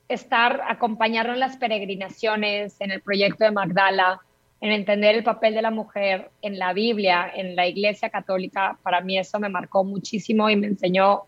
estar, 0.08 0.62
acompañarlo 0.66 1.34
en 1.34 1.40
las 1.40 1.56
peregrinaciones, 1.56 2.80
en 2.80 2.92
el 2.92 3.02
proyecto 3.02 3.44
de 3.44 3.50
Magdala, 3.50 4.20
en 4.60 4.72
entender 4.72 5.14
el 5.14 5.22
papel 5.22 5.54
de 5.54 5.62
la 5.62 5.70
mujer 5.70 6.30
en 6.42 6.58
la 6.58 6.72
Biblia, 6.72 7.30
en 7.34 7.54
la 7.54 7.66
iglesia 7.66 8.10
católica, 8.10 8.78
para 8.82 9.00
mí 9.00 9.18
eso 9.18 9.38
me 9.38 9.48
marcó 9.48 9.84
muchísimo 9.84 10.50
y 10.50 10.56
me 10.56 10.66
enseñó 10.66 11.24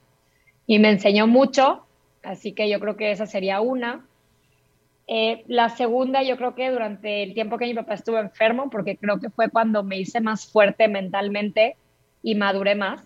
y 0.66 0.78
me 0.78 0.90
enseñó 0.90 1.26
mucho, 1.26 1.84
así 2.22 2.52
que 2.52 2.68
yo 2.68 2.80
creo 2.80 2.96
que 2.96 3.10
esa 3.10 3.26
sería 3.26 3.60
una. 3.60 4.06
Eh, 5.08 5.42
la 5.48 5.68
segunda, 5.70 6.22
yo 6.22 6.36
creo 6.36 6.54
que 6.54 6.70
durante 6.70 7.24
el 7.24 7.34
tiempo 7.34 7.58
que 7.58 7.66
mi 7.66 7.74
papá 7.74 7.94
estuvo 7.94 8.18
enfermo, 8.18 8.70
porque 8.70 8.96
creo 8.96 9.18
que 9.18 9.30
fue 9.30 9.50
cuando 9.50 9.82
me 9.82 9.98
hice 9.98 10.20
más 10.20 10.46
fuerte 10.46 10.86
mentalmente 10.86 11.76
y 12.22 12.34
maduré 12.34 12.74
más, 12.74 13.02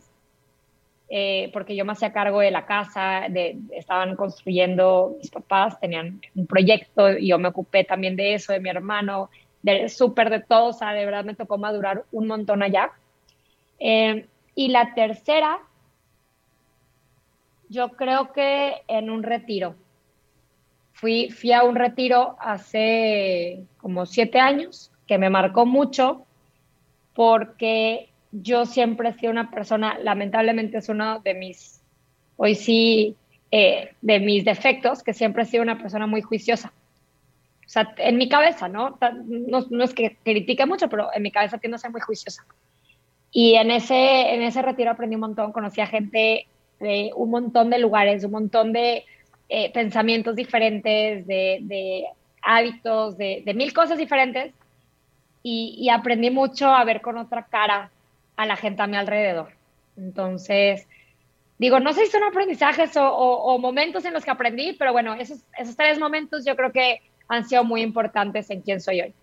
eh, 1.09 1.51
porque 1.53 1.77
yo 1.77 1.85
me 1.85 1.93
hacía 1.93 2.12
cargo 2.12 2.41
de 2.41 2.51
la 2.51 2.67
casa, 2.67 3.27
de, 3.29 3.59
estaban 3.73 4.17
construyendo, 4.17 5.17
mis 5.19 5.31
papás 5.31 5.79
tenían 5.79 6.21
un 6.35 6.47
proyecto 6.47 7.11
y 7.17 7.29
yo 7.29 7.39
me 7.39 7.49
ocupé 7.49 7.85
también 7.85 8.17
de 8.17 8.35
eso, 8.35 8.53
de 8.53 8.61
mi 8.61 8.71
hermano, 8.71 9.31
del 9.62 9.91
súper, 9.91 10.31
de 10.31 10.41
todo, 10.41 10.67
o 10.67 10.73
sea, 10.73 10.93
de 10.93 11.05
verdad 11.05 11.25
me 11.25 11.35
tocó 11.35 11.59
madurar 11.59 12.05
un 12.12 12.27
montón 12.27 12.62
allá. 12.62 12.91
Eh, 13.79 14.27
y 14.55 14.69
la 14.69 14.95
tercera, 14.95 15.59
yo 17.69 17.91
creo 17.91 18.33
que 18.33 18.83
en 18.89 19.11
un 19.11 19.23
retiro 19.23 19.75
fui, 20.93 21.31
fui 21.31 21.53
a 21.53 21.65
un 21.65 21.75
retiro 21.75 22.37
hace 22.41 23.65
como 23.79 24.07
siete 24.07 24.39
años 24.39 24.91
que 25.07 25.19
me 25.19 25.29
marcó 25.29 25.67
mucho 25.67 26.25
porque 27.15 28.09
yo 28.43 28.66
siempre 28.66 29.11
he 29.11 29.12
sido 29.14 29.30
una 29.30 29.51
persona, 29.51 29.99
lamentablemente 30.01 30.78
es 30.78 30.89
uno 30.89 31.20
de 31.20 31.35
mis, 31.35 31.80
hoy 32.37 32.55
sí, 32.55 33.16
eh, 33.51 33.95
de 34.03 34.18
mis 34.18 34.45
defectos, 34.45 35.03
que 35.03 35.12
siempre 35.12 35.45
he 35.45 35.47
sido 35.47 35.62
una 35.62 35.78
persona 35.78 36.07
muy 36.07 36.22
juiciosa. 36.22 36.72
O 37.64 37.68
sea, 37.68 37.95
en 37.99 38.18
mi 38.18 38.28
cabeza, 38.28 38.68
¿no? 38.68 38.99
No, 39.24 39.64
no 39.70 39.85
es 39.85 39.95
que 39.95 40.16
critique 40.22 40.66
mucho, 40.66 40.89
pero 40.89 41.09
en 41.14 41.22
mi 41.22 41.30
cabeza 41.30 41.59
tiendo 41.59 41.76
a 41.76 41.78
ser 41.78 41.91
muy 41.91 42.01
juiciosa. 42.01 42.45
Y 43.30 43.55
en 43.55 43.70
ese, 43.70 44.35
en 44.35 44.43
ese 44.43 44.62
retiro 44.62 44.91
aprendí 44.91 45.14
un 45.14 45.22
montón, 45.22 45.53
conocí 45.53 45.80
a 45.80 45.87
gente 45.87 46.47
de 46.80 47.11
un 47.14 47.30
montón 47.30 47.70
de 47.70 47.78
lugares, 47.78 48.24
un 48.24 48.32
montón 48.32 48.72
de 48.72 49.05
eh, 49.49 49.72
pensamientos 49.72 50.37
diferentes, 50.37 51.26
de, 51.26 52.05
hábitos, 52.43 53.16
de, 53.16 53.43
mil 53.55 53.72
cosas 53.72 53.99
diferentes. 53.99 54.53
Y, 55.43 55.89
aprendí 55.91 56.30
mucho 56.30 56.68
a 56.68 56.85
ver 56.85 57.01
con 57.01 57.18
otra 57.18 57.45
cara 57.45 57.91
a 58.37 58.47
la 58.47 58.57
gente 58.57 58.82
a 58.82 58.87
mi 58.87 58.97
alrededor. 58.97 59.51
Entonces, 59.97 60.87
digo, 61.59 61.80
no 61.80 61.93
sé 61.93 62.07
si 62.07 62.12
son 62.12 62.24
aprendizajes 62.24 62.93
o, 62.97 63.59
momentos 63.59 64.05
en 64.05 64.12
los 64.12 64.24
que 64.24 64.30
aprendí, 64.30 64.74
pero 64.78 64.93
bueno, 64.93 65.14
esos, 65.14 65.41
esos 65.59 65.76
tres 65.76 65.99
momentos 65.99 66.45
yo 66.45 66.57
creo 66.57 66.72
que 66.72 67.03
han 67.28 67.49
sido 67.49 67.64
muy 67.64 67.82
importantes 67.82 68.51
en 68.51 68.61
quién 68.61 68.80
soy 68.80 69.01
hoy. 69.01 69.14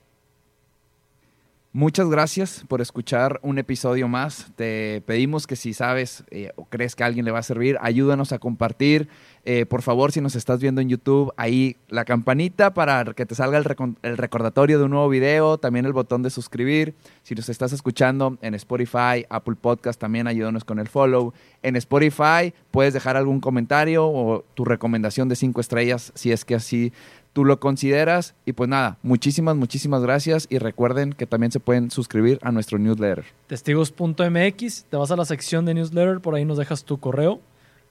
Muchas 1.74 2.10
gracias 2.10 2.66
por 2.68 2.82
escuchar 2.82 3.40
un 3.44 3.58
episodio 3.58 4.10
más. 4.10 4.48
Te 4.58 5.02
pedimos 5.06 5.48
que 5.48 5.56
si 5.56 5.74
sabes 5.74 6.26
eh, 6.30 6.52
o 6.58 6.66
crees 6.66 6.98
que 6.98 7.06
alguien 7.06 7.24
le 7.24 7.32
va 7.32 7.40
a 7.40 7.44
servir, 7.44 7.78
ayúdanos 7.80 8.34
a 8.34 8.40
compartir. 8.40 9.08
Eh, 9.46 9.66
por 9.66 9.82
favor, 9.82 10.12
si 10.12 10.20
nos 10.20 10.36
estás 10.36 10.60
viendo 10.60 10.82
en 10.82 10.90
YouTube, 10.90 11.32
ahí 11.38 11.78
la 11.88 12.04
campanita 12.04 12.74
para 12.74 13.06
que 13.14 13.26
te 13.26 13.36
salga 13.36 13.58
el, 13.58 13.66
el, 14.02 14.18
recordatorio 14.18 14.80
de 14.80 14.84
un 14.84 14.92
nuevo 14.92 15.08
video, 15.08 15.60
también 15.60 15.86
el 15.86 15.94
botón 15.94 16.24
de 16.24 16.30
suscribir. 16.30 16.94
Si 17.24 17.36
nos 17.36 17.48
estás 17.48 17.72
escuchando 17.72 18.38
en 18.42 18.54
Spotify, 18.56 19.26
Apple 19.30 19.56
Podcast, 19.56 19.98
también 19.98 20.28
ayúdanos 20.28 20.66
con 20.66 20.78
el 20.78 20.90
follow. 20.90 21.34
En 21.64 21.78
Spotify 21.78 22.54
puedes 22.72 22.94
dejar 22.94 23.16
algún 23.16 23.40
comentario 23.40 24.06
o 24.06 24.44
tu 24.56 24.66
recomendación 24.66 25.30
de 25.30 25.38
cinco 25.38 25.62
estrellas 25.62 26.12
si 26.16 26.34
es 26.34 26.44
que 26.44 26.56
así 26.56 26.92
tú 27.34 27.46
lo 27.46 27.60
consideras. 27.60 28.36
Y 28.46 28.54
pues 28.54 28.70
nada, 28.70 28.98
muchísimas, 29.04 29.56
muchísimas 29.56 30.02
gracias. 30.02 30.48
Y 30.50 30.58
recuerden 30.58 31.14
que 31.14 31.26
también 31.26 31.52
se 31.52 31.60
pueden 31.60 31.92
suscribir 31.92 32.40
a 32.42 32.52
nuestro 32.52 32.78
newsletter. 32.78 33.26
Testigos.mx, 33.48 34.86
te 34.86 34.98
vas 34.98 35.12
a 35.12 35.16
la 35.16 35.26
sección 35.26 35.66
de 35.66 35.74
newsletter, 35.74 36.20
por 36.20 36.36
ahí 36.36 36.46
nos 36.46 36.58
dejas 36.58 36.84
tu 36.84 37.00
correo, 37.00 37.42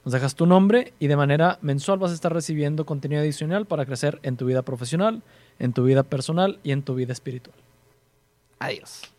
nos 0.05 0.13
dejas 0.13 0.35
tu 0.35 0.45
nombre 0.45 0.93
y 0.99 1.07
de 1.07 1.15
manera 1.15 1.59
mensual 1.61 1.99
vas 1.99 2.11
a 2.11 2.15
estar 2.15 2.33
recibiendo 2.33 2.85
contenido 2.85 3.21
adicional 3.21 3.65
para 3.65 3.85
crecer 3.85 4.19
en 4.23 4.37
tu 4.37 4.45
vida 4.45 4.63
profesional, 4.63 5.21
en 5.59 5.73
tu 5.73 5.83
vida 5.83 6.03
personal 6.03 6.59
y 6.63 6.71
en 6.71 6.83
tu 6.83 6.95
vida 6.95 7.13
espiritual. 7.13 7.55
Adiós. 8.59 9.11